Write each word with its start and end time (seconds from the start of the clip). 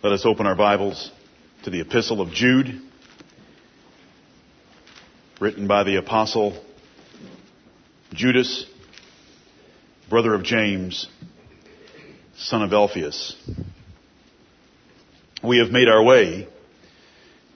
Let 0.00 0.12
us 0.12 0.24
open 0.24 0.46
our 0.46 0.54
Bibles 0.54 1.10
to 1.64 1.70
the 1.70 1.80
Epistle 1.80 2.20
of 2.20 2.30
Jude, 2.30 2.80
written 5.40 5.66
by 5.66 5.82
the 5.82 5.96
Apostle 5.96 6.64
Judas, 8.12 8.64
brother 10.08 10.34
of 10.34 10.44
James, 10.44 11.08
son 12.36 12.62
of 12.62 12.72
Alphaeus. 12.72 13.34
We 15.42 15.58
have 15.58 15.72
made 15.72 15.88
our 15.88 16.04
way 16.04 16.46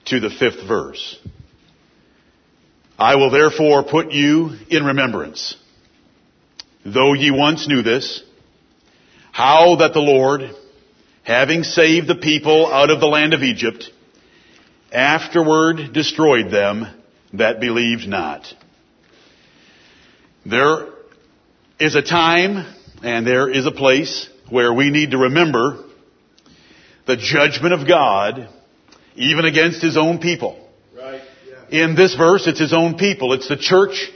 to 0.07 0.19
the 0.19 0.29
fifth 0.29 0.67
verse. 0.67 1.17
I 2.99 3.15
will 3.15 3.31
therefore 3.31 3.83
put 3.83 4.11
you 4.11 4.49
in 4.69 4.83
remembrance, 4.83 5.55
though 6.85 7.13
ye 7.13 7.31
once 7.31 7.69
knew 7.69 7.83
this, 7.83 8.21
how 9.31 9.77
that 9.77 9.93
the 9.93 10.01
Lord, 10.01 10.53
having 11.23 11.63
saved 11.63 12.07
the 12.07 12.15
people 12.15 12.71
out 12.71 12.89
of 12.89 12.99
the 12.99 13.07
land 13.07 13.33
of 13.33 13.41
Egypt, 13.41 13.89
afterward 14.91 15.93
destroyed 15.93 16.51
them 16.51 16.85
that 17.33 17.59
believed 17.59 18.07
not. 18.07 18.45
There 20.45 20.87
is 21.79 21.95
a 21.95 22.01
time 22.01 22.73
and 23.01 23.25
there 23.25 23.49
is 23.49 23.65
a 23.65 23.71
place 23.71 24.29
where 24.49 24.73
we 24.73 24.89
need 24.89 25.11
to 25.11 25.17
remember 25.17 25.83
the 27.05 27.17
judgment 27.17 27.73
of 27.73 27.87
God 27.87 28.49
even 29.15 29.45
against 29.45 29.81
His 29.81 29.97
own 29.97 30.19
people. 30.19 30.59
Right. 30.95 31.21
Yeah. 31.47 31.85
In 31.85 31.95
this 31.95 32.15
verse, 32.15 32.47
it's 32.47 32.59
His 32.59 32.73
own 32.73 32.97
people. 32.97 33.33
It's 33.33 33.47
the 33.47 33.57
church 33.57 34.11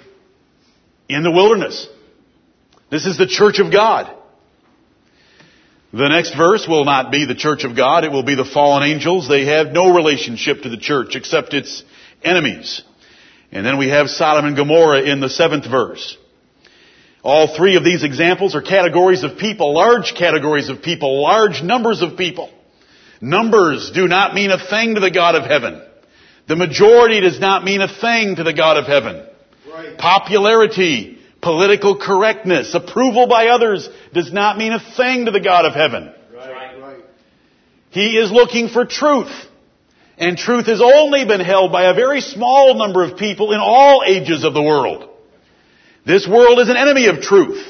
in 1.10 1.24
the 1.24 1.32
wilderness. 1.32 1.88
This 2.90 3.06
is 3.06 3.18
the 3.18 3.28
church 3.28 3.60
of 3.60 3.72
God. 3.72 4.14
The 5.94 6.10
next 6.10 6.36
verse 6.36 6.68
will 6.68 6.84
not 6.84 7.12
be 7.12 7.26
the 7.26 7.36
church 7.36 7.64
of 7.64 7.76
God. 7.76 8.04
It 8.04 8.12
will 8.12 8.24
be 8.24 8.36
the 8.36 8.46
fallen 8.46 8.84
angels. 8.84 9.28
They 9.28 9.46
have 9.46 9.72
no 9.72 9.96
relationship 9.96 10.64
to 10.64 10.70
the 10.70 10.78
church 10.78 11.16
except 11.16 11.54
its 11.54 11.84
enemies. 12.24 12.82
And 13.52 13.66
then 13.66 13.78
we 13.78 13.88
have 13.90 14.10
Sodom 14.10 14.46
and 14.46 14.56
Gomorrah 14.58 15.04
in 15.04 15.22
the 15.22 15.30
seventh 15.30 15.66
verse. 15.66 16.18
All 17.24 17.56
three 17.56 17.78
of 17.78 17.84
these 17.84 18.04
examples 18.04 18.54
are 18.54 18.62
categories 18.62 19.24
of 19.24 19.38
people, 19.38 19.74
large 19.74 20.14
categories 20.14 20.70
of 20.70 20.82
people, 20.82 21.22
large 21.22 21.62
numbers 21.62 22.02
of 22.02 22.18
people. 22.18 22.50
Numbers 23.22 23.92
do 23.92 24.08
not 24.08 24.34
mean 24.34 24.52
a 24.52 24.60
thing 24.70 24.96
to 24.96 25.02
the 25.02 25.12
God 25.12 25.36
of 25.36 25.44
heaven. 25.44 25.82
The 26.48 26.56
majority 26.56 27.22
does 27.22 27.40
not 27.40 27.64
mean 27.64 27.82
a 27.82 27.88
thing 27.88 28.36
to 28.36 28.44
the 28.44 28.54
God 28.54 28.78
of 28.78 28.86
heaven. 28.86 29.26
Right. 29.70 29.98
Popularity, 29.98 31.17
political 31.48 31.96
correctness, 31.96 32.74
approval 32.74 33.26
by 33.26 33.48
others 33.48 33.88
does 34.14 34.34
not 34.34 34.58
mean 34.58 34.74
a 34.74 34.80
thing 34.98 35.26
to 35.26 35.32
the 35.32 35.40
God 35.40 35.64
of 35.64 35.74
heaven. 35.74 36.14
Right. 36.36 36.78
Right. 36.78 37.06
He 37.90 38.18
is 38.18 38.34
looking 38.34 38.68
for 38.68 38.86
truth. 38.86 39.32
And 40.18 40.38
truth 40.38 40.66
has 40.66 40.82
only 40.82 41.24
been 41.24 41.40
held 41.40 41.72
by 41.72 41.86
a 41.86 41.94
very 41.94 42.20
small 42.20 42.76
number 42.76 43.02
of 43.02 43.18
people 43.18 43.54
in 43.54 43.62
all 43.62 44.04
ages 44.06 44.44
of 44.44 44.54
the 44.54 44.62
world. 44.62 45.10
This 46.06 46.28
world 46.28 46.60
is 46.60 46.68
an 46.68 46.76
enemy 46.76 47.06
of 47.08 47.22
truth. 47.22 47.66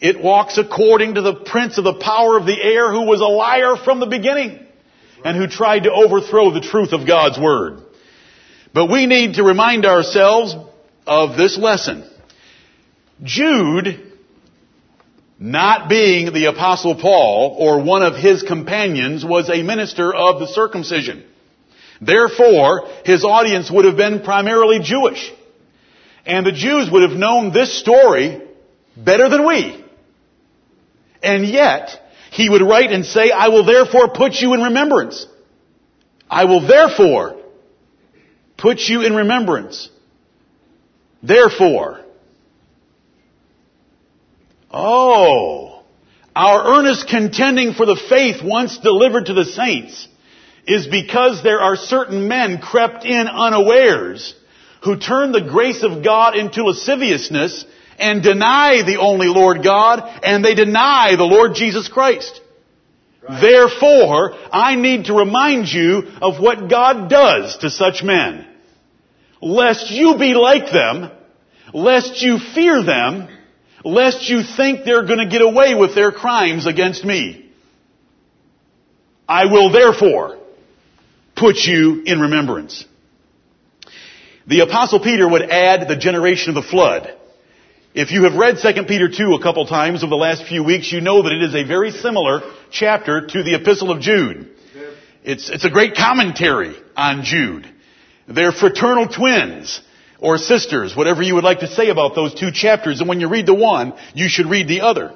It 0.00 0.22
walks 0.22 0.56
according 0.56 1.16
to 1.16 1.20
the 1.20 1.34
prince 1.34 1.76
of 1.76 1.84
the 1.84 2.00
power 2.00 2.38
of 2.38 2.46
the 2.46 2.58
air 2.58 2.90
who 2.90 3.02
was 3.02 3.20
a 3.20 3.24
liar 3.24 3.76
from 3.76 4.00
the 4.00 4.06
beginning 4.06 4.64
and 5.22 5.36
who 5.36 5.48
tried 5.48 5.80
to 5.80 5.92
overthrow 5.92 6.50
the 6.50 6.60
truth 6.60 6.92
of 6.92 7.06
God's 7.06 7.38
Word. 7.38 7.82
But 8.72 8.86
we 8.86 9.04
need 9.04 9.34
to 9.34 9.42
remind 9.42 9.84
ourselves 9.84 10.54
of 11.06 11.36
this 11.36 11.58
lesson. 11.58 12.08
Jude, 13.22 14.12
not 15.38 15.88
being 15.88 16.32
the 16.32 16.46
apostle 16.46 16.94
Paul 16.94 17.56
or 17.58 17.82
one 17.82 18.02
of 18.02 18.16
his 18.16 18.42
companions, 18.42 19.24
was 19.24 19.48
a 19.48 19.62
minister 19.62 20.14
of 20.14 20.40
the 20.40 20.46
circumcision. 20.46 21.24
Therefore, 22.00 22.88
his 23.04 23.24
audience 23.24 23.70
would 23.70 23.84
have 23.84 23.96
been 23.96 24.22
primarily 24.22 24.80
Jewish. 24.80 25.32
And 26.24 26.46
the 26.46 26.52
Jews 26.52 26.90
would 26.90 27.08
have 27.08 27.18
known 27.18 27.52
this 27.52 27.78
story 27.78 28.40
better 28.96 29.28
than 29.28 29.46
we. 29.46 29.84
And 31.22 31.44
yet, 31.46 31.90
he 32.30 32.48
would 32.48 32.62
write 32.62 32.92
and 32.92 33.04
say, 33.04 33.30
I 33.30 33.48
will 33.48 33.64
therefore 33.64 34.10
put 34.10 34.34
you 34.34 34.54
in 34.54 34.60
remembrance. 34.60 35.26
I 36.30 36.44
will 36.44 36.66
therefore 36.66 37.36
put 38.56 38.80
you 38.80 39.02
in 39.02 39.14
remembrance. 39.14 39.88
Therefore. 41.22 42.04
Oh, 44.80 45.82
our 46.36 46.78
earnest 46.78 47.08
contending 47.08 47.74
for 47.74 47.84
the 47.84 48.00
faith 48.08 48.44
once 48.44 48.78
delivered 48.78 49.26
to 49.26 49.34
the 49.34 49.44
saints 49.44 50.06
is 50.68 50.86
because 50.86 51.42
there 51.42 51.60
are 51.60 51.74
certain 51.74 52.28
men 52.28 52.60
crept 52.60 53.04
in 53.04 53.26
unawares 53.26 54.36
who 54.84 54.96
turn 54.96 55.32
the 55.32 55.40
grace 55.40 55.82
of 55.82 56.04
God 56.04 56.36
into 56.36 56.62
lasciviousness 56.62 57.64
and 57.98 58.22
deny 58.22 58.82
the 58.86 58.98
only 59.00 59.26
Lord 59.26 59.64
God 59.64 60.20
and 60.22 60.44
they 60.44 60.54
deny 60.54 61.16
the 61.16 61.24
Lord 61.24 61.56
Jesus 61.56 61.88
Christ. 61.88 62.40
Right. 63.28 63.40
Therefore, 63.40 64.36
I 64.52 64.76
need 64.76 65.06
to 65.06 65.14
remind 65.14 65.66
you 65.66 66.04
of 66.22 66.40
what 66.40 66.70
God 66.70 67.10
does 67.10 67.58
to 67.58 67.70
such 67.70 68.04
men. 68.04 68.46
Lest 69.42 69.90
you 69.90 70.16
be 70.18 70.34
like 70.34 70.70
them, 70.70 71.10
lest 71.74 72.22
you 72.22 72.38
fear 72.38 72.84
them, 72.84 73.28
lest 73.84 74.28
you 74.28 74.42
think 74.42 74.84
they're 74.84 75.06
going 75.06 75.18
to 75.18 75.28
get 75.28 75.42
away 75.42 75.74
with 75.74 75.94
their 75.94 76.12
crimes 76.12 76.66
against 76.66 77.04
me. 77.04 77.50
I 79.28 79.46
will 79.46 79.70
therefore 79.70 80.38
put 81.36 81.56
you 81.56 82.02
in 82.04 82.20
remembrance. 82.20 82.84
The 84.46 84.60
apostle 84.60 85.00
Peter 85.00 85.28
would 85.28 85.42
add 85.42 85.88
the 85.88 85.96
generation 85.96 86.56
of 86.56 86.62
the 86.62 86.68
flood. 86.68 87.14
If 87.94 88.12
you 88.12 88.24
have 88.24 88.34
read 88.34 88.58
2 88.62 88.84
Peter 88.84 89.08
2 89.08 89.34
a 89.34 89.42
couple 89.42 89.66
times 89.66 90.02
over 90.02 90.10
the 90.10 90.16
last 90.16 90.46
few 90.46 90.64
weeks, 90.64 90.90
you 90.90 91.00
know 91.00 91.22
that 91.22 91.32
it 91.32 91.42
is 91.42 91.54
a 91.54 91.64
very 91.64 91.90
similar 91.90 92.40
chapter 92.70 93.26
to 93.26 93.42
the 93.42 93.54
epistle 93.54 93.90
of 93.90 94.00
Jude. 94.00 94.50
It's, 95.24 95.50
it's 95.50 95.64
a 95.64 95.70
great 95.70 95.94
commentary 95.94 96.74
on 96.96 97.22
Jude. 97.22 97.68
They're 98.26 98.52
fraternal 98.52 99.08
twins 99.08 99.82
or 100.20 100.38
sisters, 100.38 100.96
whatever 100.96 101.22
you 101.22 101.34
would 101.34 101.44
like 101.44 101.60
to 101.60 101.68
say 101.68 101.88
about 101.88 102.14
those 102.14 102.34
two 102.34 102.50
chapters. 102.52 103.00
And 103.00 103.08
when 103.08 103.20
you 103.20 103.28
read 103.28 103.46
the 103.46 103.54
one, 103.54 103.94
you 104.14 104.28
should 104.28 104.46
read 104.46 104.68
the 104.68 104.80
other. 104.80 105.14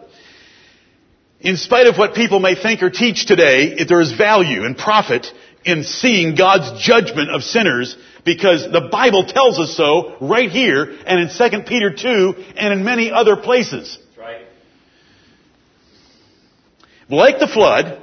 In 1.41 1.57
spite 1.57 1.87
of 1.89 1.99
what 1.99 2.15
people 2.15 2.39
may 2.39 2.55
think 2.55 2.83
or 2.83 2.91
teach 2.91 3.27
today, 3.27 3.85
there 3.85 4.01
is 4.01 4.13
value 4.13 4.65
and 4.65 4.79
profit 4.79 5.27
in 5.65 5.83
seeing 5.83 6.37
God's 6.37 6.85
judgment 6.85 7.31
of 7.31 7.43
sinners 7.43 7.97
because 8.25 8.71
the 8.71 8.89
Bible 8.93 9.25
tells 9.27 9.59
us 9.59 9.77
so 9.77 10.17
right 10.21 10.51
here 10.51 10.85
and 11.07 11.21
in 11.21 11.29
2 11.37 11.63
Peter 11.63 11.93
2 11.93 12.35
and 12.57 12.73
in 12.73 12.85
many 12.85 13.11
other 13.11 13.37
places. 13.37 13.99
That's 13.99 14.19
right. 14.19 14.47
Like 17.09 17.41
the 17.41 17.49
flood, 17.49 18.03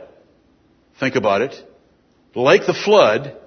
think 0.99 1.15
about 1.15 1.41
it, 1.41 1.55
like 2.35 2.65
the 2.65 2.73
flood, 2.73 3.38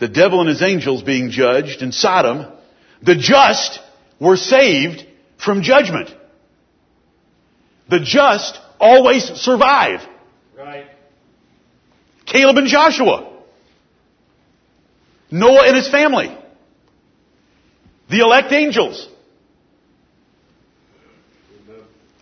the 0.00 0.08
devil 0.08 0.40
and 0.40 0.48
his 0.48 0.62
angels 0.62 1.02
being 1.02 1.30
judged 1.30 1.82
in 1.82 1.92
Sodom, 1.92 2.50
the 3.02 3.14
just 3.14 3.80
were 4.18 4.36
saved 4.36 5.04
from 5.36 5.62
judgment. 5.62 6.12
The 7.88 8.00
just 8.00 8.58
always 8.80 9.24
survive. 9.24 10.00
Right. 10.56 10.86
Caleb 12.24 12.56
and 12.56 12.66
Joshua. 12.66 13.30
Noah 15.30 15.66
and 15.66 15.76
his 15.76 15.88
family. 15.88 16.36
The 18.08 18.20
elect 18.20 18.52
angels. 18.52 19.06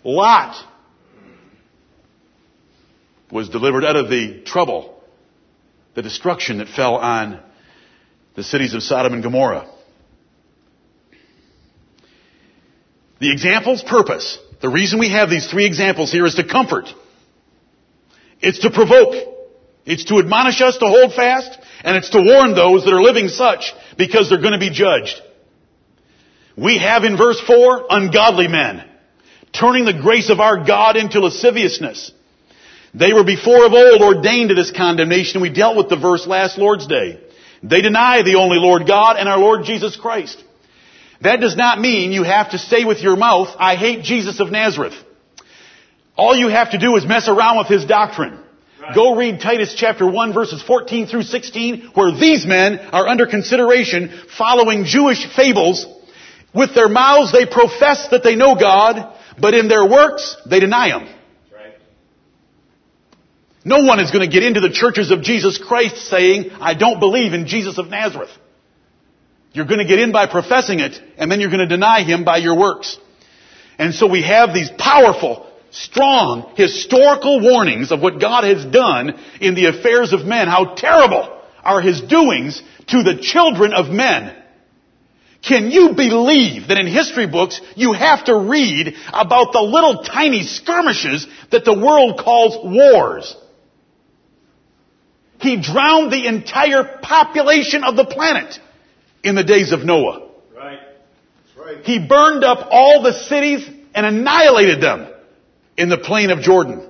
Lot 0.05 0.57
was 3.31 3.49
delivered 3.51 3.85
out 3.85 3.97
of 3.97 4.09
the 4.09 4.41
trouble, 4.45 5.01
the 5.95 6.03
destruction 6.03 6.59
that 6.59 6.69
fell 6.69 6.97
on 6.97 7.43
the 8.39 8.45
cities 8.45 8.73
of 8.73 8.85
Sodom 8.85 9.15
and 9.15 9.23
Gomorrah. 9.25 9.69
The 13.19 13.33
example's 13.33 13.83
purpose, 13.83 14.39
the 14.63 14.69
reason 14.69 15.01
we 15.01 15.11
have 15.11 15.29
these 15.29 15.51
three 15.51 15.67
examples 15.67 16.13
here 16.13 16.25
is 16.25 16.37
to 16.37 16.47
comfort. 16.47 16.85
It's 18.41 18.61
to 18.61 18.71
provoke. 18.71 19.15
It's 19.85 20.05
to 20.05 20.21
admonish 20.21 20.61
us 20.61 20.79
to 20.79 20.87
hold 20.87 21.15
fast, 21.15 21.59
and 21.83 21.97
it's 21.97 22.11
to 22.11 22.23
warn 22.23 22.55
those 22.55 22.85
that 22.85 22.95
are 22.95 23.03
living 23.03 23.27
such 23.27 23.73
because 23.97 24.29
they're 24.29 24.41
going 24.41 24.53
to 24.53 24.61
be 24.61 24.71
judged. 24.71 25.21
We 26.57 26.79
have 26.79 27.03
in 27.03 27.17
verse 27.17 27.41
4 27.41 27.87
ungodly 27.91 28.47
men, 28.47 28.89
turning 29.53 29.85
the 29.85 30.01
grace 30.01 30.31
of 30.31 30.39
our 30.39 30.65
God 30.65 30.97
into 30.97 31.19
lasciviousness. 31.19 32.13
They 32.95 33.13
were 33.13 33.25
before 33.25 33.67
of 33.67 33.73
old 33.73 34.01
ordained 34.01 34.51
to 34.51 34.55
this 34.55 34.71
condemnation. 34.71 35.41
We 35.41 35.51
dealt 35.51 35.77
with 35.77 35.89
the 35.89 35.99
verse 35.99 36.25
last 36.25 36.57
Lord's 36.57 36.87
Day. 36.87 37.25
They 37.63 37.81
deny 37.81 38.23
the 38.23 38.37
only 38.37 38.59
Lord 38.59 38.87
God 38.87 39.17
and 39.17 39.29
our 39.29 39.39
Lord 39.39 39.65
Jesus 39.65 39.97
Christ. 39.97 40.43
That 41.21 41.41
does 41.41 41.57
not 41.57 41.81
mean 41.81 42.13
you 42.13 42.23
have 42.23 42.51
to 42.51 42.59
say 42.59 42.85
with 42.85 43.01
your 43.01 43.17
mouth, 43.17 43.49
I 43.59 43.75
hate 43.75 44.05
Jesus 44.05 44.39
of 44.41 44.51
Nazareth. 44.51 44.95
All 46.17 46.37
you 46.37 46.49
have 46.49 46.73
to 46.73 46.79
do 46.79 46.97
is 46.97 47.07
mess 47.07 47.29
around 47.29 47.59
with 47.59 47.69
his 47.69 47.85
doctrine. 47.85 48.39
Go 48.95 49.17
read 49.17 49.41
Titus 49.41 49.75
chapter 49.77 50.09
1 50.11 50.33
verses 50.33 50.63
14 50.63 51.07
through 51.09 51.23
16 51.23 51.91
where 51.95 52.13
these 52.13 52.47
men 52.47 52.79
are 52.79 53.07
under 53.07 53.27
consideration 53.27 54.23
following 54.37 54.85
Jewish 54.85 55.27
fables. 55.35 55.87
With 56.55 56.75
their 56.75 56.89
mouths 56.89 57.33
they 57.33 57.45
profess 57.45 58.09
that 58.11 58.23
they 58.23 58.35
know 58.35 58.55
God, 58.55 59.15
but 59.39 59.55
in 59.55 59.69
their 59.69 59.87
works 59.87 60.37
they 60.49 60.61
deny 60.61 60.89
Him. 60.89 61.09
No 63.65 63.85
one 63.85 64.01
is 64.01 64.11
going 64.11 64.29
to 64.29 64.33
get 64.33 64.45
into 64.45 64.61
the 64.61 64.71
churches 64.71 65.11
of 65.11 65.23
Jesus 65.23 65.59
Christ 65.59 65.97
saying, 66.09 66.51
I 66.61 66.75
don't 66.75 67.01
believe 67.01 67.33
in 67.33 67.47
Jesus 67.47 67.79
of 67.79 67.89
Nazareth. 67.89 68.31
You're 69.53 69.67
going 69.67 69.81
to 69.81 69.87
get 69.87 69.99
in 69.99 70.13
by 70.13 70.27
professing 70.27 70.81
it, 70.81 71.01
and 71.17 71.31
then 71.31 71.41
you're 71.41 71.51
going 71.51 71.67
to 71.67 71.67
deny 71.67 72.03
Him 72.03 72.25
by 72.25 72.37
your 72.37 72.57
works. 72.57 72.99
And 73.79 73.95
so 73.95 74.07
we 74.07 74.23
have 74.23 74.55
these 74.55 74.71
powerful, 74.79 75.47
strong, 75.71 76.53
historical 76.57 77.41
warnings 77.41 77.91
of 77.91 78.01
what 78.01 78.21
God 78.21 78.45
has 78.45 78.65
done 78.65 79.19
in 79.41 79.55
the 79.55 79.67
affairs 79.67 80.13
of 80.13 80.25
men. 80.25 80.49
How 80.49 80.75
terrible 80.75 81.41
are 81.65 81.81
His 81.81 82.01
doings 82.01 82.63
to 82.89 83.03
the 83.03 83.19
children 83.21 83.73
of 83.73 83.89
men. 83.89 84.35
Can 85.43 85.71
you 85.71 85.95
believe 85.95 86.69
that 86.69 86.79
in 86.79 86.87
history 86.87 87.27
books 87.27 87.61
you 87.77 87.93
have 87.93 88.25
to 88.25 88.37
read 88.37 88.95
about 89.09 89.53
the 89.53 89.63
little 89.63 90.03
tiny 90.03 90.43
skirmishes 90.43 91.27
that 91.51 91.65
the 91.65 91.79
world 91.79 92.19
calls 92.19 92.59
wars? 92.65 93.37
He 95.41 95.61
drowned 95.61 96.13
the 96.13 96.27
entire 96.27 96.99
population 97.03 97.85
of 97.85 97.97
the 97.97 98.05
planet 98.05 98.59
in 99.23 99.35
the 99.35 99.45
days 99.45 99.73
of 99.73 99.85
Noah. 99.85 100.29
Right. 100.55 100.81
That's 100.81 101.67
right. 101.67 101.85
He 101.85 102.05
burned 102.07 102.45
up 102.45 102.69
all 102.71 103.03
the 103.03 103.13
cities 103.13 103.69
and 103.95 104.07
annihilated 104.07 104.81
them 104.81 105.09
in 105.77 105.89
the 105.89 105.99
plain 105.99 106.31
of 106.31 106.41
Jordan. 106.41 106.85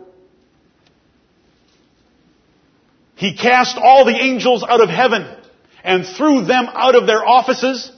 He 3.17 3.37
cast 3.37 3.77
all 3.77 4.05
the 4.05 4.17
angels 4.17 4.65
out 4.67 4.81
of 4.81 4.89
heaven 4.89 5.37
and 5.83 6.06
threw 6.06 6.45
them 6.45 6.67
out 6.73 6.95
of 6.95 7.06
their 7.06 7.27
offices. 7.27 7.91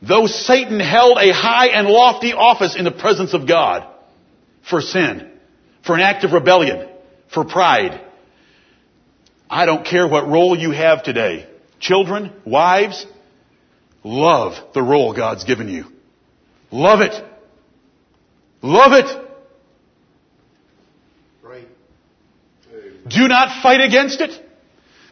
Though 0.00 0.26
Satan 0.26 0.80
held 0.80 1.18
a 1.18 1.32
high 1.32 1.68
and 1.68 1.88
lofty 1.88 2.32
office 2.32 2.76
in 2.76 2.84
the 2.84 2.92
presence 2.92 3.34
of 3.34 3.48
God 3.48 3.86
for 4.68 4.80
sin, 4.80 5.30
for 5.84 5.94
an 5.94 6.02
act 6.02 6.24
of 6.24 6.32
rebellion, 6.32 6.88
for 7.32 7.44
pride. 7.44 8.00
I 9.54 9.66
don't 9.66 9.86
care 9.86 10.08
what 10.08 10.26
role 10.26 10.58
you 10.58 10.72
have 10.72 11.04
today. 11.04 11.46
Children, 11.78 12.32
wives, 12.44 13.06
love 14.02 14.54
the 14.74 14.82
role 14.82 15.14
God's 15.14 15.44
given 15.44 15.68
you. 15.68 15.84
Love 16.72 17.00
it. 17.02 17.14
Love 18.62 18.92
it. 18.94 19.28
Right. 21.40 21.68
Do 23.06 23.28
not 23.28 23.62
fight 23.62 23.80
against 23.80 24.20
it. 24.20 24.32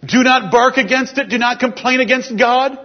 Do 0.04 0.24
not 0.24 0.50
bark 0.50 0.76
against 0.76 1.18
it. 1.18 1.28
Do 1.28 1.38
not 1.38 1.60
complain 1.60 2.00
against 2.00 2.36
God. 2.36 2.76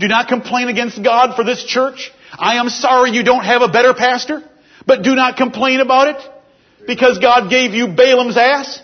Do 0.00 0.08
not 0.08 0.26
complain 0.26 0.66
against 0.66 1.00
God 1.00 1.36
for 1.36 1.44
this 1.44 1.62
church. 1.62 2.10
I 2.36 2.56
am 2.56 2.68
sorry 2.68 3.12
you 3.12 3.22
don't 3.22 3.44
have 3.44 3.62
a 3.62 3.68
better 3.68 3.94
pastor, 3.94 4.42
but 4.84 5.02
do 5.02 5.14
not 5.14 5.36
complain 5.36 5.78
about 5.78 6.08
it 6.08 6.86
because 6.88 7.18
God 7.18 7.50
gave 7.50 7.70
you 7.70 7.86
Balaam's 7.86 8.36
ass. 8.36 8.82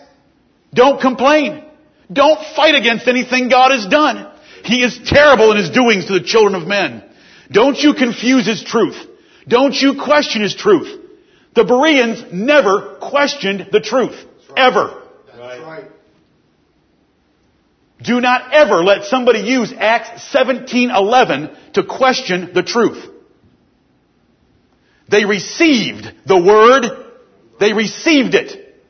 Don't 0.72 1.00
complain. 1.00 1.64
Don't 2.12 2.44
fight 2.54 2.74
against 2.74 3.08
anything 3.08 3.48
God 3.48 3.70
has 3.70 3.86
done. 3.86 4.30
He 4.64 4.82
is 4.82 4.98
terrible 5.04 5.50
in 5.52 5.58
his 5.58 5.70
doings 5.70 6.06
to 6.06 6.14
the 6.14 6.24
children 6.24 6.54
of 6.54 6.66
men. 6.68 7.02
Don't 7.50 7.78
you 7.78 7.94
confuse 7.94 8.46
his 8.46 8.62
truth. 8.62 8.96
Don't 9.46 9.74
you 9.74 10.02
question 10.02 10.42
his 10.42 10.54
truth. 10.54 11.00
The 11.54 11.64
Bereans 11.64 12.32
never 12.32 12.96
questioned 13.00 13.68
the 13.70 13.80
truth. 13.80 14.16
Ever. 14.56 15.02
That's 15.26 15.38
Right. 15.38 15.62
right. 15.62 15.84
Do 18.02 18.20
not 18.20 18.52
ever 18.52 18.84
let 18.84 19.04
somebody 19.04 19.40
use 19.40 19.72
Acts 19.72 20.22
17:11 20.32 21.50
to 21.74 21.82
question 21.82 22.50
the 22.52 22.62
truth. 22.62 23.08
They 25.08 25.24
received 25.24 26.10
the 26.26 26.36
word, 26.36 26.86
they 27.60 27.72
received 27.72 28.34
it 28.34 28.82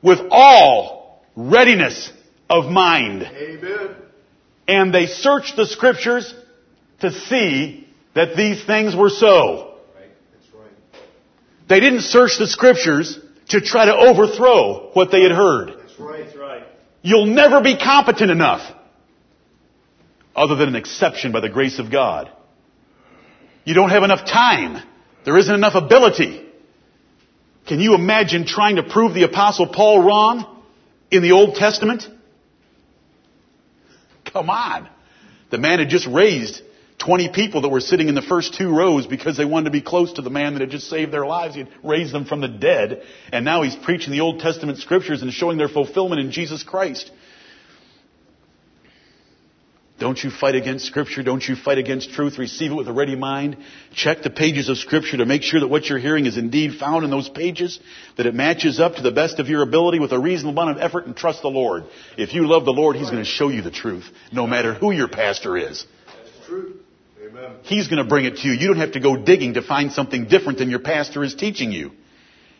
with 0.00 0.20
all 0.30 0.97
readiness 1.38 2.12
of 2.50 2.64
mind. 2.66 3.22
Amen. 3.22 3.94
And 4.66 4.92
they 4.92 5.06
searched 5.06 5.56
the 5.56 5.66
scriptures 5.66 6.34
to 7.00 7.12
see 7.12 7.88
that 8.14 8.36
these 8.36 8.64
things 8.64 8.96
were 8.96 9.08
so. 9.08 9.76
Right. 9.94 10.10
Right. 10.52 10.70
They 11.68 11.80
didn't 11.80 12.02
search 12.02 12.38
the 12.38 12.48
scriptures 12.48 13.18
to 13.50 13.60
try 13.60 13.86
to 13.86 13.94
overthrow 13.94 14.90
what 14.92 15.10
they 15.12 15.22
had 15.22 15.30
heard. 15.30 15.74
That's 15.78 15.98
right. 16.00 16.24
That's 16.24 16.36
right. 16.36 16.64
You'll 17.02 17.26
never 17.26 17.62
be 17.62 17.78
competent 17.78 18.30
enough 18.30 18.74
other 20.34 20.56
than 20.56 20.68
an 20.68 20.76
exception 20.76 21.32
by 21.32 21.40
the 21.40 21.48
grace 21.48 21.78
of 21.78 21.90
God. 21.90 22.30
You 23.64 23.74
don't 23.74 23.90
have 23.90 24.02
enough 24.02 24.26
time. 24.26 24.82
There 25.24 25.38
isn't 25.38 25.54
enough 25.54 25.74
ability. 25.74 26.44
Can 27.66 27.80
you 27.80 27.94
imagine 27.94 28.44
trying 28.46 28.76
to 28.76 28.82
prove 28.82 29.14
the 29.14 29.22
apostle 29.22 29.68
Paul 29.68 30.02
wrong 30.02 30.57
in 31.10 31.22
the 31.22 31.32
Old 31.32 31.54
Testament? 31.56 32.04
Come 34.32 34.50
on. 34.50 34.88
The 35.50 35.58
man 35.58 35.78
had 35.78 35.88
just 35.88 36.06
raised 36.06 36.62
20 36.98 37.30
people 37.32 37.62
that 37.62 37.68
were 37.68 37.80
sitting 37.80 38.08
in 38.08 38.14
the 38.14 38.22
first 38.22 38.54
two 38.54 38.74
rows 38.74 39.06
because 39.06 39.36
they 39.36 39.44
wanted 39.44 39.64
to 39.66 39.70
be 39.70 39.80
close 39.80 40.12
to 40.14 40.22
the 40.22 40.30
man 40.30 40.54
that 40.54 40.60
had 40.60 40.70
just 40.70 40.88
saved 40.88 41.12
their 41.12 41.26
lives. 41.26 41.54
He 41.54 41.60
had 41.60 41.70
raised 41.82 42.12
them 42.12 42.24
from 42.24 42.40
the 42.40 42.48
dead. 42.48 43.02
And 43.32 43.44
now 43.44 43.62
he's 43.62 43.76
preaching 43.76 44.12
the 44.12 44.20
Old 44.20 44.40
Testament 44.40 44.78
scriptures 44.78 45.22
and 45.22 45.32
showing 45.32 45.58
their 45.58 45.68
fulfillment 45.68 46.20
in 46.20 46.32
Jesus 46.32 46.62
Christ. 46.62 47.10
Don't 49.98 50.22
you 50.22 50.30
fight 50.30 50.54
against 50.54 50.86
scripture. 50.86 51.24
Don't 51.24 51.46
you 51.46 51.56
fight 51.56 51.78
against 51.78 52.12
truth. 52.12 52.38
Receive 52.38 52.70
it 52.70 52.74
with 52.74 52.86
a 52.86 52.92
ready 52.92 53.16
mind. 53.16 53.56
Check 53.92 54.22
the 54.22 54.30
pages 54.30 54.68
of 54.68 54.78
scripture 54.78 55.16
to 55.16 55.26
make 55.26 55.42
sure 55.42 55.58
that 55.58 55.66
what 55.66 55.86
you're 55.86 55.98
hearing 55.98 56.26
is 56.26 56.36
indeed 56.36 56.78
found 56.78 57.04
in 57.04 57.10
those 57.10 57.28
pages, 57.28 57.80
that 58.16 58.26
it 58.26 58.34
matches 58.34 58.78
up 58.78 58.94
to 58.94 59.02
the 59.02 59.10
best 59.10 59.40
of 59.40 59.48
your 59.48 59.62
ability 59.62 59.98
with 59.98 60.12
a 60.12 60.18
reasonable 60.18 60.60
amount 60.60 60.78
of 60.78 60.82
effort 60.84 61.06
and 61.06 61.16
trust 61.16 61.42
the 61.42 61.48
Lord. 61.48 61.84
If 62.16 62.32
you 62.32 62.46
love 62.46 62.64
the 62.64 62.72
Lord, 62.72 62.94
He's 62.94 63.10
going 63.10 63.24
to 63.24 63.28
show 63.28 63.48
you 63.48 63.60
the 63.60 63.72
truth, 63.72 64.04
no 64.32 64.46
matter 64.46 64.72
who 64.72 64.92
your 64.92 65.08
pastor 65.08 65.56
is. 65.56 65.84
That's 66.06 66.46
true. 66.46 66.76
Amen. 67.20 67.56
He's 67.62 67.88
going 67.88 68.02
to 68.02 68.08
bring 68.08 68.24
it 68.24 68.36
to 68.36 68.48
you. 68.48 68.52
You 68.52 68.68
don't 68.68 68.78
have 68.78 68.92
to 68.92 69.00
go 69.00 69.16
digging 69.16 69.54
to 69.54 69.62
find 69.62 69.90
something 69.90 70.26
different 70.26 70.60
than 70.60 70.70
your 70.70 70.78
pastor 70.78 71.24
is 71.24 71.34
teaching 71.34 71.72
you. 71.72 71.90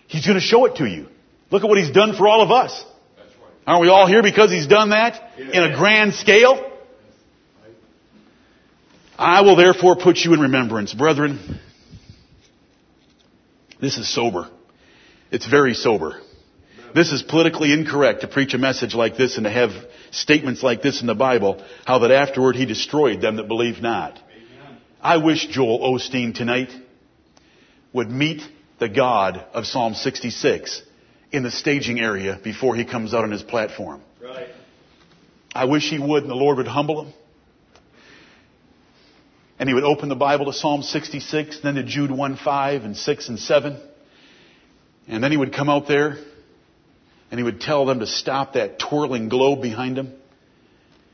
He's 0.09 0.27
going 0.27 0.39
to 0.39 0.45
show 0.45 0.65
it 0.65 0.77
to 0.77 0.87
you. 0.87 1.07
Look 1.53 1.63
at 1.63 1.69
what 1.69 1.79
he's 1.79 1.93
done 1.93 2.17
for 2.17 2.27
all 2.27 2.43
of 2.43 2.51
us. 2.51 2.85
Aren't 3.65 3.83
we 3.83 3.89
all 3.89 4.09
here 4.09 4.23
because 4.23 4.51
he's 4.51 4.67
done 4.67 4.91
that 4.91 5.39
in 5.39 5.63
a 5.63 5.77
grand 5.77 6.15
scale? 6.15 6.68
I 9.19 9.41
will 9.41 9.57
therefore 9.57 9.97
put 9.97 10.19
you 10.19 10.33
in 10.33 10.41
remembrance, 10.41 10.95
brethren. 10.95 11.61
This 13.81 13.99
is 13.99 14.09
sober. 14.09 14.49
It's 15.33 15.47
very 15.47 15.75
sober. 15.75 16.21
This 16.95 17.13
is 17.13 17.23
politically 17.23 17.73
incorrect 17.73 18.21
to 18.21 18.29
preach 18.29 18.55
a 18.55 18.59
message 18.59 18.95
like 18.95 19.17
this 19.17 19.37
and 19.37 19.45
to 19.45 19.51
have 19.51 19.73
statements 20.13 20.63
like 20.63 20.83
this 20.83 21.01
in 21.01 21.09
the 21.09 21.17
Bible, 21.17 21.63
how 21.85 21.99
that 21.99 22.13
afterward 22.13 22.55
he 22.55 22.65
destroyed 22.65 23.21
them 23.21 23.37
that 23.37 23.49
believed 23.49 23.83
not. 23.83 24.19
I 25.03 25.19
wish 25.19 25.47
Joel 25.49 25.81
Osteen 25.81 26.35
tonight 26.35 26.71
would 27.93 28.11
meet 28.11 28.43
the 28.79 28.89
God 28.89 29.45
of 29.53 29.67
Psalm 29.67 29.95
66 29.95 30.83
in 31.33 31.43
the 31.43 31.51
staging 31.51 32.01
area 32.01 32.39
before 32.43 32.77
he 32.77 32.85
comes 32.85 33.15
out 33.15 33.25
on 33.25 33.33
his 33.33 33.43
platform. 33.43 34.01
Right. 34.23 34.49
I 35.53 35.65
wish 35.65 35.91
he 35.91 35.99
would 35.99 36.23
and 36.23 36.31
the 36.31 36.37
Lord 36.37 36.59
would 36.59 36.69
humble 36.69 37.05
him. 37.05 37.15
And 39.59 39.69
he 39.69 39.75
would 39.75 39.85
open 39.85 40.09
the 40.09 40.15
Bible 40.15 40.47
to 40.47 40.53
Psalm 40.53 40.83
66, 40.83 41.61
then 41.63 41.75
to 41.75 41.83
Jude 41.83 42.11
1, 42.11 42.37
5 42.37 42.85
and 42.85 42.97
6 42.97 43.29
and 43.29 43.39
7. 43.39 43.81
And 45.09 45.25
then 45.25 45.31
he 45.31 45.37
would 45.37 45.53
come 45.53 45.69
out 45.69 45.89
there 45.89 46.17
and 47.31 47.39
he 47.39 47.43
would 47.43 47.61
tell 47.61 47.85
them 47.85 48.01
to 48.01 48.07
stop 48.07 48.55
that 48.55 48.79
twirling 48.79 49.29
globe 49.29 49.61
behind 49.61 49.99
him. 49.99 50.13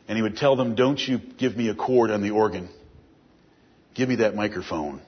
And 0.07 0.17
he 0.17 0.23
would 0.23 0.37
tell 0.37 0.57
them, 0.57 0.75
don't 0.75 1.01
you 1.01 1.19
give 1.39 1.57
me 1.57 1.69
a 1.69 1.75
chord 1.75 2.11
on 2.11 2.23
the 2.23 2.31
organ. 2.31 2.69
Give 3.95 4.09
me 4.09 4.17
that 4.17 4.35
microphone 4.35 5.01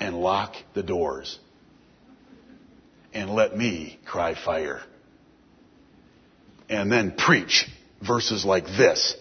and 0.00 0.18
lock 0.18 0.56
the 0.74 0.82
doors 0.82 1.38
and 3.12 3.30
let 3.30 3.56
me 3.56 3.98
cry 4.04 4.34
fire. 4.34 4.82
And 6.68 6.90
then 6.90 7.12
preach 7.16 7.68
verses 8.06 8.44
like 8.44 8.66
this. 8.66 9.16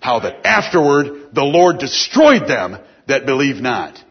How 0.00 0.20
that 0.20 0.46
afterward 0.46 1.34
the 1.34 1.44
Lord 1.44 1.78
destroyed 1.78 2.48
them 2.48 2.78
that 3.06 3.26
believe 3.26 3.56
not. 3.56 4.02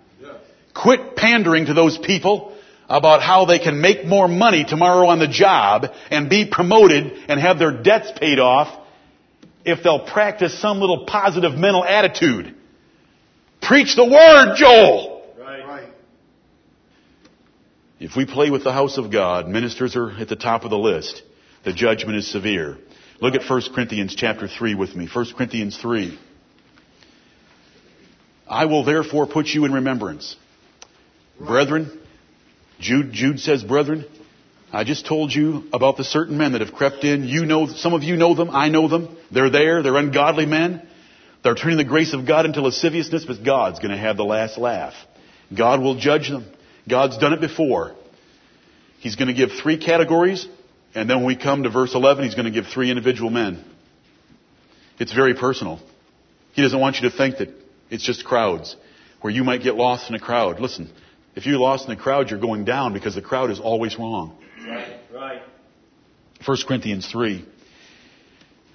Quit 0.74 1.16
pandering 1.16 1.68
to 1.68 1.74
those 1.74 1.98
people 1.98 2.56
about 2.90 3.22
how 3.22 3.46
they 3.46 3.60
can 3.60 3.82
make 3.82 4.06
more 4.06 4.28
money 4.28 4.64
tomorrow 4.64 5.08
on 5.08 5.20
the 5.20 5.28
job 5.28 5.88
and 6.12 6.30
be 6.30 6.48
promoted 6.50 7.12
and 7.28 7.40
have 7.40 7.60
their 7.60 7.82
debts 7.82 8.12
paid 8.20 8.40
off 8.40 8.86
if 9.66 9.84
they'll 9.84 10.06
practice 10.06 10.60
some 10.62 10.80
little 10.80 11.06
positive 11.06 11.54
mental 11.54 11.84
attitude. 11.84 12.56
Preach 13.62 13.96
the 13.96 14.06
word, 14.06 14.56
Joel! 14.56 15.24
Right. 15.38 15.90
If 18.00 18.16
we 18.16 18.26
play 18.26 18.50
with 18.52 18.64
the 18.64 18.72
house 18.72 18.98
of 18.98 19.12
God, 19.12 19.48
ministers 19.48 19.96
are 19.96 20.12
at 20.12 20.30
the 20.30 20.36
top 20.36 20.64
of 20.64 20.70
the 20.70 20.78
list. 20.78 21.24
the 21.64 21.74
judgment 21.74 22.18
is 22.18 22.32
severe. 22.32 22.78
Look 23.20 23.34
at 23.34 23.50
1 23.50 23.62
Corinthians 23.74 24.16
chapter 24.16 24.48
3 24.48 24.76
with 24.76 24.96
me. 24.96 25.08
1 25.12 25.26
Corinthians 25.36 25.78
3. 25.78 26.18
I 28.48 28.66
will 28.66 28.84
therefore 28.84 29.26
put 29.26 29.48
you 29.48 29.66
in 29.66 29.74
remembrance. 29.74 30.36
Brethren, 31.40 32.00
Jude, 32.80 33.12
Jude 33.12 33.40
says, 33.40 33.64
brethren, 33.64 34.06
I 34.72 34.84
just 34.84 35.08
told 35.08 35.34
you 35.34 35.64
about 35.74 35.98
the 35.98 36.04
certain 36.04 36.38
men 36.38 36.52
that 36.52 36.62
have 36.62 36.74
crept 36.74 37.04
in. 37.04 37.24
You 37.24 37.46
know, 37.46 37.68
some 37.68 37.94
of 37.94 38.04
you 38.04 38.18
know 38.18 38.36
them. 38.36 38.52
I 38.52 38.70
know 38.70 38.88
them. 38.88 39.18
They're 39.32 39.50
there. 39.50 39.82
They're 39.82 39.96
ungodly 39.96 40.46
men. 40.46 40.88
They're 41.44 41.56
turning 41.56 41.78
the 41.78 41.86
grace 41.86 42.14
of 42.14 42.28
God 42.28 42.46
into 42.46 42.62
lasciviousness, 42.62 43.26
but 43.26 43.44
God's 43.44 43.80
going 43.80 43.92
to 43.92 43.98
have 43.98 44.18
the 44.18 44.26
last 44.26 44.58
laugh. 44.58 44.94
God 45.56 45.82
will 45.82 45.96
judge 45.96 46.30
them. 46.30 46.46
God's 46.88 47.18
done 47.18 47.34
it 47.34 47.42
before. 47.42 47.96
He's 49.00 49.16
going 49.16 49.28
to 49.28 49.34
give 49.34 49.52
three 49.62 49.78
categories, 49.78 50.48
and 50.98 51.08
then 51.08 51.18
when 51.18 51.28
we 51.28 51.36
come 51.36 51.62
to 51.62 51.70
verse 51.70 51.94
11, 51.94 52.24
he's 52.24 52.34
going 52.34 52.46
to 52.46 52.52
give 52.52 52.66
three 52.74 52.90
individual 52.90 53.30
men. 53.30 53.64
It's 54.98 55.14
very 55.14 55.36
personal. 55.36 55.80
He 56.54 56.64
doesn't 56.64 56.80
want 56.80 56.96
you 56.96 57.08
to 57.08 57.16
think 57.16 57.38
that 57.38 57.50
it's 57.92 58.04
just 58.04 58.26
crowds, 58.26 58.76
where 59.22 59.32
you 59.32 59.44
might 59.44 59.62
get 59.62 59.76
lost 59.76 60.10
in 60.10 60.16
a 60.16 60.20
crowd. 60.20 60.60
Listen, 60.60 60.90
if 61.36 61.46
you're 61.46 61.60
lost 61.60 61.86
in 61.86 61.92
a 61.92 61.96
crowd, 61.96 62.32
you're 62.32 62.40
going 62.40 62.66
down 62.66 62.94
because 62.94 63.14
the 63.14 63.22
crowd 63.22 63.52
is 63.52 63.60
always 63.60 63.96
wrong. 64.00 64.40
Right, 64.68 64.98
right. 65.14 65.42
1 66.44 66.58
Corinthians 66.68 67.08
3, 67.12 67.46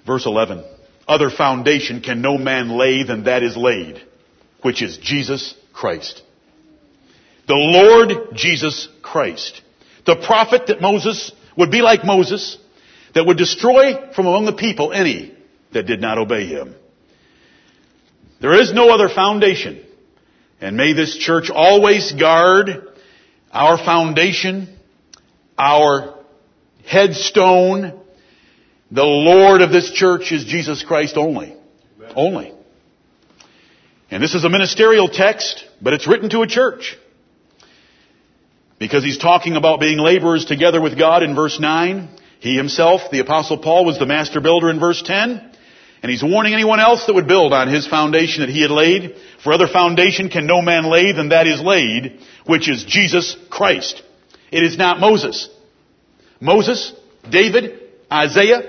verse 0.07 0.25
11. 0.25 0.63
Other 1.05 1.29
foundation 1.29 1.99
can 1.99 2.21
no 2.21 2.37
man 2.37 2.69
lay 2.69 3.03
than 3.03 3.25
that 3.25 3.43
is 3.43 3.57
laid, 3.57 4.01
which 4.61 4.81
is 4.81 4.97
Jesus 4.97 5.55
Christ. 5.73 6.21
The 7.49 7.55
Lord 7.55 8.33
Jesus 8.33 8.87
Christ. 9.01 9.61
The 10.05 10.15
prophet 10.15 10.67
that 10.67 10.79
Moses 10.79 11.33
would 11.57 11.71
be 11.71 11.81
like 11.81 12.03
Moses, 12.03 12.57
that 13.13 13.25
would 13.25 13.37
destroy 13.37 14.11
from 14.13 14.25
among 14.25 14.45
the 14.45 14.53
people 14.53 14.91
any 14.91 15.35
that 15.71 15.83
did 15.83 16.01
not 16.01 16.17
obey 16.17 16.47
him. 16.47 16.75
There 18.41 18.59
is 18.59 18.73
no 18.73 18.89
other 18.89 19.07
foundation. 19.07 19.83
And 20.59 20.77
may 20.77 20.93
this 20.93 21.17
church 21.17 21.49
always 21.49 22.11
guard 22.13 22.69
our 23.51 23.77
foundation, 23.77 24.75
our 25.57 26.15
headstone. 26.85 27.99
The 28.91 29.03
Lord 29.03 29.61
of 29.61 29.71
this 29.71 29.91
church 29.91 30.31
is 30.31 30.45
Jesus 30.45 30.83
Christ 30.83 31.17
only. 31.17 31.55
Amen. 31.97 32.13
Only. 32.15 32.53
And 34.11 34.21
this 34.21 34.35
is 34.35 34.43
a 34.43 34.49
ministerial 34.49 35.09
text, 35.09 35.65
but 35.81 35.93
it's 35.93 36.07
written 36.07 36.29
to 36.31 36.41
a 36.41 36.47
church. 36.47 36.97
Because 38.83 39.01
he's 39.01 39.17
talking 39.17 39.55
about 39.55 39.79
being 39.79 39.97
laborers 39.97 40.43
together 40.43 40.81
with 40.81 40.97
God 40.97 41.23
in 41.23 41.35
verse 41.35 41.57
9. 41.57 42.09
He 42.41 42.57
himself, 42.57 43.09
the 43.11 43.19
apostle 43.19 43.57
Paul, 43.57 43.85
was 43.85 43.97
the 43.97 44.05
master 44.05 44.41
builder 44.41 44.69
in 44.69 44.77
verse 44.77 45.01
10. 45.01 45.51
And 46.01 46.11
he's 46.11 46.21
warning 46.21 46.53
anyone 46.53 46.81
else 46.81 47.05
that 47.05 47.13
would 47.13 47.25
build 47.25 47.53
on 47.53 47.69
his 47.69 47.87
foundation 47.87 48.41
that 48.41 48.49
he 48.49 48.61
had 48.61 48.71
laid. 48.71 49.15
For 49.41 49.53
other 49.53 49.69
foundation 49.69 50.27
can 50.27 50.45
no 50.45 50.61
man 50.61 50.91
lay 50.91 51.13
than 51.13 51.29
that 51.29 51.47
is 51.47 51.61
laid, 51.61 52.19
which 52.45 52.67
is 52.67 52.83
Jesus 52.83 53.37
Christ. 53.49 54.03
It 54.51 54.63
is 54.63 54.77
not 54.77 54.99
Moses. 54.99 55.47
Moses, 56.41 56.91
David, 57.29 57.79
Isaiah, 58.11 58.63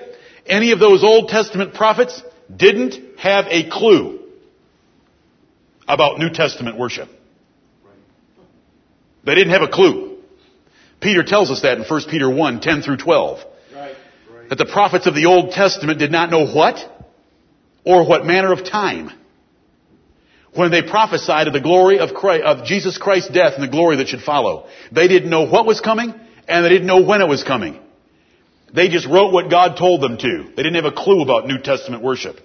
any 0.47 0.71
of 0.71 0.78
those 0.78 1.02
Old 1.02 1.28
Testament 1.28 1.75
prophets 1.75 2.23
didn't 2.54 3.18
have 3.18 3.47
a 3.49 3.68
clue 3.68 4.21
about 5.88 6.21
New 6.21 6.30
Testament 6.30 6.78
worship. 6.78 7.09
They 9.25 9.35
didn't 9.35 9.52
have 9.52 9.62
a 9.62 9.69
clue. 9.69 10.19
Peter 11.00 11.23
tells 11.23 11.50
us 11.50 11.62
that 11.62 11.78
in 11.78 11.85
1 11.85 12.00
Peter 12.11 12.31
1, 12.31 12.61
10 12.61 12.83
through 12.83 12.97
12. 12.97 13.38
Right, 13.75 13.97
right. 14.31 14.49
That 14.49 14.59
the 14.59 14.66
prophets 14.66 15.07
of 15.07 15.14
the 15.14 15.26
Old 15.26 15.52
Testament 15.52 15.99
did 15.99 16.11
not 16.11 16.31
know 16.31 16.47
what 16.47 16.78
or 17.85 18.07
what 18.07 18.25
manner 18.25 18.52
of 18.52 18.64
time 18.64 19.11
when 20.54 20.71
they 20.71 20.83
prophesied 20.83 21.47
of 21.47 21.52
the 21.52 21.61
glory 21.61 21.99
of, 21.99 22.14
Christ, 22.14 22.45
of 22.45 22.64
Jesus 22.64 22.97
Christ's 22.97 23.31
death 23.31 23.54
and 23.54 23.62
the 23.62 23.69
glory 23.69 23.97
that 23.97 24.09
should 24.09 24.23
follow. 24.23 24.69
They 24.93 25.09
didn't 25.09 25.31
know 25.31 25.47
what 25.47 25.66
was 25.66 25.81
coming 25.81 26.14
and 26.49 26.64
they 26.64 26.69
didn't 26.69 26.87
know 26.87 27.02
when 27.02 27.21
it 27.21 27.28
was 27.28 27.43
coming. 27.43 27.81
They 28.73 28.88
just 28.88 29.07
wrote 29.07 29.33
what 29.33 29.50
God 29.50 29.76
told 29.76 30.00
them 30.00 30.16
to. 30.19 30.45
They 30.57 30.62
didn't 30.62 30.76
have 30.76 30.85
a 30.85 30.93
clue 30.93 31.23
about 31.23 31.47
New 31.47 31.59
Testament 31.59 32.02
worship. 32.02 32.40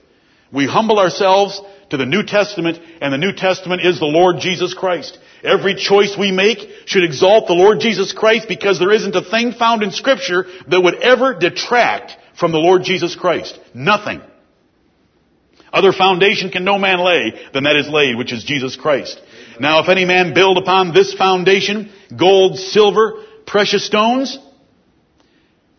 We 0.52 0.66
humble 0.66 1.00
ourselves 1.00 1.62
to 1.92 1.98
the 1.98 2.06
New 2.06 2.24
Testament 2.24 2.80
and 3.02 3.14
the 3.14 3.18
New 3.18 3.34
Testament 3.34 3.86
is 3.86 4.00
the 4.00 4.06
Lord 4.06 4.38
Jesus 4.40 4.74
Christ. 4.74 5.18
Every 5.44 5.76
choice 5.76 6.16
we 6.18 6.32
make 6.32 6.60
should 6.86 7.04
exalt 7.04 7.48
the 7.48 7.54
Lord 7.54 7.80
Jesus 7.80 8.12
Christ 8.12 8.48
because 8.48 8.78
there 8.80 8.92
isn't 8.92 9.16
a 9.16 9.24
thing 9.24 9.54
found 9.54 9.84
in 9.84 9.92
scripture 9.92 10.46
that 10.68 10.82
would 10.82 10.96
ever 10.96 11.34
detract 11.34 12.18
from 12.38 12.52
the 12.52 12.58
Lord 12.58 12.84
Jesus 12.84 13.16
Christ. 13.16 13.60
Nothing. 13.74 14.22
Other 15.72 15.94
foundation 15.94 16.50
can 16.50 16.64
no 16.64 16.78
man 16.78 17.00
lay 17.00 17.34
than 17.54 17.64
that 17.64 17.76
is 17.76 17.88
laid, 17.88 18.18
which 18.18 18.34
is 18.34 18.44
Jesus 18.44 18.76
Christ. 18.76 19.22
Now 19.60 19.82
if 19.82 19.90
any 19.90 20.06
man 20.06 20.34
build 20.34 20.58
upon 20.58 20.94
this 20.94 21.14
foundation 21.14 21.92
gold, 22.18 22.58
silver, 22.58 23.24
precious 23.46 23.86
stones, 23.86 24.38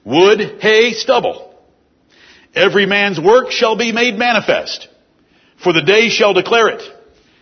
wood, 0.05 0.59
hay, 0.61 0.93
stubble, 0.93 1.55
every 2.55 2.87
man's 2.87 3.21
work 3.21 3.51
shall 3.51 3.77
be 3.77 3.93
made 3.93 4.17
manifest, 4.17 4.89
for 5.63 5.73
the 5.73 5.83
day 5.83 6.09
shall 6.09 6.35
declare 6.35 6.69
it, 6.69 6.83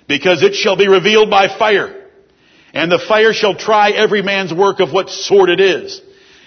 because 0.09 0.43
it 0.43 0.55
shall 0.55 0.77
be 0.77 0.89
revealed 0.89 1.29
by 1.31 1.49
fire, 1.59 1.98
and 2.73 2.91
the 2.91 2.99
fire 2.99 3.33
shall 3.33 3.55
try 3.55 3.91
every 3.91 4.23
man's 4.23 4.53
work 4.53 4.81
of 4.81 4.93
what 4.93 5.11
sort 5.11 5.49
it 5.49 5.61
is. 5.61 6.01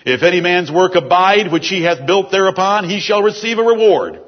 If 0.06 0.24
any 0.24 0.42
man's 0.42 0.72
work 0.72 0.96
abide, 0.96 1.52
which 1.52 1.68
he 1.68 1.84
hath 1.84 2.06
built 2.06 2.32
thereupon, 2.32 2.90
he 2.90 3.00
shall 3.00 3.22
receive 3.22 3.60
a 3.60 3.64
reward. 3.64 4.20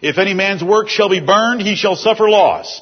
If 0.00 0.18
any 0.18 0.34
man's 0.34 0.64
work 0.64 0.88
shall 0.88 1.08
be 1.08 1.20
burned, 1.20 1.62
he 1.62 1.76
shall 1.76 1.94
suffer 1.94 2.28
loss. 2.28 2.80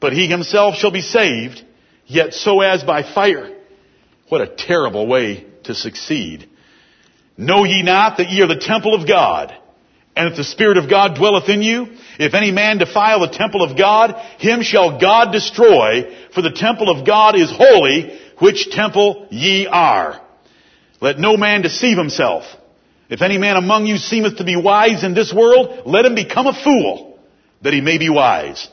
But 0.00 0.12
he 0.12 0.26
himself 0.26 0.74
shall 0.76 0.90
be 0.90 1.00
saved, 1.00 1.62
yet 2.06 2.34
so 2.34 2.60
as 2.60 2.82
by 2.82 3.02
fire. 3.02 3.56
What 4.28 4.40
a 4.40 4.48
terrible 4.48 5.06
way 5.06 5.46
to 5.64 5.74
succeed. 5.74 6.48
Know 7.36 7.64
ye 7.64 7.82
not 7.82 8.18
that 8.18 8.30
ye 8.30 8.42
are 8.42 8.48
the 8.48 8.56
temple 8.56 8.94
of 8.94 9.06
God, 9.06 9.54
and 10.16 10.28
if 10.30 10.36
the 10.36 10.44
Spirit 10.44 10.76
of 10.76 10.90
God 10.90 11.14
dwelleth 11.16 11.48
in 11.48 11.62
you? 11.62 11.86
If 12.18 12.34
any 12.34 12.50
man 12.50 12.78
defile 12.78 13.20
the 13.20 13.28
temple 13.28 13.62
of 13.62 13.78
God, 13.78 14.14
him 14.38 14.62
shall 14.62 15.00
God 15.00 15.32
destroy, 15.32 16.14
for 16.34 16.42
the 16.42 16.52
temple 16.52 16.90
of 16.90 17.06
God 17.06 17.36
is 17.36 17.50
holy, 17.50 18.18
which 18.38 18.70
temple 18.70 19.28
ye 19.30 19.66
are. 19.66 20.20
Let 21.00 21.18
no 21.18 21.36
man 21.36 21.62
deceive 21.62 21.96
himself. 21.96 22.44
If 23.08 23.22
any 23.22 23.38
man 23.38 23.56
among 23.56 23.86
you 23.86 23.96
seemeth 23.96 24.38
to 24.38 24.44
be 24.44 24.56
wise 24.56 25.04
in 25.04 25.14
this 25.14 25.32
world, 25.32 25.82
let 25.86 26.04
him 26.04 26.14
become 26.14 26.46
a 26.46 26.64
fool, 26.64 27.18
that 27.62 27.72
he 27.72 27.80
may 27.80 27.98
be 27.98 28.10
wise. 28.10 28.68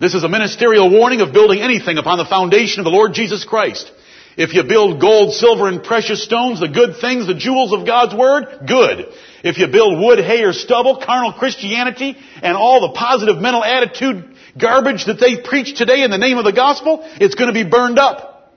This 0.00 0.14
is 0.14 0.24
a 0.24 0.28
ministerial 0.28 0.90
warning 0.90 1.20
of 1.20 1.32
building 1.32 1.60
anything 1.60 1.98
upon 1.98 2.18
the 2.18 2.24
foundation 2.24 2.80
of 2.80 2.84
the 2.84 2.90
Lord 2.90 3.12
Jesus 3.12 3.44
Christ. 3.44 3.90
If 4.36 4.54
you 4.54 4.62
build 4.62 5.00
gold, 5.00 5.34
silver, 5.34 5.68
and 5.68 5.82
precious 5.82 6.22
stones, 6.24 6.60
the 6.60 6.68
good 6.68 6.96
things, 7.00 7.26
the 7.26 7.34
jewels 7.34 7.72
of 7.72 7.86
God's 7.86 8.14
Word, 8.14 8.46
good. 8.66 9.06
If 9.42 9.58
you 9.58 9.66
build 9.66 9.98
wood, 9.98 10.18
hay, 10.18 10.42
or 10.42 10.52
stubble, 10.52 11.02
carnal 11.04 11.32
Christianity, 11.32 12.16
and 12.42 12.56
all 12.56 12.80
the 12.80 12.98
positive 12.98 13.38
mental 13.38 13.64
attitude 13.64 14.36
garbage 14.58 15.06
that 15.06 15.18
they 15.18 15.40
preach 15.40 15.76
today 15.76 16.02
in 16.02 16.10
the 16.10 16.18
name 16.18 16.38
of 16.38 16.44
the 16.44 16.52
gospel, 16.52 17.00
it's 17.20 17.34
going 17.34 17.52
to 17.52 17.64
be 17.64 17.68
burned 17.68 17.98
up. 17.98 18.52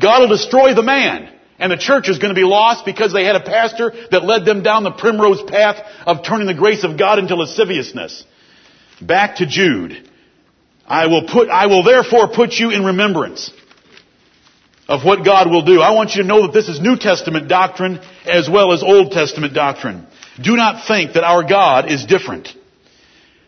God 0.00 0.20
will 0.20 0.28
destroy 0.28 0.74
the 0.74 0.82
man. 0.82 1.34
And 1.60 1.72
the 1.72 1.76
church 1.76 2.08
is 2.08 2.18
going 2.18 2.32
to 2.32 2.40
be 2.40 2.46
lost 2.46 2.84
because 2.84 3.12
they 3.12 3.24
had 3.24 3.34
a 3.34 3.40
pastor 3.42 3.92
that 4.12 4.24
led 4.24 4.44
them 4.44 4.62
down 4.62 4.84
the 4.84 4.92
primrose 4.92 5.42
path 5.42 5.84
of 6.06 6.24
turning 6.24 6.46
the 6.46 6.54
grace 6.54 6.84
of 6.84 6.96
God 6.96 7.18
into 7.18 7.34
lasciviousness. 7.34 8.24
Back 9.02 9.36
to 9.36 9.46
Jude. 9.46 10.08
I 10.86 11.08
will 11.08 11.26
put, 11.26 11.48
I 11.48 11.66
will 11.66 11.82
therefore 11.82 12.28
put 12.28 12.52
you 12.52 12.70
in 12.70 12.84
remembrance 12.84 13.50
of 14.88 15.04
what 15.04 15.24
God 15.24 15.50
will 15.50 15.62
do. 15.62 15.80
I 15.80 15.90
want 15.90 16.14
you 16.14 16.22
to 16.22 16.28
know 16.28 16.42
that 16.42 16.52
this 16.52 16.68
is 16.68 16.80
New 16.80 16.96
Testament 16.96 17.48
doctrine 17.48 18.00
as 18.24 18.48
well 18.48 18.72
as 18.72 18.82
Old 18.82 19.12
Testament 19.12 19.52
doctrine. 19.52 20.06
Do 20.40 20.56
not 20.56 20.86
think 20.86 21.12
that 21.12 21.24
our 21.24 21.44
God 21.44 21.90
is 21.90 22.06
different. 22.06 22.48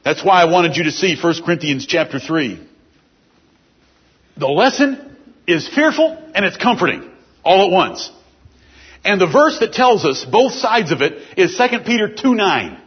That's 0.05 0.23
why 0.23 0.43
I 0.43 0.45
wanted 0.45 0.77
you 0.77 0.85
to 0.85 0.93
see 0.93 1.17
1 1.21 1.43
Corinthians 1.45 1.87
chapter 1.87 2.19
3. 2.19 2.69
The 4.37 4.47
lesson 4.47 5.17
is 5.47 5.69
fearful 5.69 6.17
and 6.35 6.45
it's 6.45 6.57
comforting 6.57 7.11
all 7.43 7.67
at 7.67 7.73
once. 7.73 8.11
And 9.05 9.21
the 9.21 9.27
verse 9.27 9.59
that 9.61 9.73
tells 9.73 10.05
us 10.05 10.25
both 10.25 10.53
sides 10.53 10.93
of 10.93 11.01
it 11.01 11.39
is 11.39 11.57
2 11.57 11.81
Peter 11.81 12.15
2 12.15 12.35
9. 12.35 12.83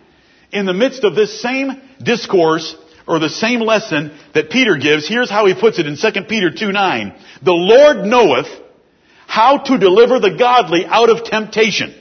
In 0.51 0.67
the 0.67 0.73
midst 0.73 1.03
of 1.03 1.15
this 1.15 1.41
same 1.41 1.81
discourse, 2.01 2.75
or 3.07 3.19
the 3.19 3.29
same 3.29 3.59
lesson 3.59 4.17
that 4.33 4.49
Peter 4.49 4.77
gives, 4.77 5.07
here's 5.07 5.29
how 5.29 5.45
he 5.45 5.53
puts 5.53 5.79
it 5.79 5.87
in 5.87 5.97
2 5.97 6.23
Peter 6.27 6.51
2 6.51 6.71
9. 6.71 7.19
The 7.41 7.51
Lord 7.51 8.05
knoweth 8.05 8.47
how 9.27 9.57
to 9.57 9.77
deliver 9.77 10.19
the 10.19 10.35
godly 10.37 10.85
out 10.85 11.09
of 11.09 11.23
temptation, 11.23 11.93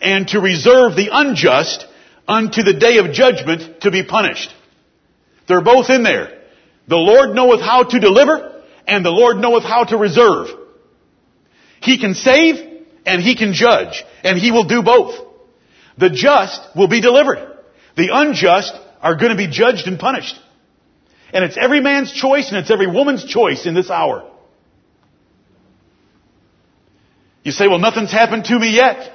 and 0.00 0.26
to 0.28 0.40
reserve 0.40 0.96
the 0.96 1.10
unjust 1.12 1.86
unto 2.26 2.62
the 2.62 2.74
day 2.74 2.98
of 2.98 3.12
judgment 3.12 3.80
to 3.82 3.90
be 3.90 4.02
punished. 4.02 4.52
They're 5.48 5.62
both 5.62 5.90
in 5.90 6.02
there. 6.02 6.42
The 6.88 6.96
Lord 6.96 7.34
knoweth 7.34 7.60
how 7.60 7.84
to 7.84 8.00
deliver, 8.00 8.62
and 8.86 9.04
the 9.04 9.10
Lord 9.10 9.38
knoweth 9.38 9.64
how 9.64 9.84
to 9.84 9.96
reserve. 9.96 10.48
He 11.80 11.98
can 11.98 12.14
save 12.14 12.56
and 13.04 13.22
He 13.22 13.36
can 13.36 13.52
judge 13.52 14.04
and 14.24 14.38
He 14.38 14.50
will 14.50 14.64
do 14.64 14.82
both. 14.82 15.14
The 15.98 16.10
just 16.10 16.60
will 16.74 16.88
be 16.88 17.00
delivered. 17.00 17.56
The 17.96 18.10
unjust 18.12 18.74
are 19.06 19.14
going 19.14 19.30
to 19.30 19.36
be 19.36 19.46
judged 19.46 19.86
and 19.86 19.98
punished. 20.00 20.34
And 21.32 21.44
it's 21.44 21.56
every 21.56 21.80
man's 21.80 22.12
choice 22.12 22.48
and 22.48 22.56
it's 22.56 22.72
every 22.72 22.88
woman's 22.88 23.24
choice 23.24 23.64
in 23.64 23.74
this 23.74 23.88
hour. 23.88 24.28
You 27.44 27.52
say, 27.52 27.68
well, 27.68 27.78
nothing's 27.78 28.10
happened 28.10 28.46
to 28.46 28.58
me 28.58 28.74
yet. 28.74 29.12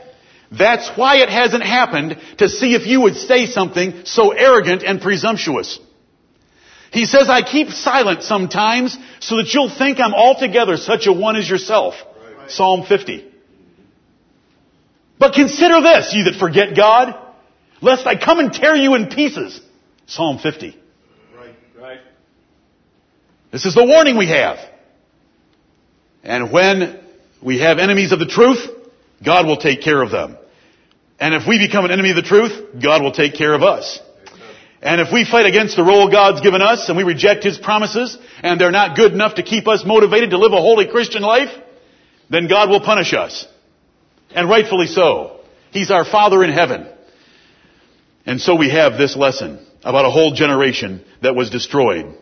That's 0.49 0.89
why 0.95 1.17
it 1.17 1.29
hasn't 1.29 1.63
happened 1.63 2.17
to 2.37 2.47
see 2.47 2.73
if 2.73 2.87
you 2.87 3.01
would 3.01 3.17
say 3.17 3.45
something 3.45 4.03
so 4.05 4.31
arrogant 4.31 4.83
and 4.83 5.01
presumptuous. 5.01 5.77
He 6.93 7.05
says, 7.05 7.29
I 7.29 7.41
keep 7.41 7.69
silent 7.69 8.23
sometimes 8.23 8.97
so 9.19 9.37
that 9.37 9.53
you'll 9.53 9.69
think 9.69 9.99
I'm 9.99 10.13
altogether 10.13 10.77
such 10.77 11.07
a 11.07 11.13
one 11.13 11.35
as 11.35 11.49
yourself. 11.49 11.95
Right. 12.37 12.49
Psalm 12.49 12.85
50. 12.85 13.29
But 15.19 15.33
consider 15.33 15.81
this, 15.81 16.13
you 16.13 16.25
that 16.25 16.35
forget 16.35 16.75
God, 16.75 17.15
lest 17.81 18.07
I 18.07 18.15
come 18.17 18.39
and 18.39 18.53
tear 18.53 18.75
you 18.75 18.95
in 18.95 19.07
pieces. 19.07 19.59
Psalm 20.11 20.39
50. 20.39 20.77
Right, 21.37 21.55
right. 21.79 21.99
This 23.49 23.63
is 23.63 23.73
the 23.73 23.85
warning 23.85 24.17
we 24.17 24.27
have. 24.27 24.57
And 26.21 26.51
when 26.51 26.99
we 27.41 27.59
have 27.59 27.79
enemies 27.79 28.11
of 28.11 28.19
the 28.19 28.25
truth, 28.25 28.59
God 29.25 29.45
will 29.45 29.55
take 29.55 29.81
care 29.81 30.01
of 30.01 30.11
them. 30.11 30.37
And 31.17 31.33
if 31.33 31.47
we 31.47 31.65
become 31.65 31.85
an 31.85 31.91
enemy 31.91 32.09
of 32.09 32.17
the 32.17 32.23
truth, 32.23 32.51
God 32.83 33.01
will 33.01 33.13
take 33.13 33.35
care 33.35 33.53
of 33.53 33.63
us. 33.63 34.01
And 34.81 34.99
if 34.99 35.13
we 35.13 35.23
fight 35.23 35.45
against 35.45 35.77
the 35.77 35.83
role 35.83 36.11
God's 36.11 36.41
given 36.41 36.61
us 36.61 36.89
and 36.89 36.97
we 36.97 37.03
reject 37.03 37.45
His 37.45 37.57
promises 37.57 38.17
and 38.43 38.59
they're 38.59 38.69
not 38.69 38.97
good 38.97 39.13
enough 39.13 39.35
to 39.35 39.43
keep 39.43 39.65
us 39.65 39.83
motivated 39.85 40.31
to 40.31 40.37
live 40.37 40.51
a 40.51 40.57
holy 40.57 40.87
Christian 40.87 41.21
life, 41.21 41.51
then 42.29 42.49
God 42.49 42.69
will 42.69 42.81
punish 42.81 43.13
us. 43.13 43.47
And 44.31 44.49
rightfully 44.49 44.87
so. 44.87 45.39
He's 45.71 45.89
our 45.89 46.03
Father 46.03 46.43
in 46.43 46.51
heaven. 46.51 46.89
And 48.25 48.41
so 48.41 48.57
we 48.57 48.71
have 48.71 48.97
this 48.97 49.15
lesson 49.15 49.67
about 49.83 50.05
a 50.05 50.11
whole 50.11 50.33
generation 50.33 51.03
that 51.21 51.35
was 51.35 51.49
destroyed. 51.49 52.15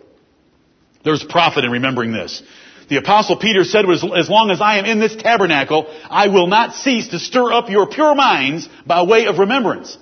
There's 1.03 1.23
profit 1.23 1.65
in 1.65 1.71
remembering 1.71 2.11
this. 2.11 2.41
The 2.89 2.97
apostle 2.97 3.37
Peter 3.37 3.63
said, 3.63 3.85
as 3.89 4.29
long 4.29 4.49
as 4.49 4.61
I 4.61 4.79
am 4.79 4.85
in 4.85 4.99
this 4.99 5.15
tabernacle, 5.15 5.93
I 6.09 6.27
will 6.29 6.47
not 6.47 6.73
cease 6.73 7.09
to 7.09 7.19
stir 7.19 7.53
up 7.53 7.69
your 7.69 7.87
pure 7.87 8.15
minds 8.15 8.67
by 8.85 9.03
way 9.03 9.27
of 9.27 9.37
remembrance. 9.37 9.95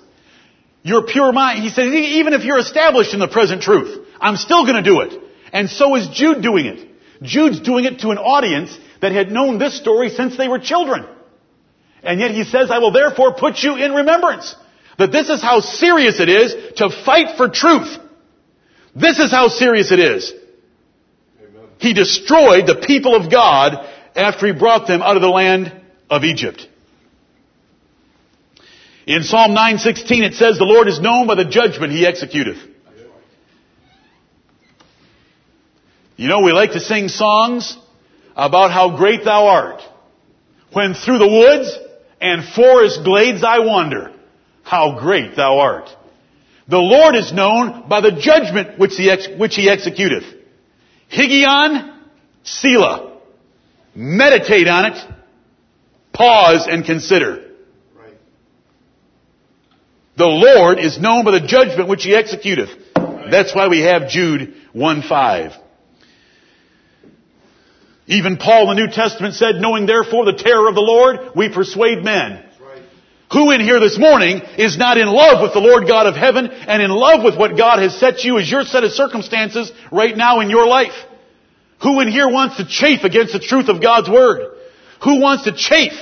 Your 0.82 1.02
pure 1.02 1.32
mind, 1.32 1.62
he 1.62 1.68
said, 1.68 1.88
even 1.92 2.32
if 2.32 2.44
you're 2.44 2.58
established 2.58 3.12
in 3.12 3.20
the 3.20 3.28
present 3.28 3.62
truth, 3.62 4.06
I'm 4.20 4.36
still 4.36 4.64
gonna 4.64 4.82
do 4.82 5.00
it. 5.00 5.12
And 5.52 5.68
so 5.68 5.96
is 5.96 6.08
Jude 6.08 6.42
doing 6.42 6.66
it. 6.66 6.88
Jude's 7.22 7.60
doing 7.60 7.84
it 7.84 8.00
to 8.00 8.10
an 8.10 8.18
audience 8.18 8.76
that 9.02 9.12
had 9.12 9.30
known 9.30 9.58
this 9.58 9.76
story 9.76 10.08
since 10.08 10.36
they 10.36 10.48
were 10.48 10.58
children. 10.58 11.04
And 12.02 12.20
yet 12.20 12.30
he 12.30 12.44
says, 12.44 12.70
I 12.70 12.78
will 12.78 12.92
therefore 12.92 13.34
put 13.34 13.58
you 13.62 13.76
in 13.76 13.92
remembrance. 13.92 14.54
That 14.98 15.12
this 15.12 15.28
is 15.28 15.40
how 15.40 15.60
serious 15.60 16.20
it 16.20 16.28
is 16.28 16.54
to 16.76 16.90
fight 16.90 17.36
for 17.36 17.48
truth. 17.48 17.96
This 18.94 19.18
is 19.18 19.30
how 19.30 19.48
serious 19.48 19.92
it 19.92 20.00
is. 20.00 20.32
Amen. 21.40 21.68
He 21.78 21.94
destroyed 21.94 22.66
the 22.66 22.74
people 22.74 23.14
of 23.14 23.30
God 23.30 23.88
after 24.16 24.46
he 24.48 24.52
brought 24.52 24.88
them 24.88 25.00
out 25.00 25.16
of 25.16 25.22
the 25.22 25.28
land 25.28 25.72
of 26.10 26.24
Egypt. 26.24 26.66
In 29.06 29.22
Psalm 29.22 29.54
9:16 29.54 30.22
it 30.24 30.34
says, 30.34 30.58
"The 30.58 30.64
Lord 30.64 30.88
is 30.88 31.00
known 31.00 31.26
by 31.26 31.36
the 31.36 31.44
judgment 31.44 31.92
he 31.92 32.04
executeth." 32.04 32.58
You 36.16 36.26
know, 36.26 36.40
we 36.40 36.50
like 36.50 36.72
to 36.72 36.80
sing 36.80 37.08
songs 37.08 37.76
about 38.36 38.72
how 38.72 38.90
great 38.90 39.24
thou 39.24 39.46
art. 39.46 39.80
When 40.72 40.94
through 40.94 41.18
the 41.18 41.28
woods 41.28 41.78
and 42.20 42.44
forest 42.44 43.04
glades 43.04 43.44
I 43.44 43.60
wander, 43.60 44.10
how 44.68 44.98
great 44.98 45.34
thou 45.34 45.58
art. 45.60 45.88
The 46.68 46.78
Lord 46.78 47.16
is 47.16 47.32
known 47.32 47.88
by 47.88 48.02
the 48.02 48.12
judgment 48.12 48.78
which 48.78 48.94
he, 48.96 49.10
ex- 49.10 49.28
which 49.38 49.54
he 49.54 49.68
executeth. 49.68 50.26
Higgaion, 51.10 51.96
Selah. 52.42 53.18
Meditate 53.94 54.68
on 54.68 54.92
it. 54.92 55.14
Pause 56.12 56.66
and 56.68 56.84
consider. 56.84 57.46
The 60.18 60.26
Lord 60.26 60.78
is 60.80 60.98
known 61.00 61.24
by 61.24 61.30
the 61.30 61.46
judgment 61.46 61.88
which 61.88 62.02
he 62.02 62.10
executeth. 62.10 63.30
That's 63.30 63.54
why 63.54 63.68
we 63.68 63.80
have 63.80 64.08
Jude 64.08 64.54
1-5. 64.74 65.56
Even 68.08 68.36
Paul 68.36 68.70
in 68.70 68.76
the 68.76 68.86
New 68.86 68.92
Testament 68.92 69.34
said, 69.34 69.56
knowing 69.56 69.86
therefore 69.86 70.24
the 70.24 70.32
terror 70.32 70.68
of 70.68 70.74
the 70.74 70.80
Lord, 70.80 71.36
we 71.36 71.48
persuade 71.48 72.02
men. 72.02 72.47
Who 73.32 73.50
in 73.50 73.60
here 73.60 73.78
this 73.78 73.98
morning 73.98 74.40
is 74.56 74.78
not 74.78 74.96
in 74.96 75.06
love 75.06 75.42
with 75.42 75.52
the 75.52 75.60
Lord 75.60 75.86
God 75.86 76.06
of 76.06 76.16
heaven 76.16 76.46
and 76.46 76.82
in 76.82 76.90
love 76.90 77.22
with 77.22 77.36
what 77.36 77.56
God 77.56 77.78
has 77.78 77.98
set 77.98 78.24
you 78.24 78.38
as 78.38 78.50
your 78.50 78.64
set 78.64 78.84
of 78.84 78.92
circumstances 78.92 79.70
right 79.92 80.16
now 80.16 80.40
in 80.40 80.48
your 80.48 80.66
life? 80.66 80.94
Who 81.82 82.00
in 82.00 82.08
here 82.08 82.28
wants 82.28 82.56
to 82.56 82.66
chafe 82.66 83.04
against 83.04 83.34
the 83.34 83.38
truth 83.38 83.68
of 83.68 83.82
God's 83.82 84.08
Word? 84.08 84.56
Who 85.04 85.20
wants 85.20 85.44
to 85.44 85.52
chafe 85.52 85.92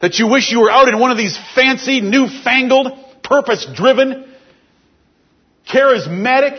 that 0.00 0.18
you 0.18 0.28
wish 0.28 0.50
you 0.50 0.60
were 0.60 0.70
out 0.70 0.88
in 0.88 0.98
one 0.98 1.10
of 1.10 1.18
these 1.18 1.38
fancy, 1.54 2.00
newfangled, 2.00 2.88
purpose 3.22 3.66
driven, 3.74 4.32
charismatic, 5.68 6.58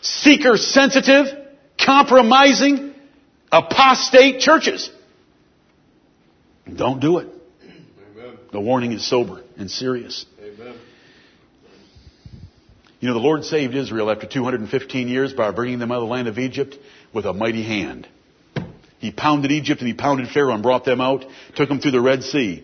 seeker 0.00 0.56
sensitive, 0.56 1.26
compromising, 1.84 2.94
apostate 3.50 4.40
churches. 4.40 4.90
Don't 6.72 7.00
do 7.00 7.18
it. 7.18 7.33
The 8.54 8.60
warning 8.60 8.92
is 8.92 9.04
sober 9.04 9.42
and 9.56 9.68
serious. 9.68 10.26
Amen. 10.40 10.76
You 13.00 13.08
know, 13.08 13.14
the 13.14 13.20
Lord 13.20 13.44
saved 13.44 13.74
Israel 13.74 14.08
after 14.12 14.28
215 14.28 15.08
years 15.08 15.32
by 15.32 15.50
bringing 15.50 15.80
them 15.80 15.90
out 15.90 15.96
of 15.96 16.02
the 16.02 16.12
land 16.12 16.28
of 16.28 16.38
Egypt 16.38 16.76
with 17.12 17.24
a 17.24 17.32
mighty 17.32 17.64
hand. 17.64 18.06
He 19.00 19.10
pounded 19.10 19.50
Egypt 19.50 19.80
and 19.80 19.88
he 19.88 19.94
pounded 19.94 20.28
Pharaoh 20.28 20.54
and 20.54 20.62
brought 20.62 20.84
them 20.84 21.00
out, 21.00 21.24
took 21.56 21.68
them 21.68 21.80
through 21.80 21.90
the 21.90 22.00
Red 22.00 22.22
Sea. 22.22 22.60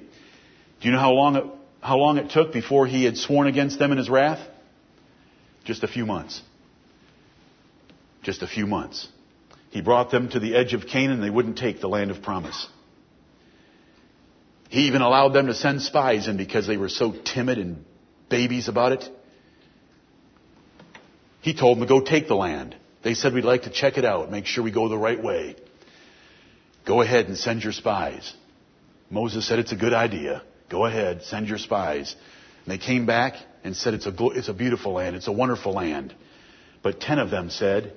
Do 0.81 0.88
you 0.88 0.92
know 0.92 1.00
how 1.00 1.11
long 1.11 1.35
it, 1.35 1.44
how 1.81 1.96
long 1.96 2.18
it 2.18 2.31
took 2.31 2.53
before 2.53 2.87
he 2.87 3.03
had 3.03 3.16
sworn 3.16 3.48
against 3.48 3.81
them 3.81 3.90
in 3.90 3.98
his 3.98 4.09
wrath? 4.09 4.38
Just 5.64 5.83
a 5.83 5.88
few 5.88 6.07
months. 6.07 6.40
Just 8.22 8.42
a 8.42 8.46
few 8.46 8.68
months. 8.68 9.09
He 9.70 9.81
brought 9.81 10.12
them 10.12 10.29
to 10.29 10.38
the 10.38 10.55
edge 10.55 10.72
of 10.72 10.87
Canaan 10.87 11.14
and 11.14 11.22
they 11.24 11.31
wouldn't 11.31 11.59
take 11.59 11.81
the 11.81 11.88
land 11.88 12.12
of 12.12 12.22
promise. 12.22 12.68
He 14.71 14.83
even 14.87 15.03
allowed 15.03 15.31
them 15.31 15.49
to 15.49 15.55
send 15.55 15.83
spies 15.83 16.29
in 16.29 16.37
because 16.37 16.69
they 16.69 16.77
were 16.77 16.89
so 16.89 17.13
timid 17.13 17.59
and 17.59 17.85
babies 18.29 18.69
about 18.69 18.93
it. 18.93 19.05
He 21.41 21.55
told 21.55 21.77
them 21.77 21.87
to 21.87 21.89
go 21.89 22.01
take 22.01 22.29
the 22.29 22.37
land. 22.37 22.77
They 23.03 23.15
said, 23.15 23.35
we'd 23.35 23.45
like 23.45 23.65
to 23.65 23.71
check 23.71 23.99
it 23.99 24.05
out, 24.05 24.31
make 24.31 24.47
sure 24.47 24.63
we 24.63 24.71
go 24.71 24.89
the 24.89 24.97
right 24.97 25.21
way. 25.21 25.57
Go 26.87 27.01
ahead 27.01 27.27
and 27.27 27.37
send 27.37 27.65
your 27.65 27.73
spies. 27.73 28.33
Moses 29.11 29.47
said 29.49 29.59
it's 29.59 29.73
a 29.73 29.77
good 29.77 29.93
idea. 29.93 30.43
Go 30.69 30.87
ahead, 30.87 31.25
send 31.25 31.49
your 31.49 31.59
spies. 31.59 32.15
And 32.65 32.73
they 32.73 32.79
came 32.79 33.07
back 33.07 33.35
and 33.65 33.75
said, 33.75 33.95
it's 33.95 34.07
a, 34.07 34.15
it's 34.29 34.49
a 34.49 34.55
beautiful 34.55 34.93
land, 34.93 35.17
it's 35.17 35.27
a 35.27 35.33
wonderful 35.33 35.73
land. 35.73 36.15
But 36.81 37.01
ten 37.01 37.19
of 37.19 37.31
them 37.31 37.51
said, 37.51 37.93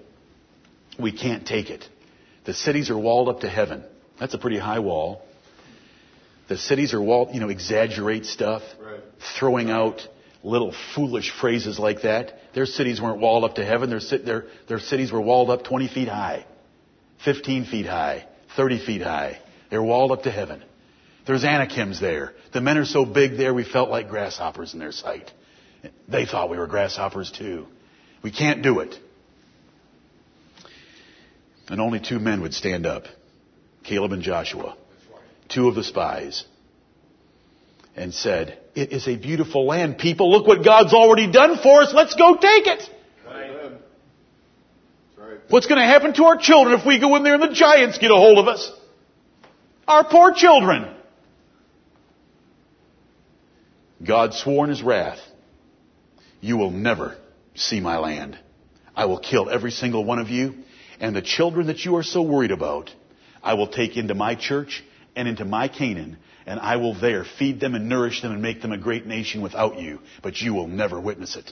we 1.00 1.12
can't 1.12 1.46
take 1.46 1.70
it. 1.70 1.88
The 2.46 2.56
cities 2.56 2.90
are 2.90 2.98
walled 2.98 3.30
up 3.30 3.42
to 3.42 3.50
heaven. 3.50 3.84
That's 4.20 4.34
a 4.34 4.40
pretty 4.40 4.58
high 4.58 4.80
wall. 4.80 5.22
The 6.54 6.60
cities 6.60 6.94
are 6.94 7.02
walled, 7.02 7.34
you 7.34 7.40
know, 7.40 7.50
exaggerate 7.50 8.28
stuff, 8.28 8.62
right. 8.80 9.00
throwing 9.40 9.72
out 9.72 10.08
little 10.44 10.72
foolish 10.94 11.32
phrases 11.42 11.80
like 11.80 12.04
that. 12.04 12.38
Their 12.54 12.68
cities 12.68 13.02
weren't 13.02 13.20
walled 13.20 13.44
up 13.44 13.56
to 13.56 13.66
heaven. 13.66 13.90
Their, 13.90 14.20
their, 14.20 14.46
their 14.68 14.78
cities 14.78 15.12
were 15.12 15.20
walled 15.20 15.50
up 15.50 15.64
20 15.64 15.88
feet 15.88 16.08
high, 16.08 16.46
15 17.26 17.66
feet 17.66 17.88
high, 17.88 18.28
30 18.56 18.86
feet 18.86 19.02
high. 19.02 19.40
They're 19.72 19.82
walled 19.82 20.12
up 20.12 20.22
to 20.24 20.32
heaven. 20.32 20.64
There's 21.26 21.44
Anakims 21.44 22.00
there. 22.00 22.34
The 22.52 22.62
men 22.62 22.78
are 22.78 22.86
so 22.86 23.04
big 23.04 23.36
there 23.36 23.52
we 23.52 23.64
felt 23.64 23.90
like 23.90 24.08
grasshoppers 24.08 24.76
in 24.76 24.80
their 24.80 24.92
sight. 24.92 25.32
They 26.08 26.28
thought 26.28 26.52
we 26.52 26.60
were 26.60 26.68
grasshoppers 26.68 27.32
too. 27.32 27.66
We 28.22 28.30
can't 28.30 28.62
do 28.62 28.82
it. 28.82 28.96
And 31.68 31.82
only 31.82 32.00
two 32.00 32.20
men 32.20 32.42
would 32.42 32.54
stand 32.54 32.86
up. 32.86 33.06
Caleb 33.84 34.12
and 34.12 34.22
Joshua. 34.22 34.78
Two 35.50 35.68
of 35.68 35.76
the 35.76 35.84
spies. 35.84 36.46
And 37.96 38.14
said, 38.14 38.60
it 38.76 38.92
is 38.92 39.08
a 39.08 39.16
beautiful 39.16 39.68
land, 39.68 40.00
people. 40.00 40.32
Look 40.32 40.48
what 40.48 40.64
God's 40.64 40.94
already 40.94 41.32
done 41.32 41.58
for 41.62 41.84
us. 41.84 41.94
Let's 41.94 42.16
go 42.16 42.36
take 42.36 42.68
it. 42.68 42.90
What's 45.50 45.68
going 45.68 45.80
to 45.80 45.86
happen 45.86 46.14
to 46.14 46.24
our 46.24 46.38
children 46.38 46.80
if 46.80 46.86
we 46.86 47.00
go 47.00 47.16
in 47.16 47.24
there 47.24 47.36
and 47.36 47.44
the 47.44 47.54
giants 47.54 48.00
get 48.00 48.10
a 48.10 48.16
hold 48.16 48.40
of 48.40 48.48
us? 48.48 48.72
Our 49.88 50.04
poor 50.04 50.34
children. 50.34 50.96
God 54.04 54.34
swore 54.34 54.64
in 54.66 54.70
his 54.70 54.82
wrath, 54.82 55.20
you 56.42 56.58
will 56.58 56.72
never 56.72 57.16
see 57.56 57.80
my 57.80 57.98
land. 57.98 58.38
I 58.96 59.06
will 59.06 59.20
kill 59.20 59.50
every 59.50 59.72
single 59.72 60.04
one 60.04 60.20
of 60.20 60.30
you, 60.30 60.56
and 61.00 61.16
the 61.16 61.22
children 61.22 61.68
that 61.68 61.86
you 61.86 61.98
are 61.98 62.04
so 62.04 62.22
worried 62.22 62.52
about, 62.52 62.90
I 63.42 63.54
will 63.54 63.68
take 63.68 63.96
into 63.96 64.14
my 64.14 64.36
church 64.36 64.84
and 65.16 65.28
into 65.28 65.46
my 65.46 65.68
Canaan, 65.68 66.18
and 66.46 66.60
I 66.60 66.78
will 66.78 66.94
there 66.94 67.24
feed 67.24 67.60
them 67.60 67.76
and 67.76 67.88
nourish 67.88 68.22
them 68.22 68.32
and 68.32 68.42
make 68.42 68.62
them 68.62 68.72
a 68.72 68.78
great 68.78 69.06
nation 69.06 69.42
without 69.42 69.80
you, 69.80 70.00
but 70.22 70.42
you 70.42 70.54
will 70.54 70.68
never 70.68 71.00
witness 71.00 71.36
it. 71.36 71.52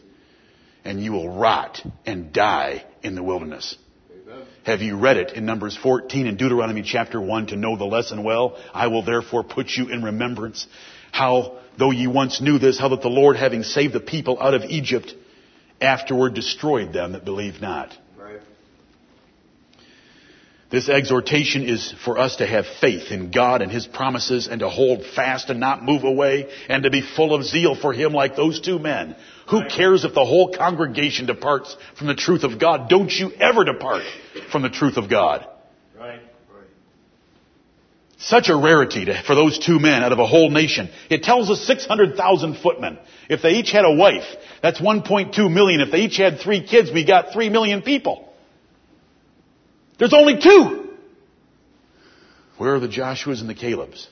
And 0.83 1.03
you 1.03 1.11
will 1.11 1.29
rot 1.29 1.81
and 2.05 2.33
die 2.33 2.83
in 3.03 3.15
the 3.15 3.23
wilderness. 3.23 3.77
Have 4.63 4.81
you 4.81 4.97
read 4.97 5.17
it 5.17 5.33
in 5.33 5.45
Numbers 5.45 5.77
14 5.77 6.27
and 6.27 6.37
Deuteronomy 6.37 6.83
chapter 6.83 7.19
1 7.19 7.47
to 7.47 7.55
know 7.55 7.77
the 7.77 7.85
lesson 7.85 8.23
well? 8.23 8.57
I 8.73 8.87
will 8.87 9.03
therefore 9.03 9.43
put 9.43 9.69
you 9.69 9.89
in 9.89 10.03
remembrance 10.03 10.67
how, 11.11 11.57
though 11.77 11.91
ye 11.91 12.07
once 12.07 12.41
knew 12.41 12.57
this, 12.57 12.79
how 12.79 12.89
that 12.89 13.01
the 13.01 13.09
Lord 13.09 13.35
having 13.35 13.63
saved 13.63 13.93
the 13.93 13.99
people 13.99 14.41
out 14.41 14.53
of 14.53 14.63
Egypt, 14.63 15.13
afterward 15.79 16.33
destroyed 16.33 16.93
them 16.93 17.13
that 17.13 17.25
believed 17.25 17.61
not. 17.61 17.95
This 20.71 20.87
exhortation 20.87 21.63
is 21.63 21.93
for 22.05 22.17
us 22.17 22.37
to 22.37 22.47
have 22.47 22.65
faith 22.79 23.11
in 23.11 23.29
God 23.29 23.61
and 23.61 23.69
His 23.69 23.85
promises 23.85 24.47
and 24.47 24.61
to 24.61 24.69
hold 24.69 25.05
fast 25.05 25.49
and 25.49 25.59
not 25.59 25.83
move 25.83 26.05
away 26.05 26.49
and 26.69 26.83
to 26.83 26.89
be 26.89 27.01
full 27.01 27.35
of 27.35 27.43
zeal 27.43 27.75
for 27.75 27.91
Him 27.91 28.13
like 28.13 28.37
those 28.37 28.61
two 28.61 28.79
men. 28.79 29.15
Who 29.49 29.67
cares 29.67 30.05
if 30.05 30.13
the 30.13 30.25
whole 30.25 30.53
congregation 30.53 31.25
departs 31.25 31.75
from 31.97 32.07
the 32.07 32.15
truth 32.15 32.45
of 32.45 32.57
God? 32.57 32.87
Don't 32.87 33.11
you 33.11 33.31
ever 33.33 33.65
depart 33.65 34.03
from 34.51 34.61
the 34.61 34.69
truth 34.69 34.97
of 34.97 35.09
God. 35.09 35.47
Right. 35.97 36.21
Right. 36.49 36.67
Such 38.17 38.49
a 38.49 38.55
rarity 38.55 39.05
to, 39.05 39.23
for 39.23 39.35
those 39.35 39.59
two 39.59 39.79
men 39.79 40.03
out 40.03 40.11
of 40.11 40.19
a 40.19 40.27
whole 40.27 40.49
nation. 40.49 40.89
It 41.09 41.23
tells 41.23 41.49
us 41.49 41.61
600,000 41.65 42.57
footmen. 42.57 42.99
If 43.29 43.41
they 43.41 43.51
each 43.51 43.71
had 43.71 43.85
a 43.85 43.93
wife, 43.93 44.25
that's 44.61 44.79
1.2 44.79 45.51
million. 45.51 45.81
If 45.81 45.91
they 45.91 46.01
each 46.01 46.17
had 46.17 46.39
three 46.39 46.65
kids, 46.65 46.91
we 46.91 47.05
got 47.05 47.33
3 47.33 47.49
million 47.49 47.81
people. 47.81 48.30
There's 50.01 50.13
only 50.13 50.41
two. 50.41 50.97
Where 52.57 52.73
are 52.73 52.79
the 52.79 52.87
Joshuas 52.87 53.39
and 53.39 53.47
the 53.47 53.53
Calebs? 53.53 54.07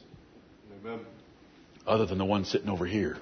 Other 1.87 2.05
than 2.05 2.19
the 2.19 2.25
one 2.25 2.45
sitting 2.45 2.69
over 2.69 2.85
here. 2.85 3.17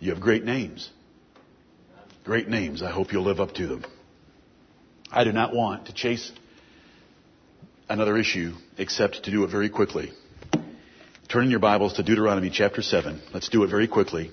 You 0.00 0.10
have 0.10 0.20
great 0.20 0.44
names. 0.44 0.90
Great 2.22 2.48
names. 2.48 2.82
I 2.82 2.90
hope 2.90 3.14
you'll 3.14 3.24
live 3.24 3.40
up 3.40 3.54
to 3.54 3.66
them. 3.66 3.82
I 5.10 5.24
do 5.24 5.32
not 5.32 5.54
want 5.54 5.86
to 5.86 5.94
chase 5.94 6.30
another 7.88 8.18
issue 8.18 8.52
except 8.76 9.24
to 9.24 9.30
do 9.30 9.42
it 9.44 9.50
very 9.50 9.70
quickly. 9.70 10.12
Turn 11.30 11.44
in 11.44 11.50
your 11.50 11.60
Bibles 11.60 11.94
to 11.94 12.02
Deuteronomy 12.02 12.50
chapter 12.50 12.82
7. 12.82 13.22
Let's 13.32 13.48
do 13.48 13.64
it 13.64 13.68
very 13.68 13.88
quickly. 13.88 14.32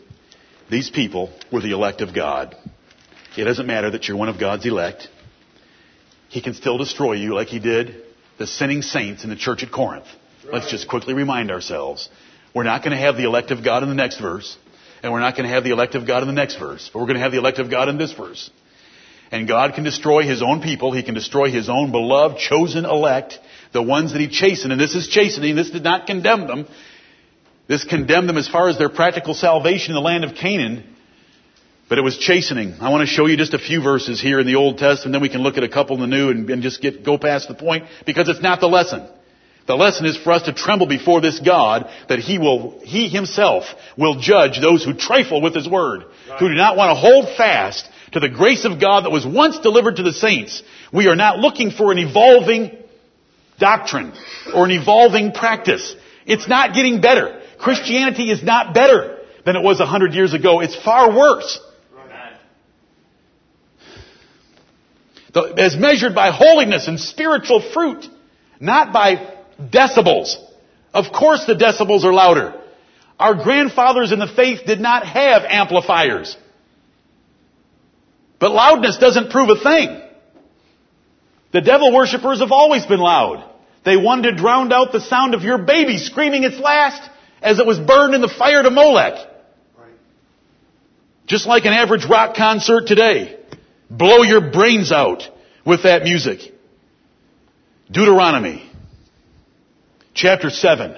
These 0.70 0.90
people 0.90 1.32
were 1.50 1.62
the 1.62 1.72
elect 1.72 2.02
of 2.02 2.14
God. 2.14 2.58
It 3.38 3.46
doesn't 3.46 3.68
matter 3.68 3.92
that 3.92 4.10
you're 4.10 4.18
one 4.18 4.28
of 4.28 4.38
God's 4.38 4.66
elect. 4.66 5.08
He 6.32 6.42
can 6.42 6.54
still 6.54 6.78
destroy 6.78 7.14
you 7.14 7.36
like 7.36 7.50
he 7.50 7.60
did 7.60 8.04
the 8.38 8.48
sinning 8.48 8.82
saints 8.82 9.26
in 9.26 9.30
the 9.30 9.36
church 9.36 9.64
at 9.64 9.72
Corinth. 9.72 10.08
Let's 10.52 10.72
just 10.72 10.88
quickly 10.88 11.14
remind 11.14 11.52
ourselves. 11.52 12.08
We're 12.56 12.64
not 12.64 12.84
going 12.84 12.94
to 12.94 12.98
have 12.98 13.18
the 13.18 13.26
elect 13.26 13.52
of 13.52 13.66
God 13.66 13.84
in 13.84 13.90
the 13.90 13.96
next 13.96 14.20
verse, 14.20 14.58
and 15.04 15.12
we're 15.12 15.20
not 15.20 15.36
going 15.36 15.48
to 15.48 15.54
have 15.54 15.66
the 15.66 15.72
elect 15.72 15.94
of 15.94 16.08
God 16.08 16.24
in 16.24 16.28
the 16.28 16.34
next 16.34 16.56
verse, 16.56 16.90
but 16.92 17.00
we're 17.00 17.06
going 17.06 17.18
to 17.18 17.22
have 17.22 17.34
the 17.34 17.38
elect 17.38 17.60
of 17.60 17.70
God 17.70 17.90
in 17.90 17.98
this 17.98 18.14
verse. 18.14 18.50
And 19.30 19.46
God 19.46 19.76
can 19.76 19.84
destroy 19.84 20.24
His 20.24 20.42
own 20.42 20.62
people. 20.62 20.94
He 20.94 21.04
can 21.04 21.16
destroy 21.16 21.52
His 21.52 21.70
own 21.70 21.92
beloved, 21.92 22.38
chosen 22.38 22.86
elect, 22.86 23.38
the 23.74 23.84
ones 23.84 24.14
that 24.14 24.22
He 24.22 24.30
chastened. 24.30 24.72
And 24.72 24.82
this 24.82 24.96
is 24.96 25.10
chastening. 25.10 25.58
This 25.58 25.70
did 25.70 25.84
not 25.84 26.08
condemn 26.08 26.48
them. 26.48 26.66
This 27.68 27.84
condemned 27.84 28.30
them 28.30 28.38
as 28.38 28.48
far 28.48 28.70
as 28.70 28.78
their 28.78 28.90
practical 28.90 29.34
salvation 29.34 29.92
in 29.92 29.96
the 29.96 30.02
land 30.02 30.24
of 30.24 30.36
Canaan. 30.36 30.96
But 31.92 31.98
it 31.98 32.04
was 32.04 32.18
chastening. 32.18 32.76
I 32.80 32.90
want 32.90 33.02
to 33.02 33.06
show 33.06 33.26
you 33.26 33.36
just 33.36 33.54
a 33.54 33.60
few 33.60 33.84
verses 33.84 34.22
here 34.22 34.40
in 34.40 34.48
the 34.48 34.56
Old 34.56 34.78
Testament, 34.78 35.08
and 35.08 35.14
then 35.16 35.22
we 35.22 35.28
can 35.28 35.42
look 35.42 35.58
at 35.58 35.64
a 35.66 35.68
couple 35.68 36.02
in 36.02 36.02
the 36.02 36.08
New 36.08 36.30
and, 36.30 36.50
and 36.50 36.64
just 36.64 36.82
get, 36.82 37.04
go 37.04 37.18
past 37.18 37.50
the 37.50 37.54
point, 37.54 37.84
because 38.06 38.30
it's 38.30 38.42
not 38.42 38.62
the 38.62 38.68
lesson. 38.68 39.06
The 39.68 39.76
lesson 39.76 40.06
is 40.06 40.16
for 40.16 40.32
us 40.32 40.44
to 40.44 40.54
tremble 40.54 40.88
before 40.88 41.20
this 41.20 41.42
God 41.42 41.90
that 42.08 42.20
He 42.20 42.40
will, 42.40 42.80
He 42.82 43.10
Himself 43.10 43.66
will 43.98 44.22
judge 44.22 44.62
those 44.62 44.86
who 44.86 44.94
trifle 44.94 45.42
with 45.42 45.54
His 45.54 45.68
Word, 45.68 46.06
who 46.40 46.48
do 46.48 46.56
not 46.56 46.78
want 46.78 46.92
to 46.92 46.96
hold 46.96 47.26
fast 47.36 47.90
to 48.14 48.22
the 48.22 48.30
grace 48.30 48.64
of 48.64 48.80
God 48.80 49.04
that 49.04 49.12
was 49.12 49.26
once 49.26 49.60
delivered 49.60 49.98
to 49.98 50.04
the 50.04 50.14
saints. 50.14 50.64
We 50.94 51.08
are 51.08 51.18
not 51.18 51.40
looking 51.40 51.72
for 51.72 51.92
an 51.92 51.98
evolving 51.98 52.72
doctrine 53.60 54.14
or 54.56 54.64
an 54.64 54.72
evolving 54.72 55.34
practice. 55.34 55.94
It's 56.26 56.48
not 56.48 56.74
getting 56.74 57.02
better. 57.02 57.42
Christianity 57.60 58.32
is 58.32 58.42
not 58.42 58.74
better 58.74 59.20
than 59.46 59.58
it 59.58 59.62
was 59.62 59.82
a 59.82 59.86
hundred 59.86 60.14
years 60.14 60.34
ago. 60.34 60.62
It's 60.62 60.82
far 60.82 61.14
worse. 61.14 61.60
Amen. 61.94 62.34
The- 65.16 65.21
As 65.36 65.78
measured 65.78 66.14
by 66.14 66.32
holiness 66.32 66.88
and 66.88 67.00
spiritual 67.00 67.62
fruit, 67.74 68.06
not 68.60 68.92
by 68.92 69.36
decibels. 69.62 70.36
Of 70.94 71.14
course 71.14 71.46
the 71.46 71.56
decibels 71.56 72.04
are 72.04 72.14
louder. 72.14 72.60
Our 73.20 73.36
grandfathers 73.36 74.12
in 74.12 74.20
the 74.20 74.28
faith 74.28 74.66
did 74.66 74.80
not 74.80 75.06
have 75.06 75.44
amplifiers. 75.48 76.36
But 78.40 78.52
loudness 78.52 78.98
doesn't 78.98 79.30
prove 79.30 79.50
a 79.50 79.62
thing. 79.62 80.02
The 81.54 81.62
devil 81.62 81.94
worshippers 81.94 82.40
have 82.40 82.52
always 82.52 82.86
been 82.86 83.00
loud. 83.00 83.48
They 83.86 83.98
wanted 83.98 84.32
to 84.32 84.38
drown 84.38 84.72
out 84.74 84.92
the 84.92 85.02
sound 85.02 85.34
of 85.34 85.44
your 85.44 85.60
baby 85.60 85.98
screaming 85.98 86.44
its 86.44 86.58
last 86.60 87.10
as 87.42 87.60
it 87.60 87.66
was 87.66 87.80
burned 87.80 88.16
in 88.16 88.22
the 88.22 88.30
fire 88.30 88.64
to 88.64 88.70
Molech. 88.70 89.14
Right. 89.78 89.94
Just 91.26 91.48
like 91.48 91.66
an 91.66 91.74
average 91.74 92.06
rock 92.06 92.36
concert 92.36 92.88
today. 92.88 93.38
Blow 93.92 94.24
your 94.24 94.52
brains 94.52 94.90
out 94.90 95.22
with 95.66 95.84
that 95.84 96.04
music. 96.04 96.40
Deuteronomy 97.92 98.72
chapter 100.14 100.50
7. 100.50 100.96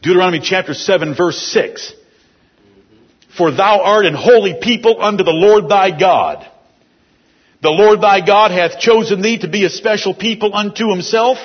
Deuteronomy 0.00 0.40
chapter 0.42 0.72
7 0.72 1.14
verse 1.14 1.36
6. 1.36 1.92
For 3.36 3.50
thou 3.50 3.82
art 3.82 4.06
an 4.06 4.14
holy 4.14 4.54
people 4.62 5.02
unto 5.02 5.24
the 5.24 5.30
Lord 5.30 5.68
thy 5.68 5.90
God. 5.96 6.48
The 7.60 7.70
Lord 7.70 8.00
thy 8.00 8.24
God 8.24 8.50
hath 8.50 8.80
chosen 8.80 9.20
thee 9.20 9.38
to 9.40 9.48
be 9.48 9.66
a 9.66 9.70
special 9.70 10.14
people 10.14 10.54
unto 10.54 10.88
himself 10.88 11.36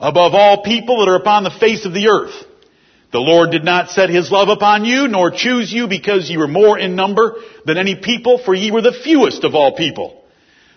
above 0.00 0.32
all 0.32 0.62
people 0.62 1.00
that 1.00 1.10
are 1.10 1.16
upon 1.16 1.44
the 1.44 1.50
face 1.50 1.84
of 1.84 1.92
the 1.92 2.08
earth. 2.08 2.43
The 3.14 3.20
Lord 3.20 3.52
did 3.52 3.62
not 3.62 3.90
set 3.90 4.10
his 4.10 4.32
love 4.32 4.48
upon 4.48 4.84
you, 4.84 5.06
nor 5.06 5.30
choose 5.30 5.72
you 5.72 5.86
because 5.86 6.28
ye 6.28 6.36
were 6.36 6.48
more 6.48 6.76
in 6.76 6.96
number 6.96 7.36
than 7.64 7.78
any 7.78 7.94
people, 7.94 8.38
for 8.38 8.56
ye 8.56 8.72
were 8.72 8.82
the 8.82 8.90
fewest 9.04 9.44
of 9.44 9.54
all 9.54 9.76
people. 9.76 10.24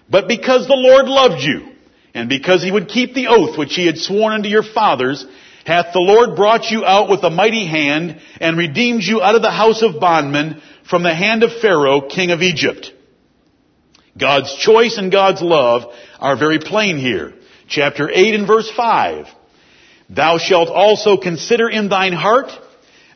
But 0.08 0.28
because 0.28 0.68
the 0.68 0.76
Lord 0.76 1.08
loved 1.08 1.42
you, 1.42 1.70
and 2.14 2.30
because 2.30 2.62
he 2.62 2.72
would 2.72 2.90
keep 2.90 3.16
the 3.16 3.26
oath 3.26 3.58
which 3.58 3.74
he 3.74 3.88
had 3.88 3.98
sworn 3.98 4.34
unto 4.34 4.50
your 4.50 4.62
fathers, 4.62 5.26
hath 5.66 5.88
the 5.94 6.00
Lord 6.00 6.36
brought 6.36 6.70
you 6.70 6.86
out 6.86 7.10
with 7.10 7.24
a 7.24 7.32
mighty 7.32 7.66
hand, 7.66 8.22
and 8.40 8.56
redeemed 8.56 9.02
you 9.02 9.20
out 9.20 9.34
of 9.34 9.42
the 9.42 9.50
house 9.50 9.82
of 9.82 10.00
bondmen 10.00 10.62
from 10.88 11.02
the 11.02 11.16
hand 11.16 11.42
of 11.42 11.60
Pharaoh, 11.60 12.02
king 12.02 12.30
of 12.30 12.44
Egypt. 12.44 12.94
God's 14.16 14.56
choice 14.58 15.00
and 15.00 15.12
God's 15.12 15.42
love 15.42 15.92
are 16.20 16.38
very 16.38 16.60
plain 16.60 17.00
here. 17.00 17.34
Chapter 17.68 18.08
8 18.12 18.36
and 18.36 18.46
verse 18.46 18.72
5. 18.78 19.26
Thou 20.10 20.38
shalt 20.38 20.70
also 20.70 21.18
consider 21.18 21.70
in 21.70 21.90
thine 21.90 22.14
heart 22.14 22.50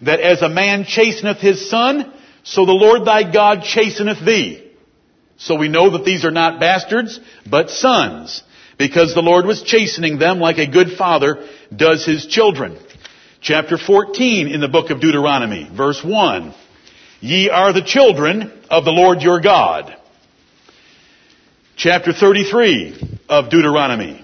that 0.02 0.20
as 0.20 0.42
a 0.42 0.50
man 0.50 0.84
chasteneth 0.84 1.38
his 1.38 1.70
son, 1.70 2.12
so 2.44 2.66
the 2.66 2.72
Lord 2.72 3.06
thy 3.06 3.32
God 3.32 3.64
chasteneth 3.64 4.26
thee. 4.26 4.72
So 5.38 5.56
we 5.56 5.70
know 5.70 5.92
that 5.92 6.06
these 6.06 6.26
are 6.26 6.32
not 6.32 6.60
bastards, 6.60 7.20
but 7.50 7.70
sons, 7.70 8.44
because 8.78 9.14
the 9.14 9.22
Lord 9.22 9.46
was 9.46 9.64
chastening 9.64 10.20
them 10.20 10.40
like 10.40 10.58
a 10.58 10.68
good 10.68 10.92
father 10.98 11.48
does 11.76 12.06
his 12.06 12.28
children. 12.28 12.78
Chapter 13.42 13.78
14 13.78 14.48
in 14.48 14.62
the 14.62 14.68
book 14.68 14.92
of 14.92 15.02
Deuteronomy, 15.02 15.70
verse 15.76 16.04
1. 16.04 16.54
Ye 17.22 17.50
are 17.50 17.74
the 17.74 17.84
children 17.84 18.52
of 18.70 18.86
the 18.86 18.92
Lord 18.92 19.22
your 19.22 19.40
God. 19.40 19.96
Chapter 21.76 22.14
33 22.14 23.20
of 23.30 23.50
Deuteronomy. 23.50 24.21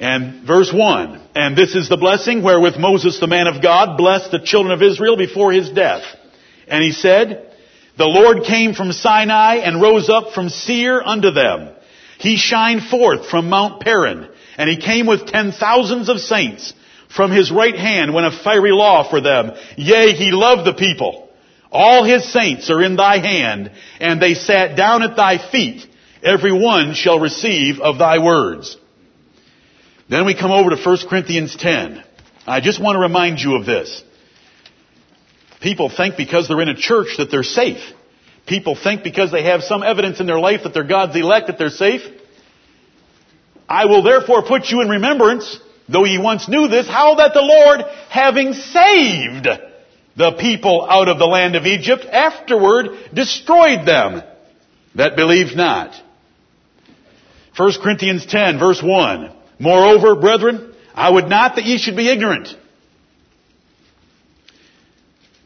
And 0.00 0.46
verse 0.46 0.72
1, 0.72 1.20
and 1.34 1.56
this 1.56 1.74
is 1.74 1.88
the 1.88 1.96
blessing 1.96 2.42
wherewith 2.42 2.76
Moses 2.76 3.18
the 3.18 3.26
man 3.26 3.48
of 3.48 3.60
God 3.60 3.96
blessed 3.96 4.30
the 4.30 4.38
children 4.38 4.72
of 4.72 4.82
Israel 4.82 5.16
before 5.16 5.52
his 5.52 5.70
death. 5.70 6.04
And 6.68 6.84
he 6.84 6.92
said, 6.92 7.52
The 7.96 8.06
Lord 8.06 8.44
came 8.44 8.74
from 8.74 8.92
Sinai 8.92 9.56
and 9.56 9.82
rose 9.82 10.08
up 10.08 10.32
from 10.34 10.50
Seir 10.50 11.02
unto 11.02 11.32
them. 11.32 11.70
He 12.18 12.36
shined 12.36 12.84
forth 12.84 13.26
from 13.28 13.48
Mount 13.48 13.80
Paran, 13.80 14.28
and 14.56 14.70
he 14.70 14.76
came 14.76 15.06
with 15.06 15.26
ten 15.26 15.50
thousands 15.50 16.08
of 16.08 16.20
saints. 16.20 16.74
From 17.08 17.32
his 17.32 17.50
right 17.50 17.76
hand 17.76 18.14
went 18.14 18.26
a 18.26 18.42
fiery 18.44 18.72
law 18.72 19.08
for 19.08 19.20
them. 19.20 19.52
Yea, 19.76 20.12
he 20.12 20.30
loved 20.30 20.66
the 20.66 20.74
people. 20.74 21.28
All 21.72 22.04
his 22.04 22.30
saints 22.32 22.70
are 22.70 22.82
in 22.82 22.96
thy 22.96 23.18
hand, 23.18 23.72
and 23.98 24.22
they 24.22 24.34
sat 24.34 24.76
down 24.76 25.02
at 25.02 25.16
thy 25.16 25.38
feet. 25.50 25.86
Every 26.22 26.52
one 26.52 26.94
shall 26.94 27.18
receive 27.18 27.80
of 27.80 27.98
thy 27.98 28.18
words. 28.18 28.76
Then 30.08 30.24
we 30.24 30.34
come 30.34 30.50
over 30.50 30.70
to 30.70 30.76
1 30.76 30.98
Corinthians 31.08 31.54
10. 31.56 32.02
I 32.46 32.60
just 32.60 32.80
want 32.80 32.96
to 32.96 33.00
remind 33.00 33.40
you 33.40 33.56
of 33.56 33.66
this. 33.66 34.02
People 35.60 35.90
think 35.90 36.16
because 36.16 36.48
they're 36.48 36.60
in 36.60 36.68
a 36.68 36.76
church 36.76 37.16
that 37.18 37.30
they're 37.30 37.42
safe. 37.42 37.82
People 38.46 38.74
think 38.74 39.02
because 39.02 39.30
they 39.30 39.42
have 39.44 39.62
some 39.62 39.82
evidence 39.82 40.20
in 40.20 40.26
their 40.26 40.38
life 40.38 40.62
that 40.62 40.72
they're 40.72 40.84
God's 40.84 41.14
elect 41.16 41.48
that 41.48 41.58
they're 41.58 41.68
safe. 41.68 42.00
I 43.68 43.84
will 43.84 44.02
therefore 44.02 44.42
put 44.42 44.70
you 44.70 44.80
in 44.80 44.88
remembrance, 44.88 45.60
though 45.88 46.06
ye 46.06 46.18
once 46.18 46.48
knew 46.48 46.68
this, 46.68 46.86
how 46.86 47.16
that 47.16 47.34
the 47.34 47.42
Lord, 47.42 47.82
having 48.08 48.54
saved 48.54 49.46
the 50.16 50.32
people 50.32 50.86
out 50.88 51.08
of 51.08 51.18
the 51.18 51.26
land 51.26 51.54
of 51.54 51.66
Egypt, 51.66 52.06
afterward 52.10 52.86
destroyed 53.12 53.86
them 53.86 54.22
that 54.94 55.16
believed 55.16 55.54
not. 55.54 55.94
1 57.56 57.72
Corinthians 57.82 58.24
10 58.24 58.58
verse 58.58 58.82
1. 58.82 59.34
Moreover, 59.58 60.14
brethren, 60.16 60.74
I 60.94 61.10
would 61.10 61.28
not 61.28 61.56
that 61.56 61.64
ye 61.64 61.78
should 61.78 61.96
be 61.96 62.08
ignorant. 62.08 62.48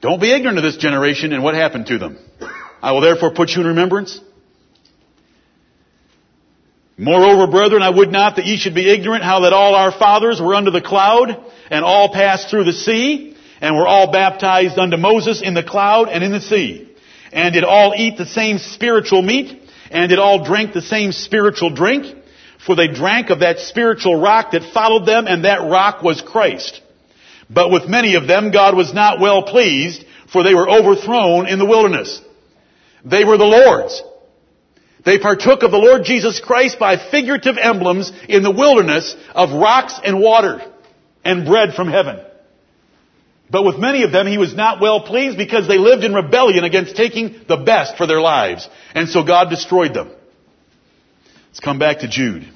Don't 0.01 0.21
be 0.21 0.33
ignorant 0.33 0.59
of 0.59 0.65
this 0.65 0.77
generation 0.77 1.33
and 1.33 1.43
what 1.43 1.55
happened 1.55 1.87
to 1.87 1.99
them. 1.99 2.19
I 2.83 2.93
will 2.93 3.01
therefore 3.01 3.33
put 3.33 3.51
you 3.51 3.61
in 3.61 3.69
remembrance. 3.69 4.21
Moreover, 6.99 7.47
brethren, 7.47 7.83
I 7.83 7.91
would 7.91 8.13
not 8.13 8.37
that 8.37 8.45
ye 8.45 8.57
should 8.57 8.75
be 8.75 8.91
ignorant 8.91 9.25
how 9.25 9.41
that 9.41 9.53
all 9.53 9.75
our 9.75 9.93
fathers 9.93 10.41
were 10.41 10.55
under 10.55 10.71
the 10.71 10.83
cloud 10.83 11.31
and 11.71 11.85
all 11.85 12.13
passed 12.13 12.51
through 12.51 12.65
the 12.65 12.73
sea 12.73 13.37
and 13.61 13.77
were 13.77 13.87
all 13.87 14.13
baptized 14.13 14.79
unto 14.79 14.97
Moses 14.97 15.41
in 15.41 15.55
the 15.55 15.63
cloud 15.63 16.09
and 16.09 16.23
in 16.23 16.33
the 16.33 16.41
sea 16.41 16.89
and 17.33 17.55
did 17.55 17.65
all 17.65 17.95
eat 17.97 18.19
the 18.19 18.27
same 18.27 18.59
spiritual 18.59 19.23
meat 19.23 19.59
and 19.91 20.11
did 20.11 20.19
all 20.19 20.45
drink 20.45 20.75
the 20.75 20.83
same 20.83 21.13
spiritual 21.13 21.71
drink 21.71 22.22
for 22.67 22.77
they 22.77 22.89
drank 22.89 23.31
of 23.31 23.41
that 23.41 23.59
spiritual 23.59 24.21
rock 24.21 24.53
that 24.53 24.73
followed 24.73 25.07
them 25.07 25.27
and 25.27 25.45
that 25.45 25.69
rock 25.69 26.03
was 26.03 26.21
Christ. 26.21 26.81
But 27.51 27.71
with 27.71 27.89
many 27.89 28.15
of 28.15 28.27
them 28.27 28.51
God 28.51 28.77
was 28.77 28.95
not 28.95 29.21
well 29.21 29.43
pleased 29.43 30.05
for 30.33 30.43
they 30.43 30.55
were 30.55 30.69
overthrown 30.69 31.47
in 31.47 31.59
the 31.59 31.67
wilderness. 31.67 32.21
They 33.05 33.25
were 33.25 33.37
the 33.37 33.45
Lord's. 33.45 34.03
They 35.05 35.19
partook 35.19 35.63
of 35.63 35.73
the 35.73 35.79
Lord 35.79 36.05
Jesus 36.05 36.41
Christ 36.41 36.79
by 36.79 36.97
figurative 36.97 37.57
emblems 37.59 38.13
in 38.29 38.43
the 38.43 38.53
wilderness 38.53 39.15
of 39.35 39.53
rocks 39.53 39.99
and 40.03 40.21
water 40.21 40.63
and 41.25 41.45
bread 41.45 41.75
from 41.75 41.89
heaven. 41.89 42.21
But 43.51 43.65
with 43.65 43.79
many 43.79 44.05
of 44.05 44.13
them 44.13 44.27
he 44.27 44.39
was 44.39 44.55
not 44.55 44.81
well 44.81 45.03
pleased 45.03 45.37
because 45.37 45.69
they 45.69 45.77
lived 45.77 46.05
in 46.05 46.15
rebellion 46.15 46.65
against 46.65 46.97
taking 46.97 47.41
the 47.49 47.59
best 47.59 47.97
for 47.97 48.07
their 48.07 48.21
lives. 48.21 48.67
And 48.95 49.09
so 49.09 49.25
God 49.25 49.51
destroyed 49.51 49.93
them. 49.93 50.13
Let's 51.53 51.61
come 51.61 51.79
back 51.79 51.99
to 51.99 52.09
Jude. 52.09 52.51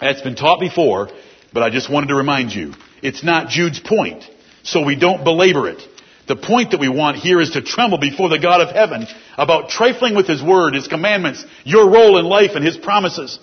That's 0.00 0.20
been 0.20 0.34
taught 0.34 0.58
before, 0.58 1.10
but 1.52 1.62
I 1.62 1.70
just 1.70 1.88
wanted 1.88 2.08
to 2.08 2.16
remind 2.16 2.52
you. 2.52 2.74
It's 3.04 3.22
not 3.22 3.50
Jude's 3.50 3.78
point, 3.78 4.28
so 4.64 4.84
we 4.84 4.96
don't 4.96 5.22
belabor 5.22 5.68
it. 5.68 5.80
The 6.26 6.34
point 6.34 6.72
that 6.72 6.80
we 6.80 6.88
want 6.88 7.18
here 7.18 7.40
is 7.40 7.50
to 7.50 7.62
tremble 7.62 7.98
before 7.98 8.30
the 8.30 8.40
God 8.40 8.62
of 8.62 8.74
heaven 8.74 9.06
about 9.36 9.68
trifling 9.68 10.16
with 10.16 10.26
His 10.26 10.42
Word, 10.42 10.74
His 10.74 10.88
commandments, 10.88 11.46
your 11.62 11.88
role 11.88 12.18
in 12.18 12.24
life, 12.24 12.50
and 12.56 12.64
His 12.66 12.76
promises. 12.76 13.38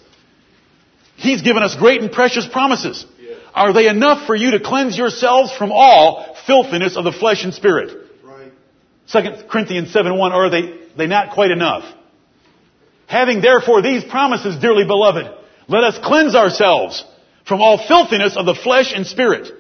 He's 1.16 1.42
given 1.42 1.64
us 1.64 1.78
great 1.78 2.02
and 2.02 2.12
precious 2.12 2.46
promises. 2.46 3.06
Are 3.54 3.72
they 3.72 3.88
enough 3.88 4.28
for 4.28 4.36
you 4.36 4.52
to 4.52 4.60
cleanse 4.60 4.98
yourselves 4.98 5.56
from 5.56 5.72
all 5.72 6.36
filthiness 6.46 6.98
of 6.98 7.06
the 7.06 7.14
flesh 7.14 7.46
and 7.46 7.54
spirit? 7.54 8.12
Right. 8.22 8.52
2 9.14 9.48
Corinthians 9.50 9.94
7 9.94 10.18
1, 10.18 10.34
or 10.34 10.48
are 10.48 10.50
they, 10.50 10.78
they 10.98 11.08
not 11.08 11.34
quite 11.34 11.52
enough? 11.52 11.86
Having 13.08 13.42
therefore 13.42 13.82
these 13.82 14.04
promises, 14.04 14.58
dearly 14.60 14.86
beloved, 14.86 15.28
let 15.68 15.84
us 15.84 16.00
cleanse 16.04 16.36
ourselves 16.36 17.04
from 17.48 17.62
all 17.62 17.78
filthiness 17.88 18.36
of 18.36 18.46
the 18.46 18.56
flesh 18.56 18.94
and 18.94 19.06
spirit. 19.06 19.52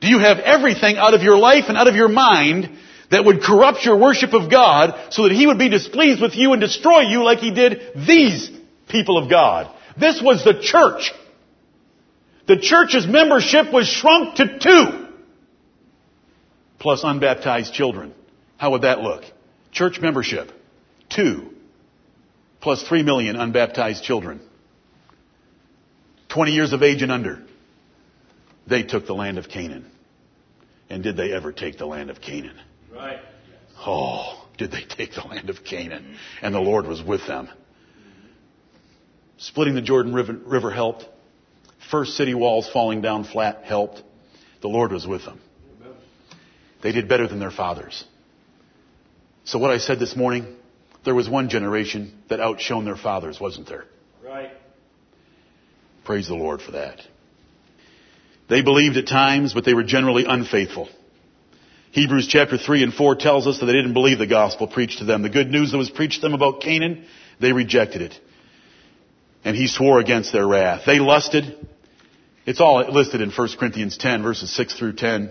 Do 0.00 0.08
you 0.08 0.20
have 0.20 0.38
everything 0.38 0.96
out 0.96 1.14
of 1.14 1.22
your 1.22 1.36
life 1.36 1.64
and 1.68 1.76
out 1.76 1.88
of 1.88 1.96
your 1.96 2.08
mind 2.08 2.70
that 3.10 3.24
would 3.24 3.42
corrupt 3.42 3.84
your 3.84 3.98
worship 3.98 4.32
of 4.32 4.50
God 4.50 5.12
so 5.12 5.24
that 5.24 5.32
He 5.32 5.46
would 5.46 5.58
be 5.58 5.68
displeased 5.68 6.22
with 6.22 6.34
you 6.36 6.52
and 6.52 6.60
destroy 6.60 7.00
you 7.00 7.24
like 7.24 7.38
He 7.38 7.52
did 7.52 8.06
these 8.06 8.50
people 8.88 9.18
of 9.18 9.28
God? 9.28 9.74
This 9.98 10.20
was 10.22 10.44
the 10.44 10.60
church. 10.60 11.12
The 12.46 12.58
church's 12.58 13.06
membership 13.06 13.72
was 13.72 13.88
shrunk 13.88 14.36
to 14.36 14.58
two. 14.58 15.06
Plus 16.78 17.02
unbaptized 17.02 17.74
children. 17.74 18.14
How 18.56 18.70
would 18.70 18.82
that 18.82 19.00
look? 19.00 19.24
Church 19.72 20.00
membership. 20.00 20.52
Two. 21.10 21.50
Plus 22.60 22.82
three 22.82 23.02
million 23.02 23.36
unbaptized 23.36 24.02
children. 24.02 24.40
20 26.28 26.52
years 26.52 26.72
of 26.72 26.82
age 26.82 27.02
and 27.02 27.12
under. 27.12 27.42
They 28.66 28.82
took 28.82 29.06
the 29.06 29.14
land 29.14 29.38
of 29.38 29.48
Canaan. 29.48 29.86
And 30.90 31.02
did 31.02 31.16
they 31.16 31.32
ever 31.32 31.52
take 31.52 31.78
the 31.78 31.86
land 31.86 32.10
of 32.10 32.20
Canaan? 32.20 32.56
Right. 32.92 33.18
Oh, 33.78 34.46
did 34.56 34.70
they 34.70 34.82
take 34.82 35.14
the 35.14 35.22
land 35.22 35.50
of 35.50 35.64
Canaan? 35.64 36.16
And 36.42 36.54
the 36.54 36.60
Lord 36.60 36.86
was 36.86 37.02
with 37.02 37.26
them. 37.26 37.48
Splitting 39.38 39.74
the 39.74 39.82
Jordan 39.82 40.12
River, 40.12 40.32
river 40.32 40.70
helped. 40.70 41.06
First 41.90 42.16
city 42.16 42.34
walls 42.34 42.68
falling 42.68 43.00
down 43.00 43.24
flat 43.24 43.64
helped. 43.64 44.02
The 44.60 44.68
Lord 44.68 44.92
was 44.92 45.06
with 45.06 45.24
them. 45.24 45.40
They 46.82 46.92
did 46.92 47.08
better 47.08 47.26
than 47.26 47.38
their 47.38 47.50
fathers. 47.50 48.04
So 49.44 49.58
what 49.58 49.70
I 49.70 49.78
said 49.78 49.98
this 49.98 50.14
morning, 50.14 50.57
there 51.08 51.14
was 51.14 51.26
one 51.26 51.48
generation 51.48 52.12
that 52.28 52.38
outshone 52.38 52.84
their 52.84 52.94
fathers, 52.94 53.40
wasn't 53.40 53.66
there? 53.66 53.86
Right. 54.22 54.50
Praise 56.04 56.28
the 56.28 56.34
Lord 56.34 56.60
for 56.60 56.72
that. 56.72 57.00
They 58.50 58.60
believed 58.60 58.98
at 58.98 59.06
times, 59.06 59.54
but 59.54 59.64
they 59.64 59.72
were 59.72 59.84
generally 59.84 60.26
unfaithful. 60.28 60.86
Hebrews 61.92 62.28
chapter 62.28 62.58
3 62.58 62.82
and 62.82 62.92
4 62.92 63.14
tells 63.16 63.46
us 63.46 63.58
that 63.58 63.64
they 63.64 63.72
didn't 63.72 63.94
believe 63.94 64.18
the 64.18 64.26
gospel 64.26 64.68
preached 64.68 64.98
to 64.98 65.06
them. 65.06 65.22
The 65.22 65.30
good 65.30 65.48
news 65.48 65.72
that 65.72 65.78
was 65.78 65.88
preached 65.88 66.16
to 66.16 66.20
them 66.20 66.34
about 66.34 66.60
Canaan, 66.60 67.06
they 67.40 67.52
rejected 67.52 68.02
it. 68.02 68.14
And 69.44 69.56
he 69.56 69.66
swore 69.66 70.00
against 70.00 70.30
their 70.30 70.46
wrath. 70.46 70.82
They 70.84 70.98
lusted. 70.98 71.66
It's 72.44 72.60
all 72.60 72.86
listed 72.92 73.22
in 73.22 73.30
1 73.30 73.48
Corinthians 73.58 73.96
10 73.96 74.22
verses 74.22 74.54
6 74.54 74.78
through 74.78 74.96
10. 74.96 75.30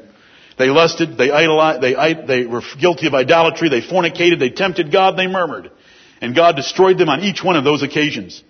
They 0.58 0.70
lusted, 0.70 1.18
they 1.18 1.30
idolized, 1.30 1.82
they, 1.82 1.94
they 2.26 2.46
were 2.46 2.64
guilty 2.80 3.08
of 3.08 3.14
idolatry, 3.14 3.70
they 3.70 3.82
fornicated, 3.82 4.40
they 4.40 4.50
tempted 4.50 4.92
God, 4.92 5.18
they 5.18 5.28
murmured. 5.28 5.72
And 6.20 6.36
God 6.36 6.56
destroyed 6.56 6.98
them 6.98 7.10
on 7.10 7.22
each 7.22 7.44
one 7.44 7.56
of 7.56 7.64
those 7.64 7.84
occasions. 7.84 8.44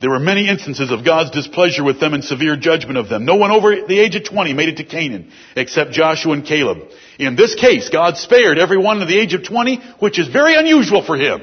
There 0.00 0.08
were 0.08 0.18
many 0.18 0.48
instances 0.48 0.90
of 0.90 1.04
God's 1.04 1.30
displeasure 1.30 1.84
with 1.84 2.00
them 2.00 2.14
and 2.14 2.24
severe 2.24 2.56
judgment 2.56 2.96
of 2.96 3.10
them. 3.10 3.26
No 3.26 3.36
one 3.36 3.50
over 3.50 3.86
the 3.86 3.98
age 3.98 4.16
of 4.16 4.24
20 4.24 4.54
made 4.54 4.70
it 4.70 4.78
to 4.78 4.84
Canaan 4.84 5.30
except 5.56 5.90
Joshua 5.90 6.32
and 6.32 6.44
Caleb. 6.44 6.88
In 7.18 7.36
this 7.36 7.54
case, 7.54 7.90
God 7.90 8.16
spared 8.16 8.58
everyone 8.58 9.02
of 9.02 9.08
the 9.08 9.18
age 9.18 9.34
of 9.34 9.44
20, 9.44 9.76
which 9.98 10.18
is 10.18 10.28
very 10.28 10.54
unusual 10.54 11.04
for 11.04 11.18
Him. 11.18 11.42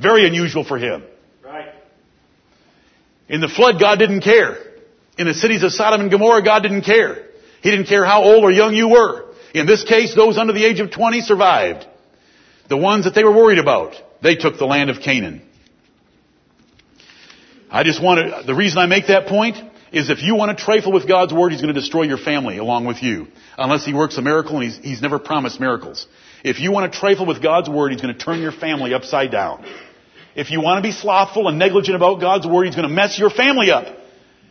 Very 0.00 0.28
unusual 0.28 0.62
for 0.62 0.78
Him. 0.78 1.02
Right. 1.44 1.70
In 3.28 3.40
the 3.40 3.48
flood, 3.48 3.80
God 3.80 3.98
didn't 3.98 4.20
care. 4.20 4.58
In 5.18 5.26
the 5.26 5.34
cities 5.34 5.64
of 5.64 5.72
Sodom 5.72 6.02
and 6.02 6.10
Gomorrah, 6.12 6.44
God 6.44 6.62
didn't 6.62 6.82
care. 6.82 7.33
He 7.64 7.70
didn't 7.70 7.86
care 7.86 8.04
how 8.04 8.22
old 8.22 8.44
or 8.44 8.52
young 8.52 8.74
you 8.74 8.90
were. 8.90 9.24
In 9.54 9.64
this 9.64 9.84
case, 9.84 10.14
those 10.14 10.36
under 10.36 10.52
the 10.52 10.66
age 10.66 10.80
of 10.80 10.90
20 10.90 11.22
survived. 11.22 11.86
The 12.68 12.76
ones 12.76 13.06
that 13.06 13.14
they 13.14 13.24
were 13.24 13.32
worried 13.32 13.58
about, 13.58 13.94
they 14.22 14.36
took 14.36 14.58
the 14.58 14.66
land 14.66 14.90
of 14.90 15.00
Canaan. 15.00 15.40
I 17.70 17.82
just 17.82 18.02
want 18.02 18.20
to, 18.20 18.46
the 18.46 18.54
reason 18.54 18.76
I 18.76 18.84
make 18.84 19.06
that 19.06 19.28
point 19.28 19.56
is 19.92 20.10
if 20.10 20.22
you 20.22 20.34
want 20.34 20.56
to 20.56 20.62
trifle 20.62 20.92
with 20.92 21.08
God's 21.08 21.32
word, 21.32 21.52
He's 21.52 21.62
going 21.62 21.74
to 21.74 21.80
destroy 21.80 22.02
your 22.02 22.18
family 22.18 22.58
along 22.58 22.84
with 22.84 23.02
you. 23.02 23.28
Unless 23.56 23.86
He 23.86 23.94
works 23.94 24.18
a 24.18 24.22
miracle 24.22 24.56
and 24.56 24.64
He's, 24.64 24.76
he's 24.76 25.00
never 25.00 25.18
promised 25.18 25.58
miracles. 25.58 26.06
If 26.44 26.60
you 26.60 26.70
want 26.70 26.92
to 26.92 26.98
trifle 26.98 27.24
with 27.24 27.42
God's 27.42 27.70
word, 27.70 27.92
He's 27.92 28.02
going 28.02 28.12
to 28.12 28.20
turn 28.22 28.42
your 28.42 28.52
family 28.52 28.92
upside 28.92 29.30
down. 29.30 29.64
If 30.36 30.50
you 30.50 30.60
want 30.60 30.84
to 30.84 30.86
be 30.86 30.92
slothful 30.92 31.48
and 31.48 31.58
negligent 31.58 31.96
about 31.96 32.20
God's 32.20 32.46
word, 32.46 32.66
He's 32.66 32.76
going 32.76 32.86
to 32.86 32.94
mess 32.94 33.18
your 33.18 33.30
family 33.30 33.70
up. 33.70 33.86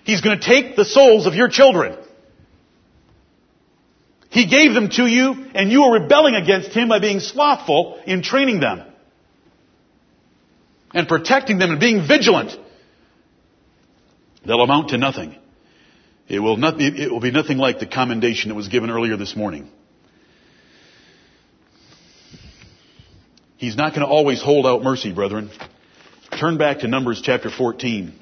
He's 0.03 0.21
going 0.21 0.39
to 0.39 0.43
take 0.43 0.75
the 0.75 0.83
souls 0.83 1.27
of 1.27 1.35
your 1.35 1.47
children. 1.47 2.02
He 4.33 4.47
gave 4.47 4.73
them 4.73 4.89
to 4.89 5.05
you 5.05 5.45
and 5.53 5.71
you 5.71 5.83
are 5.83 5.93
rebelling 5.93 6.33
against 6.33 6.69
Him 6.69 6.89
by 6.89 6.97
being 6.97 7.19
slothful 7.19 8.01
in 8.07 8.23
training 8.23 8.59
them. 8.59 8.81
And 10.91 11.07
protecting 11.07 11.59
them 11.59 11.69
and 11.69 11.79
being 11.79 12.07
vigilant. 12.07 12.51
They'll 14.43 14.61
amount 14.61 14.89
to 14.89 14.97
nothing. 14.97 15.35
It 16.27 16.39
will, 16.39 16.57
not 16.57 16.81
it 16.81 17.11
will 17.11 17.19
be 17.19 17.29
nothing 17.29 17.59
like 17.59 17.79
the 17.79 17.85
commendation 17.85 18.49
that 18.49 18.55
was 18.55 18.69
given 18.69 18.89
earlier 18.89 19.17
this 19.17 19.35
morning. 19.35 19.69
He's 23.57 23.77
not 23.77 23.91
going 23.91 24.01
to 24.01 24.11
always 24.11 24.41
hold 24.41 24.65
out 24.65 24.81
mercy, 24.81 25.13
brethren. 25.13 25.51
Turn 26.39 26.57
back 26.57 26.79
to 26.79 26.87
Numbers 26.87 27.21
chapter 27.23 27.51
14. 27.51 28.13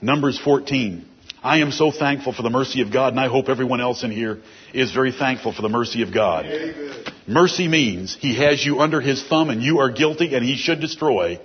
Numbers 0.00 0.38
14. 0.38 1.06
I 1.42 1.58
am 1.58 1.72
so 1.72 1.90
thankful 1.90 2.32
for 2.32 2.42
the 2.42 2.50
mercy 2.50 2.82
of 2.82 2.92
God, 2.92 3.12
and 3.12 3.20
I 3.20 3.26
hope 3.26 3.48
everyone 3.48 3.80
else 3.80 4.04
in 4.04 4.12
here 4.12 4.40
is 4.72 4.92
very 4.92 5.10
thankful 5.10 5.52
for 5.52 5.62
the 5.62 5.68
mercy 5.68 6.02
of 6.02 6.14
God. 6.14 6.46
Amen. 6.46 7.04
Mercy 7.26 7.66
means 7.66 8.14
He 8.14 8.36
has 8.36 8.64
you 8.64 8.78
under 8.78 9.00
His 9.00 9.24
thumb 9.24 9.50
and 9.50 9.60
you 9.60 9.80
are 9.80 9.90
guilty 9.90 10.36
and 10.36 10.44
He 10.44 10.56
should 10.56 10.80
destroy, 10.80 11.40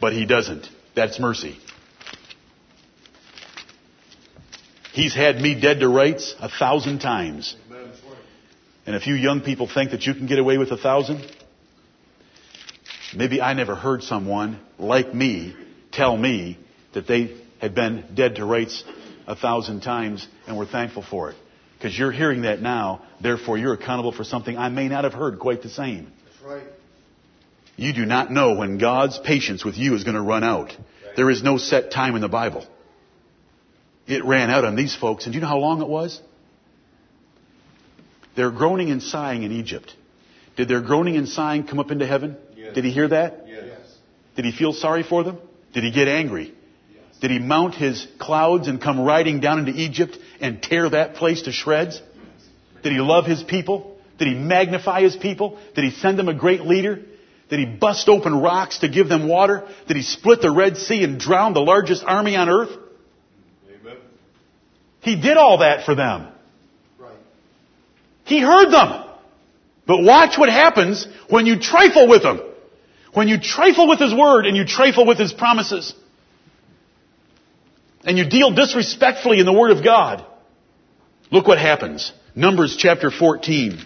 but 0.00 0.12
He 0.12 0.26
doesn't. 0.26 0.68
That's 0.94 1.18
mercy. 1.18 1.58
He's 4.92 5.14
had 5.14 5.40
me 5.40 5.60
dead 5.60 5.80
to 5.80 5.88
rights 5.88 6.34
a 6.38 6.48
thousand 6.48 7.00
times. 7.00 7.56
And 8.86 8.94
if 8.94 9.06
you 9.06 9.14
young 9.14 9.40
people 9.40 9.68
think 9.72 9.90
that 9.90 10.06
you 10.06 10.14
can 10.14 10.26
get 10.26 10.38
away 10.38 10.58
with 10.58 10.70
a 10.70 10.76
thousand, 10.76 11.24
maybe 13.16 13.40
I 13.40 13.54
never 13.54 13.74
heard 13.74 14.02
someone 14.02 14.60
like 14.78 15.14
me 15.14 15.56
tell 15.92 16.16
me 16.16 16.58
that 16.94 17.06
they 17.06 17.36
had 17.60 17.74
been 17.74 18.04
dead 18.14 18.36
to 18.36 18.44
rights 18.44 18.84
a 19.26 19.36
thousand 19.36 19.80
times, 19.80 20.26
and 20.46 20.56
we're 20.56 20.66
thankful 20.66 21.02
for 21.02 21.30
it. 21.30 21.36
Because 21.76 21.98
you're 21.98 22.12
hearing 22.12 22.42
that 22.42 22.60
now, 22.60 23.02
therefore 23.20 23.58
you're 23.58 23.74
accountable 23.74 24.12
for 24.12 24.24
something 24.24 24.56
I 24.56 24.68
may 24.68 24.88
not 24.88 25.04
have 25.04 25.12
heard 25.12 25.38
quite 25.38 25.62
the 25.62 25.68
same. 25.68 26.12
That's 26.24 26.42
right. 26.42 26.66
You 27.76 27.92
do 27.92 28.04
not 28.04 28.30
know 28.30 28.54
when 28.54 28.78
God's 28.78 29.18
patience 29.18 29.64
with 29.64 29.76
you 29.76 29.94
is 29.94 30.04
going 30.04 30.14
to 30.14 30.22
run 30.22 30.44
out. 30.44 30.76
There 31.16 31.30
is 31.30 31.42
no 31.42 31.58
set 31.58 31.90
time 31.90 32.14
in 32.14 32.20
the 32.20 32.28
Bible. 32.28 32.66
It 34.06 34.24
ran 34.24 34.50
out 34.50 34.64
on 34.64 34.76
these 34.76 34.94
folks, 34.94 35.24
and 35.24 35.32
do 35.32 35.36
you 35.36 35.42
know 35.42 35.48
how 35.48 35.58
long 35.58 35.82
it 35.82 35.88
was? 35.88 36.20
They're 38.36 38.50
groaning 38.50 38.90
and 38.90 39.02
sighing 39.02 39.42
in 39.42 39.52
Egypt. 39.52 39.94
Did 40.56 40.68
their 40.68 40.80
groaning 40.80 41.16
and 41.16 41.28
sighing 41.28 41.66
come 41.66 41.78
up 41.78 41.90
into 41.90 42.06
heaven? 42.06 42.36
Yes. 42.56 42.74
Did 42.74 42.84
he 42.84 42.90
hear 42.90 43.08
that? 43.08 43.44
Yes. 43.46 43.80
Did 44.36 44.44
he 44.44 44.52
feel 44.52 44.72
sorry 44.72 45.02
for 45.02 45.22
them? 45.24 45.38
Did 45.72 45.84
he 45.84 45.90
get 45.90 46.08
angry? 46.08 46.54
Did 47.22 47.30
he 47.30 47.38
mount 47.38 47.76
his 47.76 48.04
clouds 48.18 48.66
and 48.66 48.82
come 48.82 49.00
riding 49.00 49.38
down 49.38 49.60
into 49.60 49.70
Egypt 49.70 50.18
and 50.40 50.60
tear 50.60 50.90
that 50.90 51.14
place 51.14 51.42
to 51.42 51.52
shreds? 51.52 52.02
Did 52.82 52.92
he 52.92 52.98
love 52.98 53.26
his 53.26 53.44
people? 53.44 53.96
Did 54.18 54.26
he 54.26 54.34
magnify 54.34 55.02
his 55.02 55.14
people? 55.14 55.56
Did 55.76 55.84
he 55.84 55.92
send 55.92 56.18
them 56.18 56.28
a 56.28 56.34
great 56.34 56.62
leader? 56.62 56.98
Did 57.48 57.60
he 57.60 57.64
bust 57.64 58.08
open 58.08 58.34
rocks 58.34 58.78
to 58.78 58.88
give 58.88 59.08
them 59.08 59.28
water? 59.28 59.68
Did 59.86 59.96
he 59.96 60.02
split 60.02 60.42
the 60.42 60.50
Red 60.50 60.76
Sea 60.76 61.04
and 61.04 61.20
drown 61.20 61.54
the 61.54 61.60
largest 61.60 62.02
army 62.04 62.34
on 62.34 62.48
earth? 62.48 62.76
Amen. 63.68 63.96
He 65.00 65.14
did 65.14 65.36
all 65.36 65.58
that 65.58 65.84
for 65.84 65.94
them. 65.94 66.26
Right. 66.98 67.14
He 68.24 68.40
heard 68.40 68.72
them. 68.72 69.04
But 69.86 70.02
watch 70.02 70.36
what 70.36 70.48
happens 70.48 71.06
when 71.28 71.46
you 71.46 71.60
trifle 71.60 72.08
with 72.08 72.24
him. 72.24 72.40
When 73.14 73.28
you 73.28 73.38
trifle 73.40 73.86
with 73.86 74.00
his 74.00 74.12
word 74.12 74.46
and 74.46 74.56
you 74.56 74.66
trifle 74.66 75.06
with 75.06 75.18
his 75.18 75.32
promises. 75.32 75.94
And 78.04 78.18
you 78.18 78.28
deal 78.28 78.52
disrespectfully 78.52 79.38
in 79.38 79.46
the 79.46 79.52
word 79.52 79.70
of 79.70 79.84
God. 79.84 80.24
Look 81.30 81.46
what 81.46 81.58
happens. 81.58 82.12
Numbers 82.34 82.76
chapter 82.76 83.10
14. 83.10 83.78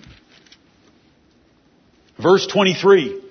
Verse 2.21 2.47
23. 2.47 3.23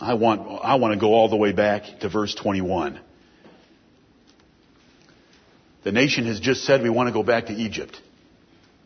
I 0.00 0.14
want, 0.14 0.62
I 0.62 0.76
want 0.76 0.94
to 0.94 1.00
go 1.00 1.14
all 1.14 1.28
the 1.28 1.36
way 1.36 1.52
back 1.52 2.00
to 2.00 2.08
verse 2.08 2.34
21. 2.34 3.00
The 5.84 5.92
nation 5.92 6.26
has 6.26 6.38
just 6.38 6.64
said 6.64 6.82
we 6.82 6.90
want 6.90 7.08
to 7.08 7.12
go 7.12 7.22
back 7.22 7.46
to 7.46 7.52
Egypt. 7.52 8.00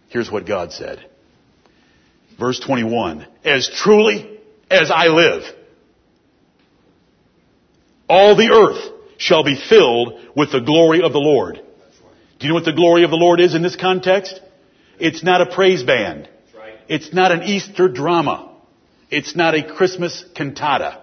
Here's 0.09 0.31
what 0.31 0.47
God 0.47 0.73
said. 0.73 1.05
Verse 2.39 2.61
21. 2.61 3.27
As 3.45 3.69
truly 3.69 4.39
as 4.71 4.91
I 4.91 5.09
live, 5.09 5.43
all 8.09 8.37
the 8.37 8.51
earth 8.51 8.92
shall 9.23 9.45
be 9.45 9.55
filled 9.55 10.19
with 10.35 10.51
the 10.51 10.61
glory 10.61 11.01
of 11.01 11.13
the 11.13 11.21
Lord. 11.21 11.55
Do 11.55 12.47
you 12.47 12.49
know 12.49 12.55
what 12.55 12.65
the 12.65 12.73
glory 12.73 13.05
of 13.05 13.11
the 13.11 13.17
Lord 13.17 13.39
is 13.39 13.55
in 13.55 13.63
this 13.63 13.77
context? 13.77 14.41
It's 14.99 15.23
not 15.23 15.41
a 15.41 15.47
praise 15.47 15.85
band. 15.85 16.29
It's 16.89 17.15
not 17.15 17.31
an 17.31 17.45
Easter 17.45 17.87
drama. 17.87 18.53
It's 19.11 19.37
not 19.37 19.55
a 19.55 19.63
Christmas 19.63 20.25
cantata. 20.35 21.03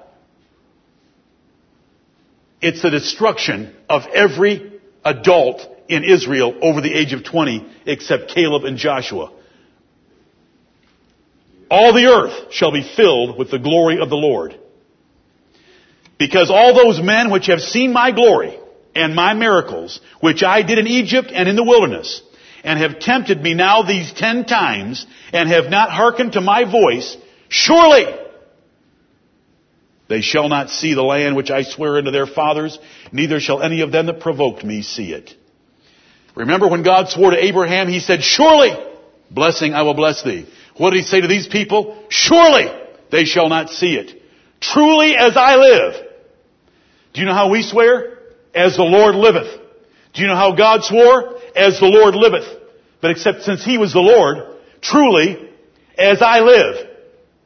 It's 2.61 2.81
the 2.81 2.89
destruction 2.89 3.73
of 3.87 4.01
every 4.13 4.81
adult 5.05 5.65
in 5.87 6.03
Israel 6.03 6.53
over 6.61 6.81
the 6.81 6.93
age 6.93 7.13
of 7.13 7.23
20 7.23 7.65
except 7.85 8.31
Caleb 8.31 8.65
and 8.65 8.77
Joshua. 8.77 9.31
All 11.71 11.93
the 11.93 12.07
earth 12.07 12.51
shall 12.51 12.73
be 12.73 12.83
filled 12.83 13.37
with 13.37 13.49
the 13.49 13.59
glory 13.59 14.01
of 14.01 14.09
the 14.09 14.17
Lord. 14.17 14.59
Because 16.19 16.51
all 16.51 16.75
those 16.75 17.01
men 17.01 17.31
which 17.31 17.47
have 17.47 17.61
seen 17.61 17.93
my 17.93 18.11
glory 18.11 18.59
and 18.93 19.15
my 19.15 19.33
miracles, 19.33 20.01
which 20.19 20.43
I 20.43 20.61
did 20.61 20.77
in 20.77 20.85
Egypt 20.85 21.31
and 21.33 21.47
in 21.47 21.55
the 21.55 21.63
wilderness, 21.63 22.21
and 22.63 22.77
have 22.77 22.99
tempted 22.99 23.41
me 23.41 23.53
now 23.53 23.83
these 23.83 24.11
ten 24.11 24.43
times, 24.43 25.07
and 25.31 25.49
have 25.49 25.71
not 25.71 25.89
hearkened 25.89 26.33
to 26.33 26.41
my 26.41 26.69
voice, 26.69 27.15
surely 27.47 28.05
they 30.09 30.19
shall 30.19 30.49
not 30.49 30.69
see 30.69 30.93
the 30.93 31.03
land 31.03 31.37
which 31.37 31.51
I 31.51 31.63
swear 31.63 31.97
unto 31.97 32.11
their 32.11 32.27
fathers, 32.27 32.77
neither 33.13 33.39
shall 33.39 33.61
any 33.61 33.79
of 33.79 33.93
them 33.93 34.07
that 34.07 34.19
provoked 34.19 34.65
me 34.65 34.81
see 34.81 35.13
it. 35.13 35.33
Remember 36.35 36.67
when 36.67 36.83
God 36.83 37.07
swore 37.07 37.31
to 37.31 37.41
Abraham, 37.41 37.87
he 37.87 38.01
said, 38.01 38.23
surely, 38.23 38.71
blessing 39.31 39.73
I 39.73 39.83
will 39.83 39.93
bless 39.93 40.21
thee. 40.21 40.49
What 40.75 40.89
did 40.89 40.97
he 40.97 41.03
say 41.03 41.21
to 41.21 41.27
these 41.27 41.47
people? 41.47 42.03
Surely 42.09 42.65
they 43.09 43.23
shall 43.23 43.47
not 43.47 43.69
see 43.69 43.95
it. 43.95 44.21
Truly 44.59 45.15
as 45.15 45.37
I 45.37 45.55
live. 45.55 46.08
Do 47.13 47.21
you 47.21 47.27
know 47.27 47.33
how 47.33 47.49
we 47.49 47.63
swear? 47.63 48.19
As 48.53 48.75
the 48.75 48.83
Lord 48.83 49.15
liveth. 49.15 49.59
Do 50.13 50.21
you 50.21 50.27
know 50.27 50.35
how 50.35 50.55
God 50.55 50.83
swore? 50.83 51.39
As 51.55 51.79
the 51.79 51.85
Lord 51.85 52.15
liveth. 52.15 52.47
But 53.01 53.11
except 53.11 53.43
since 53.43 53.63
He 53.63 53.77
was 53.77 53.93
the 53.93 53.99
Lord, 53.99 54.57
truly, 54.81 55.49
as 55.97 56.21
I 56.21 56.39
live. 56.39 56.87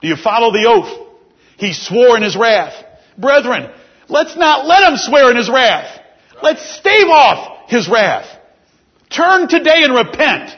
Do 0.02 0.08
you 0.08 0.16
follow 0.16 0.52
the 0.52 0.68
oath? 0.68 1.08
He 1.58 1.74
swore 1.74 2.18
in 2.18 2.24
His 2.24 2.36
wrath. 2.36 2.74
Brethren, 3.18 3.72
let's 4.08 4.36
not 4.36 4.66
let 4.66 4.92
Him 4.92 4.98
swear 4.98 5.30
in 5.32 5.38
His 5.38 5.50
wrath. 5.50 6.00
Let's 6.42 6.78
stave 6.78 7.08
off 7.08 7.70
His 7.70 7.88
wrath. 7.88 8.28
Turn 9.10 9.48
today 9.48 9.84
and 9.84 9.94
repent 9.94 10.56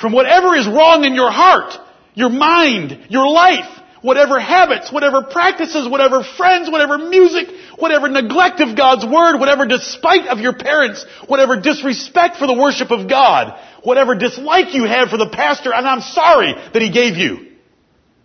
from 0.00 0.12
whatever 0.12 0.56
is 0.56 0.66
wrong 0.66 1.04
in 1.04 1.14
your 1.14 1.30
heart, 1.30 1.72
your 2.14 2.30
mind, 2.30 3.06
your 3.08 3.28
life, 3.28 3.75
whatever 4.06 4.38
habits, 4.38 4.92
whatever 4.92 5.20
practices, 5.24 5.88
whatever 5.88 6.22
friends, 6.22 6.70
whatever 6.70 6.96
music, 6.96 7.48
whatever 7.76 8.06
neglect 8.06 8.60
of 8.60 8.76
God's 8.76 9.04
Word, 9.04 9.40
whatever 9.40 9.66
despite 9.66 10.28
of 10.28 10.38
your 10.38 10.54
parents, 10.54 11.04
whatever 11.26 11.60
disrespect 11.60 12.36
for 12.36 12.46
the 12.46 12.54
worship 12.54 12.92
of 12.92 13.08
God, 13.08 13.58
whatever 13.82 14.14
dislike 14.14 14.74
you 14.74 14.84
have 14.84 15.08
for 15.08 15.16
the 15.16 15.28
pastor, 15.28 15.74
and 15.74 15.84
I'm 15.88 16.02
sorry 16.02 16.54
that 16.54 16.80
he 16.80 16.92
gave 16.92 17.16
you. 17.16 17.48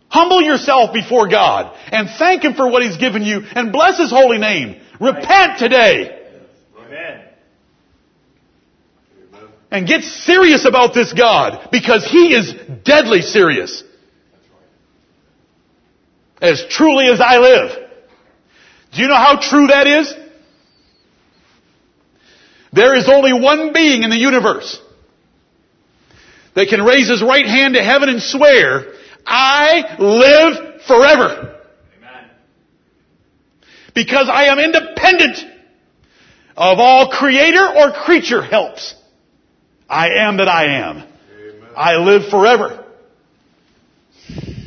Humble 0.07 0.43
yourself 0.43 0.93
before 0.93 1.27
God 1.27 1.75
and 1.91 2.07
thank 2.19 2.43
Him 2.43 2.53
for 2.53 2.69
what 2.69 2.83
He's 2.83 2.97
given 2.97 3.23
you 3.23 3.41
and 3.55 3.71
bless 3.71 3.97
His 3.97 4.11
holy 4.11 4.37
name. 4.37 4.79
Repent 4.99 5.57
today 5.57 6.19
Amen. 6.77 7.23
And 9.71 9.87
get 9.87 10.03
serious 10.03 10.65
about 10.65 10.93
this 10.93 11.11
God 11.13 11.69
because 11.71 12.05
He 12.05 12.35
is 12.35 12.53
deadly 12.83 13.21
serious. 13.21 13.83
As 16.41 16.65
truly 16.69 17.07
as 17.07 17.21
I 17.21 17.37
live. 17.37 17.89
Do 18.93 19.01
you 19.01 19.07
know 19.07 19.15
how 19.15 19.39
true 19.39 19.67
that 19.67 19.87
is? 19.87 20.13
There 22.73 22.95
is 22.95 23.07
only 23.07 23.33
one 23.33 23.73
being 23.73 24.03
in 24.03 24.09
the 24.09 24.17
universe 24.17 24.81
that 26.55 26.67
can 26.67 26.81
raise 26.83 27.09
his 27.09 27.21
right 27.21 27.45
hand 27.45 27.75
to 27.75 27.83
heaven 27.83 28.09
and 28.09 28.21
swear, 28.21 28.93
I 29.25 29.95
live 29.99 30.81
forever. 30.83 31.59
Amen. 31.97 32.29
Because 33.93 34.27
I 34.29 34.45
am 34.45 34.59
independent 34.59 35.37
of 36.57 36.79
all 36.79 37.09
creator 37.09 37.65
or 37.65 37.91
creature 37.91 38.41
helps. 38.41 38.95
I 39.89 40.09
am 40.19 40.37
that 40.37 40.47
I 40.47 40.79
am. 40.79 40.97
Amen. 40.97 41.69
I 41.75 41.95
live 41.97 42.29
forever. 42.29 42.85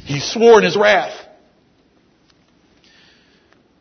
He 0.05 0.21
swore 0.21 0.59
in 0.59 0.65
his 0.65 0.77
wrath. 0.77 1.24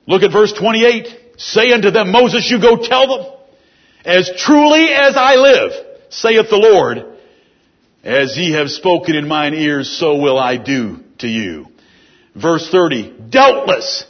Look 0.05 0.23
at 0.23 0.31
verse 0.31 0.53
28. 0.53 1.19
Say 1.37 1.71
unto 1.71 1.91
them, 1.91 2.11
Moses, 2.11 2.49
you 2.49 2.61
go 2.61 2.77
tell 2.77 3.07
them, 3.07 3.33
as 4.05 4.31
truly 4.37 4.87
as 4.93 5.15
I 5.15 5.35
live, 5.35 5.71
saith 6.09 6.49
the 6.49 6.57
Lord, 6.57 7.05
as 8.03 8.37
ye 8.37 8.51
have 8.51 8.69
spoken 8.69 9.15
in 9.15 9.27
mine 9.27 9.53
ears, 9.53 9.89
so 9.89 10.17
will 10.17 10.37
I 10.37 10.57
do 10.57 10.99
to 11.19 11.27
you. 11.27 11.67
Verse 12.35 12.69
30, 12.69 13.29
doubtless 13.29 14.05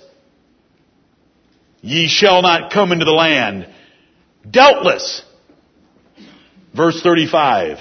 ye 1.81 2.07
shall 2.07 2.41
not 2.41 2.71
come 2.71 2.91
into 2.91 3.05
the 3.05 3.11
land. 3.11 3.67
Doubtless. 4.49 5.21
Verse 6.75 7.01
35, 7.01 7.77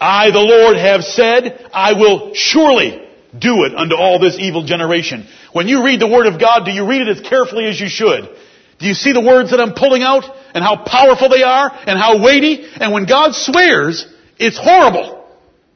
I, 0.00 0.30
the 0.30 0.38
Lord, 0.38 0.76
have 0.76 1.04
said, 1.04 1.68
I 1.74 1.92
will 1.92 2.32
surely 2.34 3.06
do 3.36 3.64
it 3.64 3.74
unto 3.74 3.94
all 3.94 4.18
this 4.18 4.36
evil 4.38 4.64
generation. 4.64 5.26
When 5.52 5.68
you 5.68 5.84
read 5.84 6.00
the 6.00 6.08
Word 6.08 6.26
of 6.26 6.40
God, 6.40 6.64
do 6.64 6.70
you 6.70 6.86
read 6.86 7.02
it 7.02 7.08
as 7.08 7.20
carefully 7.20 7.66
as 7.66 7.80
you 7.80 7.88
should? 7.88 8.28
Do 8.78 8.86
you 8.86 8.94
see 8.94 9.12
the 9.12 9.20
words 9.20 9.50
that 9.50 9.60
I'm 9.60 9.74
pulling 9.74 10.02
out 10.02 10.24
and 10.54 10.62
how 10.62 10.84
powerful 10.84 11.28
they 11.28 11.42
are 11.42 11.70
and 11.72 11.98
how 11.98 12.22
weighty? 12.22 12.64
And 12.74 12.92
when 12.92 13.06
God 13.06 13.34
swears, 13.34 14.06
it's 14.38 14.58
horrible. 14.58 15.24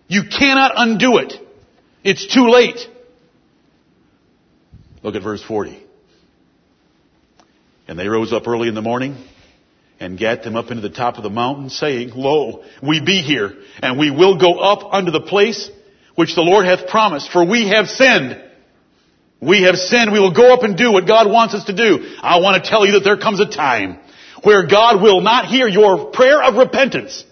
You 0.08 0.24
cannot 0.24 0.72
undo 0.76 1.18
it. 1.18 1.34
It's 2.04 2.32
too 2.32 2.48
late. 2.48 2.78
Look 5.02 5.14
at 5.14 5.22
verse 5.22 5.42
40. 5.42 5.82
And 7.88 7.98
they 7.98 8.08
rose 8.08 8.32
up 8.32 8.48
early 8.48 8.68
in 8.68 8.74
the 8.74 8.82
morning 8.82 9.16
and 10.00 10.18
gat 10.18 10.42
them 10.42 10.56
up 10.56 10.70
into 10.70 10.82
the 10.82 10.94
top 10.94 11.16
of 11.16 11.22
the 11.22 11.30
mountain, 11.30 11.70
saying, 11.70 12.10
Lo, 12.14 12.64
we 12.82 13.00
be 13.00 13.22
here, 13.22 13.54
and 13.82 13.98
we 13.98 14.10
will 14.10 14.36
go 14.38 14.58
up 14.58 14.92
unto 14.92 15.10
the 15.10 15.20
place 15.20 15.70
which 16.16 16.34
the 16.34 16.42
Lord 16.42 16.66
hath 16.66 16.88
promised, 16.88 17.30
for 17.30 17.44
we 17.44 17.68
have 17.68 17.88
sinned. 17.88 18.42
We 19.40 19.62
have 19.62 19.76
sinned. 19.76 20.12
We 20.12 20.18
will 20.18 20.34
go 20.34 20.52
up 20.52 20.62
and 20.62 20.76
do 20.76 20.90
what 20.92 21.06
God 21.06 21.30
wants 21.30 21.54
us 21.54 21.64
to 21.64 21.76
do. 21.76 22.16
I 22.20 22.40
want 22.40 22.62
to 22.62 22.68
tell 22.68 22.84
you 22.84 22.92
that 22.92 23.04
there 23.04 23.18
comes 23.18 23.38
a 23.38 23.46
time 23.46 23.98
where 24.42 24.66
God 24.66 25.02
will 25.02 25.20
not 25.20 25.46
hear 25.46 25.68
your 25.68 26.06
prayer 26.06 26.42
of 26.42 26.54
repentance. 26.54 27.24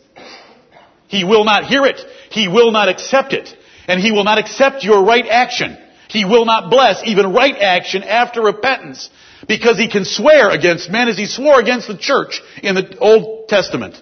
He 1.08 1.24
will 1.24 1.44
not 1.44 1.64
hear 1.64 1.84
it. 1.84 2.00
He 2.30 2.48
will 2.48 2.72
not 2.72 2.88
accept 2.88 3.32
it. 3.32 3.48
And 3.88 4.00
He 4.00 4.12
will 4.12 4.24
not 4.24 4.38
accept 4.38 4.84
your 4.84 5.04
right 5.04 5.26
action. 5.26 5.78
He 6.08 6.24
will 6.24 6.44
not 6.44 6.70
bless 6.70 7.02
even 7.04 7.32
right 7.32 7.56
action 7.56 8.02
after 8.02 8.42
repentance 8.42 9.08
because 9.48 9.78
He 9.78 9.88
can 9.88 10.04
swear 10.04 10.50
against 10.50 10.90
men 10.90 11.08
as 11.08 11.16
He 11.16 11.26
swore 11.26 11.60
against 11.60 11.88
the 11.88 11.96
church 11.96 12.40
in 12.62 12.74
the 12.74 12.98
Old 12.98 13.48
Testament. 13.48 14.00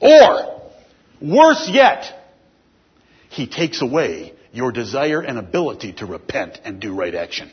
Or, 0.00 0.62
worse 1.20 1.68
yet, 1.70 2.17
He 3.38 3.46
takes 3.46 3.82
away 3.82 4.32
your 4.52 4.72
desire 4.72 5.20
and 5.20 5.38
ability 5.38 5.92
to 5.92 6.06
repent 6.06 6.60
and 6.64 6.80
do 6.80 6.92
right 6.92 7.14
action 7.14 7.52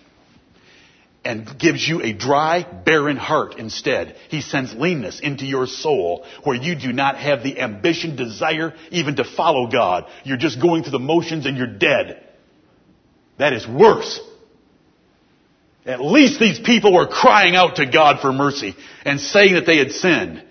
and 1.24 1.60
gives 1.60 1.88
you 1.88 2.02
a 2.02 2.12
dry, 2.12 2.64
barren 2.64 3.18
heart 3.18 3.60
instead. 3.60 4.16
He 4.30 4.42
sends 4.42 4.74
leanness 4.74 5.20
into 5.20 5.46
your 5.46 5.68
soul 5.68 6.26
where 6.44 6.56
you 6.56 6.74
do 6.74 6.92
not 6.92 7.18
have 7.18 7.44
the 7.44 7.62
ambition, 7.62 8.16
desire 8.16 8.74
even 8.90 9.18
to 9.18 9.24
follow 9.24 9.68
God. 9.68 10.06
You're 10.24 10.38
just 10.38 10.60
going 10.60 10.82
through 10.82 10.94
the 10.94 10.98
motions 10.98 11.46
and 11.46 11.56
you're 11.56 11.68
dead. 11.68 12.28
That 13.38 13.54
is 13.54 13.68
worse. 13.68 14.20
At 15.86 16.02
least 16.02 16.40
these 16.40 16.60
people 16.60 16.96
were 16.96 17.06
crying 17.06 17.56
out 17.56 17.76
to 17.76 17.86
God 17.86 18.22
for 18.22 18.34
mercy 18.34 18.76
and 19.06 19.20
saying 19.20 19.54
that 19.54 19.68
they 19.68 19.78
had 19.78 19.92
sinned. 19.92 20.44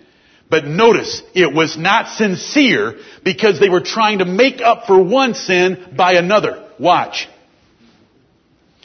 But 0.49 0.65
notice, 0.65 1.21
it 1.33 1.53
was 1.53 1.77
not 1.77 2.09
sincere 2.09 2.97
because 3.23 3.59
they 3.59 3.69
were 3.69 3.81
trying 3.81 4.19
to 4.19 4.25
make 4.25 4.61
up 4.61 4.85
for 4.85 5.01
one 5.01 5.33
sin 5.33 5.93
by 5.97 6.13
another. 6.13 6.69
Watch. 6.79 7.27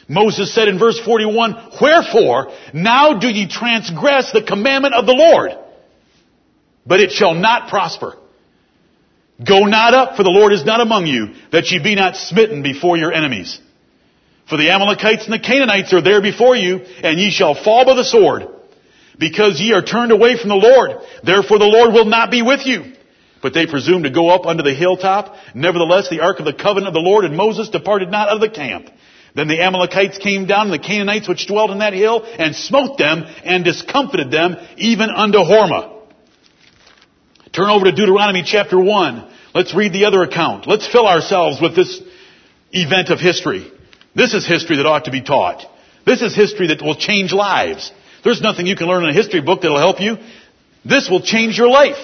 Moses 0.08 0.52
said 0.52 0.68
in 0.68 0.78
verse 0.78 0.98
41, 0.98 1.70
Wherefore 1.80 2.52
now 2.74 3.18
do 3.18 3.28
ye 3.28 3.46
transgress 3.46 4.32
the 4.32 4.42
commandment 4.42 4.94
of 4.94 5.06
the 5.06 5.12
Lord, 5.12 5.52
but 6.84 6.98
it 6.98 7.12
shall 7.12 7.34
not 7.34 7.68
prosper. 7.68 8.16
Go 9.46 9.60
not 9.60 9.94
up, 9.94 10.16
for 10.16 10.22
the 10.22 10.30
Lord 10.30 10.52
is 10.52 10.64
not 10.64 10.80
among 10.80 11.06
you, 11.06 11.34
that 11.52 11.70
ye 11.70 11.78
be 11.78 11.94
not 11.94 12.16
smitten 12.16 12.62
before 12.62 12.96
your 12.96 13.12
enemies. 13.12 13.60
For 14.48 14.56
the 14.56 14.70
Amalekites 14.70 15.24
and 15.24 15.32
the 15.32 15.38
Canaanites 15.38 15.92
are 15.92 16.02
there 16.02 16.20
before 16.20 16.56
you, 16.56 16.80
and 17.04 17.18
ye 17.18 17.30
shall 17.30 17.54
fall 17.54 17.84
by 17.84 17.94
the 17.94 18.04
sword. 18.04 18.48
Because 19.20 19.60
ye 19.60 19.74
are 19.74 19.82
turned 19.82 20.12
away 20.12 20.38
from 20.38 20.48
the 20.48 20.54
Lord, 20.54 20.92
therefore 21.22 21.58
the 21.58 21.66
Lord 21.66 21.92
will 21.92 22.06
not 22.06 22.30
be 22.30 22.40
with 22.40 22.64
you. 22.64 22.94
But 23.42 23.52
they 23.52 23.66
presumed 23.66 24.04
to 24.04 24.10
go 24.10 24.30
up 24.30 24.46
unto 24.46 24.62
the 24.62 24.74
hilltop. 24.74 25.36
Nevertheless, 25.54 26.08
the 26.08 26.20
ark 26.20 26.38
of 26.38 26.46
the 26.46 26.54
covenant 26.54 26.88
of 26.88 26.94
the 26.94 27.00
Lord 27.00 27.26
and 27.26 27.36
Moses 27.36 27.68
departed 27.68 28.10
not 28.10 28.28
out 28.28 28.36
of 28.36 28.40
the 28.40 28.48
camp. 28.48 28.88
Then 29.34 29.46
the 29.46 29.62
Amalekites 29.62 30.18
came 30.18 30.46
down, 30.46 30.70
and 30.70 30.72
the 30.72 30.84
Canaanites 30.84 31.28
which 31.28 31.46
dwelt 31.46 31.70
in 31.70 31.78
that 31.78 31.92
hill, 31.92 32.22
and 32.24 32.56
smote 32.56 32.98
them, 32.98 33.24
and 33.44 33.62
discomfited 33.64 34.30
them, 34.30 34.56
even 34.76 35.10
unto 35.10 35.38
Hormah. 35.38 36.02
Turn 37.52 37.68
over 37.68 37.84
to 37.84 37.92
Deuteronomy 37.92 38.42
chapter 38.44 38.78
1. 38.78 39.32
Let's 39.54 39.74
read 39.74 39.92
the 39.92 40.06
other 40.06 40.22
account. 40.22 40.66
Let's 40.66 40.86
fill 40.90 41.06
ourselves 41.06 41.60
with 41.60 41.76
this 41.76 42.00
event 42.72 43.10
of 43.10 43.20
history. 43.20 43.70
This 44.14 44.34
is 44.34 44.46
history 44.46 44.76
that 44.76 44.86
ought 44.86 45.04
to 45.04 45.10
be 45.10 45.22
taught. 45.22 45.66
This 46.06 46.22
is 46.22 46.34
history 46.34 46.68
that 46.68 46.82
will 46.82 46.96
change 46.96 47.32
lives. 47.32 47.92
There's 48.22 48.40
nothing 48.40 48.66
you 48.66 48.76
can 48.76 48.86
learn 48.86 49.04
in 49.04 49.10
a 49.10 49.14
history 49.14 49.40
book 49.40 49.62
that'll 49.62 49.78
help 49.78 50.00
you. 50.00 50.16
This 50.84 51.08
will 51.08 51.22
change 51.22 51.58
your 51.58 51.68
life 51.68 51.96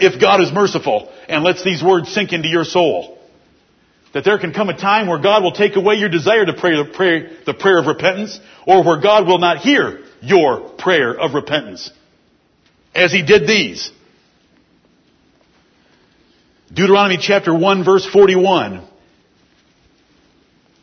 if 0.00 0.20
God 0.20 0.40
is 0.40 0.52
merciful 0.52 1.12
and 1.28 1.44
lets 1.44 1.64
these 1.64 1.82
words 1.82 2.12
sink 2.12 2.32
into 2.32 2.48
your 2.48 2.64
soul. 2.64 3.18
That 4.14 4.24
there 4.24 4.38
can 4.38 4.52
come 4.52 4.68
a 4.68 4.76
time 4.76 5.06
where 5.06 5.20
God 5.20 5.42
will 5.42 5.52
take 5.52 5.76
away 5.76 5.96
your 5.96 6.08
desire 6.08 6.46
to 6.46 6.54
pray 6.54 6.76
the 6.76 6.90
prayer, 6.92 7.30
the 7.44 7.54
prayer 7.54 7.78
of 7.78 7.86
repentance, 7.86 8.40
or 8.66 8.82
where 8.82 9.00
God 9.00 9.26
will 9.26 9.38
not 9.38 9.58
hear 9.58 10.04
your 10.20 10.70
prayer 10.70 11.18
of 11.18 11.34
repentance. 11.34 11.90
As 12.94 13.12
He 13.12 13.22
did 13.22 13.46
these. 13.46 13.90
Deuteronomy 16.72 17.18
chapter 17.20 17.56
1 17.56 17.84
verse 17.84 18.06
41. 18.06 18.86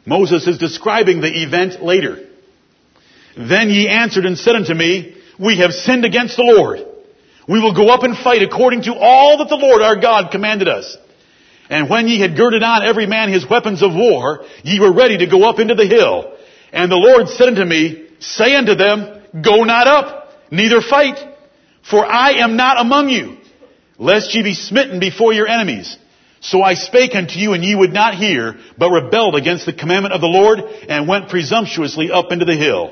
Moses 0.05 0.47
is 0.47 0.57
describing 0.57 1.21
the 1.21 1.43
event 1.43 1.83
later. 1.83 2.24
Then 3.37 3.69
ye 3.69 3.87
answered 3.87 4.25
and 4.25 4.37
said 4.37 4.55
unto 4.55 4.73
me, 4.73 5.15
We 5.39 5.57
have 5.57 5.71
sinned 5.71 6.05
against 6.05 6.37
the 6.37 6.43
Lord. 6.43 6.79
We 7.47 7.59
will 7.59 7.73
go 7.73 7.89
up 7.89 8.03
and 8.03 8.17
fight 8.17 8.41
according 8.41 8.83
to 8.83 8.95
all 8.95 9.37
that 9.37 9.49
the 9.49 9.55
Lord 9.55 9.81
our 9.81 9.97
God 9.97 10.31
commanded 10.31 10.67
us. 10.67 10.97
And 11.69 11.89
when 11.89 12.07
ye 12.07 12.19
had 12.19 12.37
girded 12.37 12.63
on 12.63 12.85
every 12.85 13.07
man 13.07 13.31
his 13.31 13.47
weapons 13.47 13.81
of 13.81 13.93
war, 13.93 14.45
ye 14.63 14.79
were 14.79 14.93
ready 14.93 15.17
to 15.19 15.27
go 15.27 15.49
up 15.49 15.59
into 15.59 15.75
the 15.75 15.85
hill. 15.85 16.31
And 16.71 16.91
the 16.91 16.95
Lord 16.95 17.29
said 17.29 17.47
unto 17.47 17.65
me, 17.65 18.07
Say 18.19 18.55
unto 18.55 18.75
them, 18.75 19.21
Go 19.41 19.63
not 19.63 19.87
up, 19.87 20.31
neither 20.51 20.81
fight, 20.81 21.17
for 21.89 22.05
I 22.05 22.33
am 22.43 22.55
not 22.55 22.79
among 22.79 23.09
you, 23.09 23.37
lest 23.97 24.33
ye 24.33 24.43
be 24.43 24.53
smitten 24.53 24.99
before 24.99 25.33
your 25.33 25.47
enemies. 25.47 25.97
So 26.39 26.61
I 26.61 26.75
spake 26.75 27.15
unto 27.15 27.39
you, 27.39 27.53
and 27.53 27.63
ye 27.63 27.75
would 27.75 27.93
not 27.93 28.13
hear, 28.13 28.55
but 28.77 28.91
rebelled 28.91 29.35
against 29.35 29.65
the 29.65 29.73
commandment 29.73 30.13
of 30.13 30.21
the 30.21 30.27
Lord, 30.27 30.59
and 30.59 31.07
went 31.07 31.29
presumptuously 31.29 32.11
up 32.11 32.31
into 32.31 32.45
the 32.45 32.55
hill. 32.55 32.91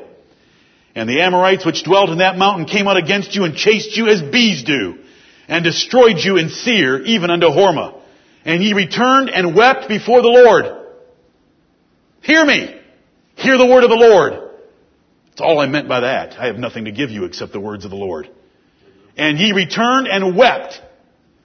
And 0.95 1.09
the 1.09 1.21
Amorites 1.21 1.65
which 1.65 1.83
dwelt 1.83 2.09
in 2.09 2.19
that 2.19 2.37
mountain 2.37 2.65
came 2.65 2.87
out 2.87 2.97
against 2.97 3.35
you, 3.35 3.45
and 3.45 3.55
chased 3.55 3.97
you 3.97 4.07
as 4.07 4.21
bees 4.21 4.63
do, 4.63 4.99
and 5.47 5.63
destroyed 5.63 6.17
you 6.19 6.37
in 6.37 6.49
Seir, 6.49 7.01
even 7.03 7.29
unto 7.31 7.47
Hormah. 7.47 7.99
And 8.45 8.61
ye 8.61 8.73
returned 8.73 9.29
and 9.29 9.55
wept 9.55 9.87
before 9.87 10.21
the 10.21 10.27
Lord. 10.27 10.65
Hear 12.21 12.45
me. 12.45 12.79
Hear 13.35 13.57
the 13.57 13.65
word 13.65 13.83
of 13.83 13.89
the 13.89 13.95
Lord. 13.95 14.33
That's 15.29 15.41
all 15.41 15.59
I 15.59 15.65
meant 15.65 15.87
by 15.87 16.01
that. 16.01 16.39
I 16.39 16.45
have 16.45 16.57
nothing 16.57 16.85
to 16.85 16.91
give 16.91 17.09
you 17.09 17.25
except 17.25 17.53
the 17.53 17.59
words 17.59 17.85
of 17.85 17.91
the 17.91 17.97
Lord. 17.97 18.29
And 19.17 19.39
ye 19.39 19.51
returned 19.51 20.07
and 20.07 20.37
wept 20.37 20.79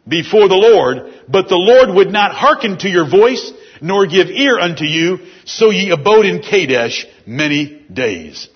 before 0.07 0.49
the 0.49 0.55
Lord, 0.55 1.13
but 1.29 1.49
the 1.49 1.57
Lord 1.57 1.95
would 1.95 2.11
not 2.11 2.35
hearken 2.35 2.79
to 2.79 2.89
your 2.89 3.09
voice, 3.09 3.51
nor 3.81 4.07
give 4.07 4.29
ear 4.29 4.59
unto 4.59 4.85
you, 4.85 5.21
so 5.45 5.71
ye 5.71 5.91
abode 5.91 6.27
in 6.27 6.43
Kadesh 6.43 7.07
many 7.27 7.85
days. 7.93 8.49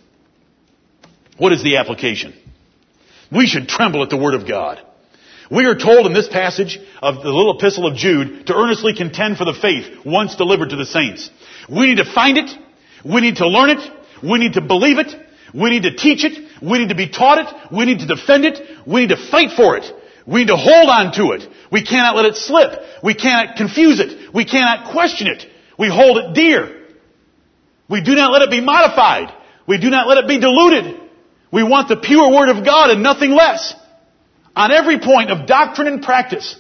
What 1.42 1.52
is 1.52 1.64
the 1.64 1.78
application? 1.78 2.34
We 3.32 3.48
should 3.48 3.66
tremble 3.66 4.04
at 4.04 4.10
the 4.10 4.16
word 4.16 4.34
of 4.34 4.46
God. 4.46 4.80
We 5.50 5.64
are 5.64 5.74
told 5.74 6.06
in 6.06 6.12
this 6.12 6.28
passage 6.28 6.78
of 7.02 7.16
the 7.16 7.32
little 7.32 7.58
epistle 7.58 7.84
of 7.84 7.96
Jude 7.96 8.46
to 8.46 8.54
earnestly 8.54 8.94
contend 8.94 9.38
for 9.38 9.44
the 9.44 9.52
faith 9.52 10.06
once 10.06 10.36
delivered 10.36 10.70
to 10.70 10.76
the 10.76 10.86
saints. 10.86 11.30
We 11.68 11.86
need 11.86 11.96
to 11.96 12.04
find 12.04 12.38
it. 12.38 12.56
We 13.04 13.20
need 13.22 13.38
to 13.38 13.48
learn 13.48 13.70
it. 13.70 13.80
We 14.22 14.38
need 14.38 14.52
to 14.52 14.60
believe 14.60 15.00
it. 15.00 15.16
We 15.52 15.70
need 15.70 15.82
to 15.82 15.96
teach 15.96 16.24
it. 16.24 16.62
We 16.62 16.78
need 16.78 16.90
to 16.90 16.94
be 16.94 17.08
taught 17.08 17.38
it. 17.38 17.72
We 17.76 17.86
need 17.86 17.98
to 17.98 18.06
defend 18.06 18.44
it. 18.44 18.60
We 18.86 19.00
need 19.00 19.08
to 19.08 19.28
fight 19.28 19.50
for 19.56 19.76
it. 19.76 19.92
We 20.24 20.42
need 20.42 20.48
to 20.54 20.56
hold 20.56 20.88
on 20.88 21.12
to 21.14 21.32
it. 21.32 21.42
We 21.72 21.84
cannot 21.84 22.14
let 22.14 22.26
it 22.26 22.36
slip. 22.36 22.70
We 23.02 23.14
cannot 23.14 23.56
confuse 23.56 23.98
it. 23.98 24.32
We 24.32 24.44
cannot 24.44 24.92
question 24.92 25.26
it. 25.26 25.44
We 25.76 25.88
hold 25.88 26.18
it 26.18 26.34
dear. 26.34 26.86
We 27.90 28.00
do 28.00 28.14
not 28.14 28.30
let 28.30 28.42
it 28.42 28.50
be 28.52 28.60
modified. 28.60 29.34
We 29.66 29.78
do 29.78 29.90
not 29.90 30.06
let 30.06 30.18
it 30.18 30.28
be 30.28 30.38
diluted. 30.38 31.01
We 31.52 31.62
want 31.62 31.88
the 31.88 31.96
pure 31.96 32.30
word 32.30 32.48
of 32.48 32.64
God 32.64 32.90
and 32.90 33.02
nothing 33.02 33.30
less 33.30 33.74
on 34.56 34.72
every 34.72 34.98
point 34.98 35.30
of 35.30 35.46
doctrine 35.46 35.86
and 35.86 36.02
practice. 36.02 36.56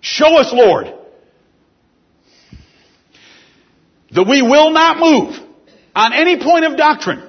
Show 0.00 0.36
us, 0.36 0.52
Lord, 0.52 0.92
that 4.10 4.26
we 4.28 4.42
will 4.42 4.70
not 4.70 4.98
move 4.98 5.36
on 5.94 6.12
any 6.12 6.42
point 6.42 6.64
of 6.64 6.76
doctrine 6.76 7.22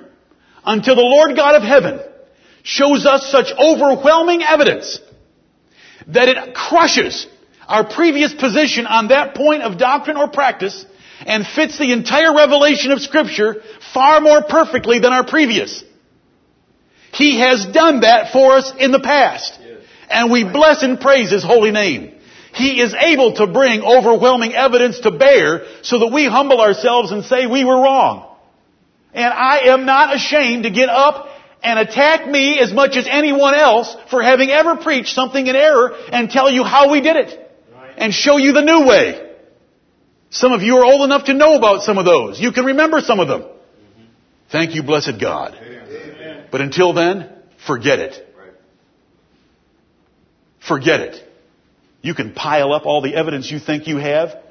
until 0.66 0.95
the 0.95 1.01
Lord 1.01 1.36
God 1.36 1.56
of 1.56 1.62
heaven 1.62 1.99
shows 2.64 3.06
us 3.06 3.32
such 3.32 3.51
overwhelming 3.58 4.41
evidence 4.41 4.99
that 6.08 6.28
it 6.28 6.56
crushes 6.56 7.28
our 7.68 7.88
previous 7.88 8.34
position 8.34 8.88
on 8.88 9.10
that 9.10 9.36
point 9.36 9.62
of 9.62 9.78
doctrine 9.78 10.18
or 10.18 10.28
practice 10.28 10.86
and 11.26 11.45
fits 11.45 11.78
the 11.78 11.91
entire 11.91 12.36
revelation 12.36 12.91
of 12.91 12.99
scripture 12.99 13.62
far 13.93 14.22
more 14.22 14.43
perfectly 14.43 14.99
than 14.99 15.14
our 15.14 15.26
previous. 15.26 15.84
He 17.16 17.39
has 17.39 17.66
done 17.66 18.01
that 18.01 18.34
for 18.34 18.57
us 18.57 18.74
in 18.78 18.91
the 18.91 18.99
past. 18.99 19.57
And 20.09 20.30
we 20.32 20.43
bless 20.43 20.84
and 20.84 20.99
praise 20.99 21.32
His 21.32 21.43
holy 21.43 21.72
name. 21.72 22.13
He 22.53 22.82
is 22.82 22.93
able 22.93 23.36
to 23.36 23.47
bring 23.47 23.82
overwhelming 23.82 24.53
evidence 24.53 24.99
to 25.01 25.11
bear 25.11 25.66
so 25.82 25.99
that 25.99 26.07
we 26.07 26.26
humble 26.26 26.59
ourselves 26.59 27.11
and 27.11 27.24
say 27.24 27.47
we 27.47 27.63
were 27.63 27.76
wrong. 27.76 28.36
And 29.13 29.34
I 29.34 29.59
am 29.74 29.86
not 29.86 30.13
ashamed 30.13 30.63
to 30.63 30.70
get 30.70 30.89
up 30.89 31.30
and 31.63 31.80
attack 31.80 32.28
me 32.28 32.59
as 32.59 32.74
much 32.74 32.97
as 32.97 33.07
anyone 33.09 33.55
else 33.55 33.95
for 34.09 34.22
having 34.22 34.49
ever 34.49 34.76
preached 34.76 35.16
something 35.16 35.47
in 35.47 35.55
error 35.55 35.95
and 36.11 36.30
tell 36.30 36.49
you 36.49 36.63
how 36.63 36.91
we 36.91 36.99
did 36.99 37.16
it. 37.16 37.41
And 37.97 38.13
show 38.13 38.36
you 38.36 38.51
the 38.51 38.61
new 38.61 38.86
way. 38.86 39.32
Some 40.30 40.51
of 40.51 40.61
you 40.61 40.78
are 40.78 40.86
old 40.86 41.01
enough 41.03 41.26
to 41.26 41.34
know 41.34 41.55
about 41.55 41.84
some 41.84 41.97
of 41.97 42.03
those. 42.03 42.41
You 42.41 42.51
can 42.51 42.66
remember 42.66 42.99
some 42.99 43.22
of 43.22 43.30
them. 43.30 43.41
Mm-hmm. 43.41 44.03
Thank 44.49 44.76
you, 44.76 44.84
blessed 44.84 45.20
God. 45.20 45.57
But 46.56 46.62
until 46.62 46.93
then, 46.93 47.30
forget 47.68 47.99
it. 47.99 48.16
Forget 50.66 51.01
it. 51.01 51.22
You 52.01 52.14
can 52.16 52.34
pile 52.34 52.72
up 52.72 52.86
all 52.86 53.01
the 53.01 53.14
evidence 53.14 53.51
you 53.51 53.60
think 53.60 53.88
you 53.88 53.97
have. 53.97 54.41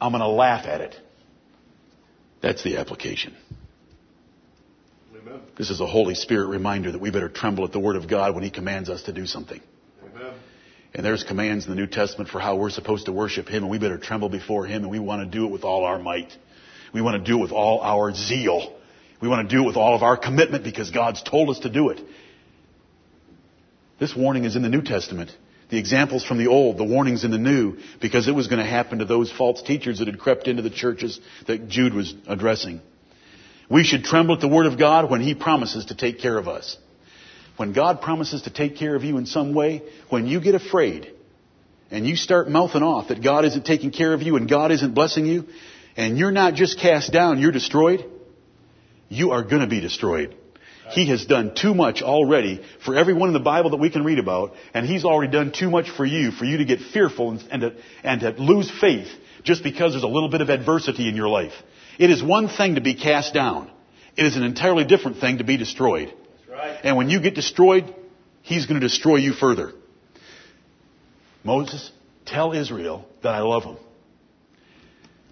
I'm 0.00 0.12
going 0.12 0.20
to 0.20 0.28
laugh 0.28 0.66
at 0.66 0.82
it. 0.82 0.94
That's 2.40 2.62
the 2.62 2.76
application. 2.76 3.34
Amen. 5.20 5.40
This 5.56 5.68
is 5.68 5.80
a 5.80 5.86
Holy 5.86 6.14
Spirit 6.14 6.46
reminder 6.46 6.92
that 6.92 7.00
we 7.00 7.10
better 7.10 7.28
tremble 7.28 7.64
at 7.64 7.72
the 7.72 7.80
Word 7.80 7.96
of 7.96 8.08
God 8.08 8.36
when 8.36 8.44
He 8.44 8.50
commands 8.50 8.88
us 8.88 9.02
to 9.02 9.12
do 9.12 9.26
something. 9.26 9.60
Amen. 10.14 10.32
And 10.94 11.04
there's 11.04 11.24
commands 11.24 11.64
in 11.64 11.72
the 11.72 11.76
New 11.76 11.88
Testament 11.88 12.30
for 12.30 12.38
how 12.38 12.54
we're 12.54 12.70
supposed 12.70 13.06
to 13.06 13.12
worship 13.12 13.48
Him, 13.48 13.64
and 13.64 13.68
we 13.68 13.80
better 13.80 13.98
tremble 13.98 14.28
before 14.28 14.64
Him, 14.64 14.82
and 14.82 14.92
we 14.92 15.00
want 15.00 15.28
to 15.28 15.38
do 15.38 15.46
it 15.46 15.50
with 15.50 15.64
all 15.64 15.82
our 15.84 15.98
might. 15.98 16.32
We 16.94 17.02
want 17.02 17.20
to 17.20 17.28
do 17.28 17.40
it 17.40 17.42
with 17.42 17.50
all 17.50 17.80
our 17.80 18.14
zeal. 18.14 18.78
We 19.20 19.28
want 19.28 19.48
to 19.48 19.56
do 19.56 19.64
it 19.64 19.66
with 19.66 19.76
all 19.76 19.96
of 19.96 20.02
our 20.02 20.16
commitment 20.16 20.64
because 20.64 20.90
God's 20.90 21.22
told 21.22 21.50
us 21.50 21.60
to 21.60 21.68
do 21.68 21.90
it. 21.90 22.00
This 23.98 24.14
warning 24.14 24.44
is 24.44 24.54
in 24.54 24.62
the 24.62 24.68
New 24.68 24.82
Testament. 24.82 25.30
The 25.70 25.78
examples 25.78 26.24
from 26.24 26.38
the 26.38 26.46
Old, 26.46 26.78
the 26.78 26.84
warnings 26.84 27.24
in 27.24 27.30
the 27.30 27.38
New, 27.38 27.78
because 28.00 28.26
it 28.26 28.34
was 28.34 28.46
going 28.46 28.60
to 28.60 28.64
happen 28.64 29.00
to 29.00 29.04
those 29.04 29.30
false 29.30 29.60
teachers 29.60 29.98
that 29.98 30.08
had 30.08 30.18
crept 30.18 30.48
into 30.48 30.62
the 30.62 30.70
churches 30.70 31.20
that 31.46 31.68
Jude 31.68 31.94
was 31.94 32.14
addressing. 32.26 32.80
We 33.68 33.84
should 33.84 34.04
tremble 34.04 34.36
at 34.36 34.40
the 34.40 34.48
Word 34.48 34.66
of 34.66 34.78
God 34.78 35.10
when 35.10 35.20
He 35.20 35.34
promises 35.34 35.86
to 35.86 35.94
take 35.94 36.20
care 36.20 36.38
of 36.38 36.48
us. 36.48 36.78
When 37.56 37.72
God 37.72 38.00
promises 38.00 38.42
to 38.42 38.50
take 38.50 38.76
care 38.76 38.94
of 38.94 39.02
you 39.02 39.18
in 39.18 39.26
some 39.26 39.52
way, 39.52 39.82
when 40.08 40.26
you 40.26 40.40
get 40.40 40.54
afraid 40.54 41.12
and 41.90 42.06
you 42.06 42.16
start 42.16 42.48
mouthing 42.48 42.82
off 42.82 43.08
that 43.08 43.22
God 43.22 43.44
isn't 43.44 43.66
taking 43.66 43.90
care 43.90 44.14
of 44.14 44.22
you 44.22 44.36
and 44.36 44.48
God 44.48 44.70
isn't 44.70 44.94
blessing 44.94 45.26
you, 45.26 45.44
and 45.96 46.16
you're 46.16 46.30
not 46.30 46.54
just 46.54 46.78
cast 46.78 47.12
down, 47.12 47.40
you're 47.40 47.52
destroyed, 47.52 48.08
you 49.08 49.30
are 49.32 49.42
going 49.42 49.62
to 49.62 49.68
be 49.68 49.80
destroyed. 49.80 50.36
He 50.90 51.08
has 51.08 51.26
done 51.26 51.54
too 51.54 51.74
much 51.74 52.00
already 52.00 52.64
for 52.84 52.96
everyone 52.96 53.28
in 53.28 53.34
the 53.34 53.40
Bible 53.40 53.70
that 53.70 53.76
we 53.76 53.90
can 53.90 54.04
read 54.04 54.18
about, 54.18 54.54
and 54.72 54.86
He's 54.86 55.04
already 55.04 55.30
done 55.30 55.52
too 55.52 55.70
much 55.70 55.90
for 55.90 56.04
you, 56.04 56.30
for 56.30 56.44
you 56.44 56.58
to 56.58 56.64
get 56.64 56.80
fearful 56.80 57.32
and, 57.32 57.42
and, 57.50 57.62
to, 57.62 57.74
and 58.02 58.20
to 58.22 58.30
lose 58.42 58.70
faith 58.80 59.08
just 59.44 59.62
because 59.62 59.92
there's 59.92 60.02
a 60.02 60.08
little 60.08 60.30
bit 60.30 60.40
of 60.40 60.48
adversity 60.48 61.08
in 61.08 61.14
your 61.14 61.28
life. 61.28 61.52
It 61.98 62.10
is 62.10 62.22
one 62.22 62.48
thing 62.48 62.76
to 62.76 62.80
be 62.80 62.94
cast 62.94 63.34
down. 63.34 63.70
It 64.16 64.24
is 64.24 64.36
an 64.36 64.42
entirely 64.42 64.84
different 64.84 65.18
thing 65.18 65.38
to 65.38 65.44
be 65.44 65.56
destroyed. 65.56 66.08
That's 66.08 66.50
right. 66.50 66.80
And 66.82 66.96
when 66.96 67.10
you 67.10 67.20
get 67.20 67.34
destroyed, 67.34 67.94
He's 68.42 68.64
going 68.64 68.80
to 68.80 68.86
destroy 68.86 69.16
you 69.16 69.34
further. 69.34 69.72
Moses, 71.44 71.90
tell 72.24 72.52
Israel 72.52 73.06
that 73.22 73.34
I 73.34 73.40
love 73.40 73.62
them. 73.62 73.76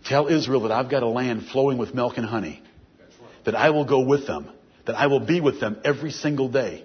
Tell 0.05 0.29
Israel 0.29 0.61
that 0.63 0.73
I've 0.73 0.91
got 0.91 1.03
a 1.03 1.09
land 1.09 1.47
flowing 1.47 1.79
with 1.79 1.95
milk 1.95 2.19
and 2.19 2.27
honey. 2.27 2.63
That 3.47 3.55
I 3.55 3.71
will 3.71 3.87
go 3.87 4.01
with 4.01 4.27
them. 4.27 4.51
That 4.85 4.97
I 4.97 5.07
will 5.07 5.21
be 5.21 5.41
with 5.41 5.61
them 5.61 5.79
every 5.85 6.11
single 6.11 6.49
day. 6.49 6.85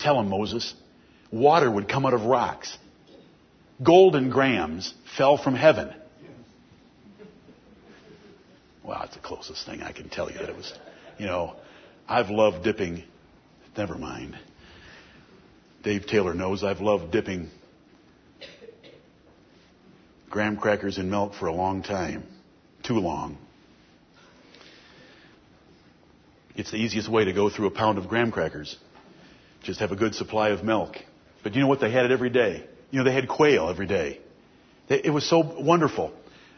Tell 0.00 0.16
them, 0.16 0.28
Moses. 0.28 0.74
Water 1.30 1.70
would 1.70 1.88
come 1.88 2.04
out 2.04 2.14
of 2.14 2.22
rocks. 2.22 2.76
Golden 3.82 4.30
Grahams 4.30 4.92
fell 5.16 5.36
from 5.36 5.54
heaven. 5.54 5.94
Wow, 8.82 9.00
that's 9.02 9.14
the 9.14 9.22
closest 9.22 9.66
thing 9.66 9.82
I 9.82 9.92
can 9.92 10.08
tell 10.08 10.30
you 10.30 10.38
that 10.38 10.48
it 10.48 10.56
was. 10.56 10.72
You 11.18 11.26
know, 11.26 11.54
I've 12.08 12.30
loved 12.30 12.64
dipping. 12.64 13.04
Never 13.76 13.96
mind. 13.96 14.36
Dave 15.84 16.06
Taylor 16.06 16.34
knows 16.34 16.64
I've 16.64 16.80
loved 16.80 17.12
dipping 17.12 17.50
graham 20.30 20.56
crackers 20.56 20.98
in 20.98 21.10
milk 21.10 21.34
for 21.34 21.46
a 21.46 21.52
long 21.52 21.82
time. 21.82 22.24
Too 22.82 22.98
long. 22.98 23.38
It's 26.58 26.72
the 26.72 26.76
easiest 26.76 27.08
way 27.08 27.24
to 27.24 27.32
go 27.32 27.48
through 27.48 27.68
a 27.68 27.70
pound 27.70 27.98
of 27.98 28.08
graham 28.08 28.32
crackers. 28.32 28.76
Just 29.62 29.78
have 29.78 29.92
a 29.92 29.96
good 29.96 30.16
supply 30.16 30.48
of 30.48 30.64
milk. 30.64 30.96
But 31.44 31.54
you 31.54 31.60
know 31.60 31.68
what? 31.68 31.80
They 31.80 31.92
had 31.92 32.04
it 32.04 32.10
every 32.10 32.30
day. 32.30 32.64
You 32.90 32.98
know, 32.98 33.04
they 33.04 33.14
had 33.14 33.28
quail 33.28 33.68
every 33.68 33.86
day. 33.86 34.18
It 34.88 35.12
was 35.12 35.24
so 35.28 35.38
wonderful. 35.38 36.12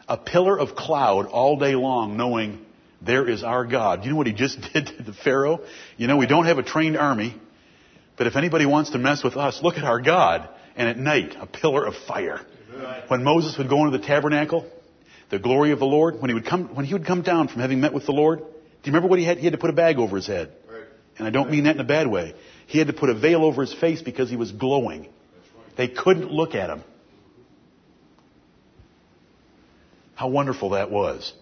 A 0.08 0.16
pillar 0.16 0.58
of 0.58 0.74
cloud 0.74 1.26
all 1.26 1.58
day 1.58 1.74
long 1.74 2.16
knowing 2.16 2.64
there 3.02 3.28
is 3.28 3.42
our 3.42 3.66
God. 3.66 4.04
You 4.06 4.12
know 4.12 4.16
what 4.16 4.26
he 4.26 4.32
just 4.32 4.58
did 4.72 4.86
to 4.86 5.02
the 5.02 5.12
Pharaoh? 5.12 5.60
You 5.98 6.06
know, 6.06 6.16
we 6.16 6.26
don't 6.26 6.46
have 6.46 6.56
a 6.56 6.62
trained 6.62 6.96
army, 6.96 7.38
but 8.16 8.26
if 8.26 8.36
anybody 8.36 8.64
wants 8.64 8.90
to 8.90 8.98
mess 8.98 9.22
with 9.22 9.36
us, 9.36 9.60
look 9.62 9.76
at 9.76 9.84
our 9.84 10.00
God. 10.00 10.48
And 10.76 10.88
at 10.88 10.96
night, 10.96 11.36
a 11.38 11.46
pillar 11.46 11.84
of 11.84 11.94
fire. 12.08 12.40
When 13.08 13.22
Moses 13.22 13.58
would 13.58 13.68
go 13.68 13.84
into 13.84 13.98
the 13.98 14.04
tabernacle, 14.04 14.64
the 15.28 15.38
glory 15.38 15.72
of 15.72 15.78
the 15.78 15.84
Lord, 15.84 16.22
when 16.22 16.30
he 16.30 16.34
would 16.34 16.46
come, 16.46 16.74
when 16.74 16.86
he 16.86 16.94
would 16.94 17.04
come 17.04 17.20
down 17.20 17.48
from 17.48 17.60
having 17.60 17.80
met 17.80 17.92
with 17.92 18.06
the 18.06 18.12
Lord, 18.12 18.40
do 18.82 18.88
you 18.88 18.92
remember 18.92 19.08
what 19.08 19.18
he 19.18 19.24
had? 19.24 19.38
He 19.38 19.44
had 19.44 19.52
to 19.52 19.58
put 19.58 19.70
a 19.70 19.74
bag 19.74 19.98
over 19.98 20.16
his 20.16 20.26
head. 20.26 20.52
Right. 20.70 20.84
And 21.18 21.26
I 21.26 21.30
don't 21.30 21.50
mean 21.50 21.64
that 21.64 21.74
in 21.74 21.80
a 21.80 21.84
bad 21.84 22.06
way. 22.06 22.34
He 22.66 22.78
had 22.78 22.86
to 22.86 22.92
put 22.94 23.10
a 23.10 23.14
veil 23.14 23.44
over 23.44 23.60
his 23.60 23.74
face 23.74 24.00
because 24.00 24.30
he 24.30 24.36
was 24.36 24.52
glowing. 24.52 25.08
They 25.76 25.88
couldn't 25.88 26.30
look 26.30 26.54
at 26.54 26.70
him. 26.70 26.82
How 30.14 30.28
wonderful 30.28 30.70
that 30.70 30.90
was. 30.90 31.32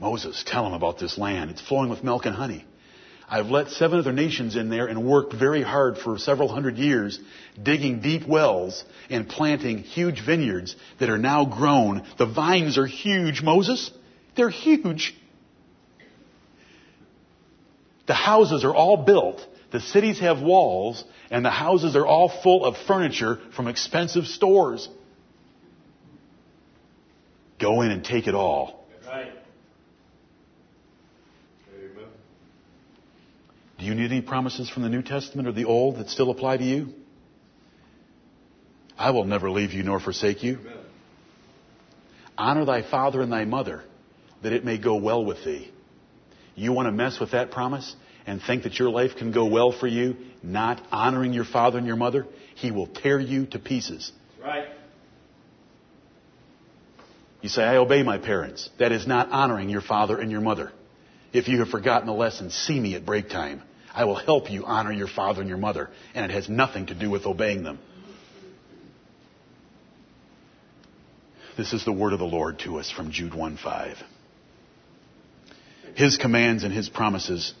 Moses, 0.00 0.44
tell 0.46 0.66
him 0.66 0.74
about 0.74 0.98
this 0.98 1.18
land. 1.18 1.50
It's 1.50 1.60
flowing 1.60 1.90
with 1.90 2.04
milk 2.04 2.26
and 2.26 2.34
honey. 2.34 2.64
I've 3.28 3.48
let 3.48 3.68
seven 3.68 3.98
other 3.98 4.12
nations 4.12 4.56
in 4.56 4.70
there 4.70 4.86
and 4.86 5.04
worked 5.04 5.34
very 5.34 5.62
hard 5.62 5.98
for 5.98 6.16
several 6.16 6.48
hundred 6.48 6.78
years, 6.78 7.18
digging 7.62 8.00
deep 8.00 8.26
wells 8.26 8.84
and 9.10 9.28
planting 9.28 9.78
huge 9.78 10.24
vineyards 10.24 10.76
that 10.98 11.10
are 11.10 11.18
now 11.18 11.44
grown. 11.44 12.06
The 12.16 12.26
vines 12.26 12.78
are 12.78 12.86
huge, 12.86 13.42
Moses. 13.42 13.90
They're 14.38 14.50
huge. 14.50 15.16
The 18.06 18.14
houses 18.14 18.64
are 18.64 18.72
all 18.72 18.96
built. 19.04 19.44
The 19.72 19.80
cities 19.80 20.20
have 20.20 20.40
walls, 20.40 21.02
and 21.28 21.44
the 21.44 21.50
houses 21.50 21.96
are 21.96 22.06
all 22.06 22.28
full 22.28 22.64
of 22.64 22.76
furniture 22.86 23.40
from 23.56 23.66
expensive 23.66 24.26
stores. 24.26 24.88
Go 27.58 27.82
in 27.82 27.90
and 27.90 28.04
take 28.04 28.28
it 28.28 28.36
all. 28.36 28.86
Right. 29.04 29.32
Amen. 31.74 32.06
Do 33.80 33.84
you 33.86 33.96
need 33.96 34.12
any 34.12 34.20
promises 34.20 34.70
from 34.70 34.84
the 34.84 34.88
New 34.88 35.02
Testament 35.02 35.48
or 35.48 35.52
the 35.52 35.64
Old 35.64 35.96
that 35.96 36.10
still 36.10 36.30
apply 36.30 36.58
to 36.58 36.64
you? 36.64 36.94
I 38.96 39.10
will 39.10 39.24
never 39.24 39.50
leave 39.50 39.72
you 39.72 39.82
nor 39.82 39.98
forsake 39.98 40.44
you. 40.44 40.58
Amen. 40.60 40.74
Honor 42.38 42.64
thy 42.64 42.88
father 42.88 43.20
and 43.20 43.32
thy 43.32 43.44
mother, 43.44 43.82
that 44.42 44.52
it 44.52 44.64
may 44.64 44.78
go 44.78 44.96
well 44.96 45.24
with 45.24 45.44
thee. 45.44 45.70
You 46.54 46.72
want 46.72 46.86
to 46.86 46.92
mess 46.92 47.20
with 47.20 47.32
that 47.32 47.50
promise 47.50 47.94
and 48.26 48.42
think 48.42 48.64
that 48.64 48.78
your 48.78 48.90
life 48.90 49.16
can 49.16 49.32
go 49.32 49.46
well 49.46 49.72
for 49.72 49.86
you, 49.86 50.16
not 50.42 50.84
honoring 50.90 51.32
your 51.32 51.44
father 51.44 51.78
and 51.78 51.86
your 51.86 51.96
mother? 51.96 52.26
He 52.56 52.70
will 52.70 52.86
tear 52.86 53.18
you 53.18 53.46
to 53.46 53.58
pieces. 53.58 54.12
Right. 54.42 54.68
You 57.40 57.48
say, 57.48 57.62
I 57.62 57.76
obey 57.76 58.02
my 58.02 58.18
parents. 58.18 58.68
That 58.78 58.92
is 58.92 59.06
not 59.06 59.30
honoring 59.30 59.70
your 59.70 59.80
father 59.80 60.18
and 60.18 60.30
your 60.30 60.40
mother. 60.40 60.72
If 61.32 61.46
you 61.48 61.60
have 61.60 61.68
forgotten 61.68 62.06
the 62.06 62.12
lesson, 62.12 62.50
see 62.50 62.78
me 62.78 62.94
at 62.94 63.06
break 63.06 63.28
time. 63.28 63.62
I 63.94 64.04
will 64.04 64.16
help 64.16 64.50
you 64.50 64.64
honor 64.64 64.92
your 64.92 65.08
father 65.08 65.40
and 65.40 65.48
your 65.48 65.58
mother, 65.58 65.90
and 66.14 66.24
it 66.24 66.34
has 66.34 66.48
nothing 66.48 66.86
to 66.86 66.94
do 66.94 67.10
with 67.10 67.26
obeying 67.26 67.62
them. 67.62 67.78
This 71.56 71.72
is 71.72 71.84
the 71.84 71.92
word 71.92 72.12
of 72.12 72.18
the 72.18 72.24
Lord 72.24 72.60
to 72.60 72.78
us 72.78 72.90
from 72.90 73.10
Jude 73.10 73.34
1 73.34 73.56
5. 73.56 73.96
His 75.98 76.16
commands 76.16 76.62
and 76.62 76.72
his 76.72 76.88
promises 76.88 77.52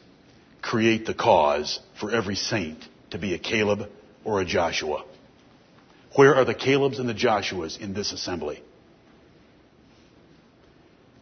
create 0.62 1.06
the 1.06 1.12
cause 1.12 1.80
for 1.98 2.12
every 2.12 2.36
saint 2.36 2.84
to 3.10 3.18
be 3.18 3.34
a 3.34 3.38
Caleb 3.38 3.88
or 4.24 4.40
a 4.40 4.44
Joshua. 4.44 5.04
Where 6.14 6.36
are 6.36 6.44
the 6.44 6.54
Calebs 6.54 7.00
and 7.00 7.08
the 7.08 7.14
Joshuas 7.14 7.80
in 7.80 7.94
this 7.94 8.12
assembly? 8.12 8.62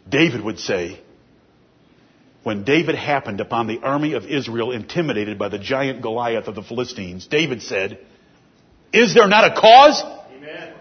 David 0.07 0.45
would 0.45 0.59
say, 0.59 1.01
when 2.43 2.65
David 2.65 2.97
happened 2.97 3.41
upon 3.41 3.67
the 3.67 3.79
army 3.79 4.13
of 4.13 4.27
Israel 4.27 4.71
intimidated 4.71 5.39
by 5.39 5.49
the 5.49 5.59
giant 5.59 6.03
Goliath 6.03 6.49
of 6.49 6.55
the 6.55 6.63
Philistines, 6.63 7.27
David 7.27 7.63
said, 7.63 7.99
Is 8.93 9.15
there 9.15 9.27
not 9.27 9.51
a 9.51 9.59
cause? 9.59 10.03
Amen. 10.37 10.75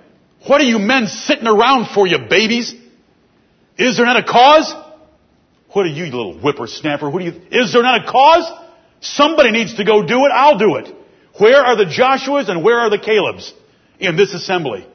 What 0.48 0.60
are 0.60 0.66
you 0.66 0.80
men 0.80 1.08
sitting 1.08 1.48
around 1.48 1.94
for, 1.94 2.06
you 2.06 2.18
babies? 2.30 2.76
Is 3.78 3.96
there 3.96 4.06
not 4.06 4.18
a 4.18 4.24
cause? 4.24 4.85
What 5.76 5.86
are 5.86 5.90
you, 5.90 6.06
you 6.06 6.16
little 6.16 6.40
whippersnapper? 6.40 7.10
What 7.10 7.22
are 7.22 7.26
you, 7.26 7.42
is 7.52 7.74
there 7.74 7.84
not 7.84 8.08
a 8.08 8.10
cause? 8.10 8.50
Somebody 9.02 9.52
needs 9.52 9.76
to 9.76 9.84
go 9.84 10.06
do 10.08 10.24
it. 10.24 10.32
I'll 10.34 10.58
do 10.58 10.78
it. 10.78 10.96
Where 11.38 11.62
are 11.62 11.76
the 11.76 11.84
Joshuas 11.84 12.48
and 12.48 12.64
where 12.64 12.80
are 12.80 12.90
the 12.90 12.98
Calebs 12.98 13.52
in 14.00 14.16
this 14.16 14.34
assembly? 14.34 14.88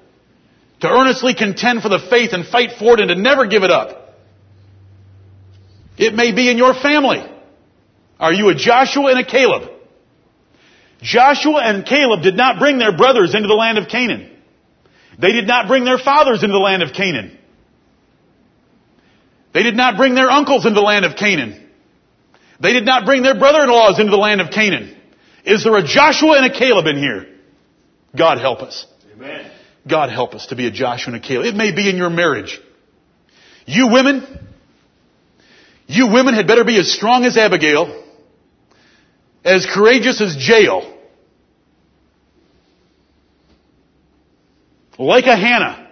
To 0.80 0.88
earnestly 0.88 1.34
contend 1.34 1.82
for 1.82 1.90
the 1.90 1.98
faith 2.08 2.30
and 2.32 2.46
fight 2.46 2.78
for 2.78 2.94
it 2.94 3.00
and 3.00 3.10
to 3.10 3.14
never 3.14 3.46
give 3.46 3.62
it 3.62 3.70
up. 3.70 4.16
It 5.98 6.14
may 6.14 6.32
be 6.32 6.50
in 6.50 6.56
your 6.56 6.72
family. 6.72 7.30
Are 8.18 8.32
you 8.32 8.48
a 8.48 8.54
Joshua 8.54 9.10
and 9.10 9.20
a 9.20 9.26
Caleb? 9.26 9.70
Joshua 11.02 11.60
and 11.62 11.84
Caleb 11.84 12.22
did 12.22 12.38
not 12.38 12.58
bring 12.58 12.78
their 12.78 12.96
brothers 12.96 13.34
into 13.34 13.48
the 13.48 13.54
land 13.54 13.76
of 13.76 13.88
Canaan. 13.88 14.34
They 15.18 15.32
did 15.32 15.46
not 15.46 15.68
bring 15.68 15.84
their 15.84 15.98
fathers 15.98 16.42
into 16.42 16.54
the 16.54 16.58
land 16.58 16.82
of 16.82 16.94
Canaan. 16.94 17.36
They 19.52 19.62
did 19.62 19.76
not 19.76 19.96
bring 19.96 20.14
their 20.14 20.30
uncles 20.30 20.64
into 20.64 20.74
the 20.74 20.84
land 20.84 21.04
of 21.04 21.16
Canaan. 21.16 21.68
They 22.60 22.72
did 22.72 22.84
not 22.84 23.04
bring 23.04 23.22
their 23.22 23.38
brother-in-laws 23.38 23.98
into 23.98 24.10
the 24.10 24.18
land 24.18 24.40
of 24.40 24.50
Canaan. 24.50 24.96
Is 25.44 25.64
there 25.64 25.76
a 25.76 25.82
Joshua 25.82 26.36
and 26.36 26.52
a 26.52 26.56
Caleb 26.56 26.86
in 26.86 26.98
here? 26.98 27.26
God 28.16 28.38
help 28.38 28.60
us. 28.60 28.86
Amen. 29.14 29.50
God 29.88 30.10
help 30.10 30.34
us 30.34 30.46
to 30.46 30.56
be 30.56 30.66
a 30.66 30.70
Joshua 30.70 31.14
and 31.14 31.24
a 31.24 31.26
Caleb. 31.26 31.46
It 31.46 31.54
may 31.56 31.74
be 31.74 31.88
in 31.88 31.96
your 31.96 32.10
marriage. 32.10 32.60
You 33.66 33.88
women, 33.88 34.26
You 35.90 36.06
women 36.06 36.34
had 36.34 36.46
better 36.46 36.62
be 36.62 36.78
as 36.78 36.92
strong 36.92 37.24
as 37.24 37.36
Abigail, 37.36 38.04
as 39.44 39.66
courageous 39.66 40.20
as 40.20 40.36
Jael, 40.38 40.96
like 44.96 45.24
a 45.26 45.36
Hannah, 45.36 45.90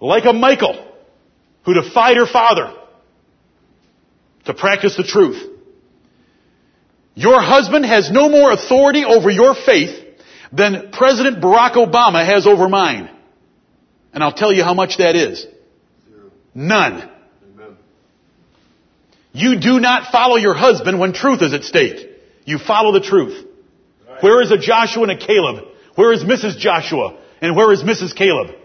like 0.00 0.24
a 0.24 0.32
Michal, 0.32 0.89
who 1.64 1.74
defied 1.74 2.16
her 2.16 2.26
father 2.26 2.74
to 4.46 4.54
practice 4.54 4.96
the 4.96 5.04
truth. 5.04 5.42
Your 7.14 7.40
husband 7.40 7.84
has 7.84 8.10
no 8.10 8.28
more 8.28 8.52
authority 8.52 9.04
over 9.04 9.30
your 9.30 9.54
faith 9.54 10.06
than 10.52 10.90
President 10.92 11.42
Barack 11.42 11.72
Obama 11.72 12.24
has 12.24 12.46
over 12.46 12.68
mine. 12.68 13.10
And 14.12 14.24
I'll 14.24 14.32
tell 14.32 14.52
you 14.52 14.64
how 14.64 14.74
much 14.74 14.98
that 14.98 15.14
is. 15.14 15.46
None. 16.54 17.08
Amen. 17.54 17.76
You 19.32 19.60
do 19.60 19.78
not 19.78 20.10
follow 20.10 20.36
your 20.36 20.54
husband 20.54 20.98
when 20.98 21.12
truth 21.12 21.42
is 21.42 21.52
at 21.52 21.62
stake. 21.62 22.08
You 22.44 22.58
follow 22.58 22.92
the 22.92 23.00
truth. 23.00 23.46
Where 24.20 24.42
is 24.42 24.50
a 24.50 24.58
Joshua 24.58 25.04
and 25.04 25.12
a 25.12 25.16
Caleb? 25.16 25.64
Where 25.94 26.12
is 26.12 26.24
Mrs. 26.24 26.58
Joshua? 26.58 27.18
And 27.40 27.56
where 27.56 27.72
is 27.72 27.82
Mrs. 27.82 28.14
Caleb? 28.14 28.56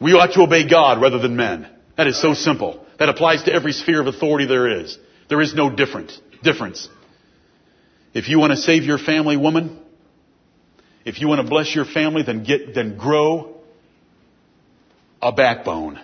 We 0.00 0.12
ought 0.12 0.32
to 0.34 0.42
obey 0.42 0.68
God 0.68 1.00
rather 1.00 1.18
than 1.18 1.36
men. 1.36 1.68
That 1.96 2.06
is 2.06 2.20
so 2.20 2.34
simple. 2.34 2.84
That 2.98 3.08
applies 3.08 3.44
to 3.44 3.52
every 3.52 3.72
sphere 3.72 4.00
of 4.00 4.06
authority 4.06 4.46
there 4.46 4.80
is. 4.80 4.96
There 5.28 5.40
is 5.40 5.54
no 5.54 5.70
difference. 5.70 6.18
Difference. 6.42 6.88
If 8.14 8.28
you 8.28 8.38
want 8.38 8.52
to 8.52 8.56
save 8.56 8.84
your 8.84 8.98
family, 8.98 9.36
woman, 9.36 9.78
if 11.04 11.20
you 11.20 11.28
want 11.28 11.40
to 11.40 11.48
bless 11.48 11.74
your 11.74 11.84
family, 11.84 12.22
then 12.22 12.44
get, 12.44 12.74
then 12.74 12.96
grow 12.96 13.56
a 15.20 15.32
backbone. 15.32 16.00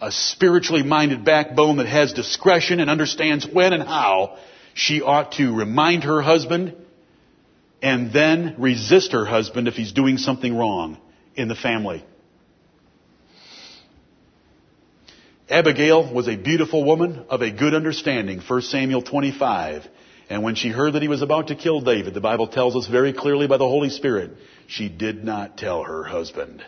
A 0.00 0.12
spiritually 0.12 0.82
minded 0.82 1.24
backbone 1.24 1.78
that 1.78 1.86
has 1.86 2.12
discretion 2.12 2.80
and 2.80 2.90
understands 2.90 3.46
when 3.46 3.72
and 3.72 3.82
how 3.82 4.38
she 4.74 5.00
ought 5.00 5.32
to 5.32 5.54
remind 5.54 6.04
her 6.04 6.20
husband 6.20 6.74
and 7.82 8.12
then 8.12 8.56
resist 8.58 9.12
her 9.12 9.24
husband 9.24 9.68
if 9.68 9.74
he's 9.74 9.92
doing 9.92 10.18
something 10.18 10.54
wrong 10.54 10.98
in 11.34 11.48
the 11.48 11.54
family. 11.54 12.04
Abigail 15.48 16.12
was 16.12 16.26
a 16.26 16.36
beautiful 16.36 16.82
woman 16.82 17.24
of 17.28 17.40
a 17.40 17.52
good 17.52 17.72
understanding, 17.72 18.40
1 18.40 18.62
Samuel 18.62 19.02
25. 19.02 19.86
And 20.28 20.42
when 20.42 20.56
she 20.56 20.70
heard 20.70 20.94
that 20.94 21.02
he 21.02 21.08
was 21.08 21.22
about 21.22 21.48
to 21.48 21.54
kill 21.54 21.80
David, 21.80 22.14
the 22.14 22.20
Bible 22.20 22.48
tells 22.48 22.74
us 22.74 22.88
very 22.88 23.12
clearly 23.12 23.46
by 23.46 23.56
the 23.56 23.68
Holy 23.68 23.90
Spirit, 23.90 24.32
she 24.66 24.88
did 24.88 25.24
not 25.24 25.56
tell 25.56 25.84
her 25.84 26.02
husband. 26.02 26.64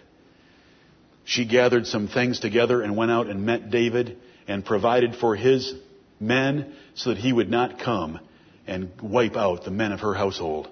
She 1.25 1.45
gathered 1.45 1.89
some 1.89 2.07
things 2.07 2.39
together 2.39 2.81
and 2.81 2.97
went 2.97 3.11
out 3.11 3.27
and 3.27 3.45
met 3.45 3.71
David 3.71 4.17
and 4.47 4.65
provided 4.65 5.17
for 5.17 5.35
his 5.35 5.75
men 6.21 6.73
so 6.95 7.11
that 7.11 7.19
he 7.19 7.33
would 7.33 7.51
not 7.51 7.81
come 7.81 8.21
and 8.69 8.91
wipe 9.03 9.37
out 9.37 9.65
the 9.65 9.73
men 9.73 9.91
of 9.91 10.01
her 10.01 10.15
household. 10.15 10.69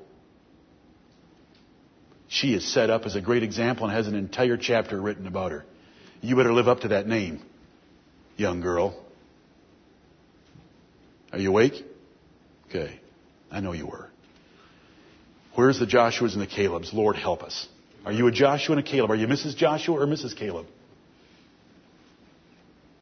She 2.29 2.55
is 2.55 2.65
set 2.65 2.89
up 2.89 3.05
as 3.05 3.17
a 3.17 3.21
great 3.21 3.43
example 3.43 3.87
and 3.87 3.95
has 3.95 4.07
an 4.07 4.15
entire 4.15 4.57
chapter 4.57 5.01
written 5.01 5.27
about 5.27 5.51
her. 5.51 5.65
You 6.21 6.37
better 6.37 6.53
live 6.53 6.69
up 6.69 6.81
to 6.81 6.89
that 6.89 7.09
name, 7.09 7.43
young 8.37 8.61
girl. 8.61 9.03
Are 11.32 11.39
you 11.39 11.51
awake? 11.51 11.84
Okay. 12.68 13.01
I 13.51 13.61
know 13.61 13.72
you 13.72 13.87
were. 13.87 14.09
Where's 15.55 15.78
the 15.78 15.87
Joshuas 15.87 16.34
and 16.34 16.43
the 16.43 16.47
Calebs? 16.47 16.93
Lord 16.93 17.16
help 17.16 17.43
us. 17.43 17.68
Are 18.05 18.12
you 18.12 18.26
a 18.26 18.32
Joshua 18.32 18.76
and 18.76 18.87
a 18.87 18.89
Caleb? 18.89 19.11
Are 19.11 19.16
you 19.16 19.26
Mrs. 19.26 19.57
Joshua 19.57 19.97
or 19.97 20.07
Mrs. 20.07 20.37
Caleb? 20.37 20.66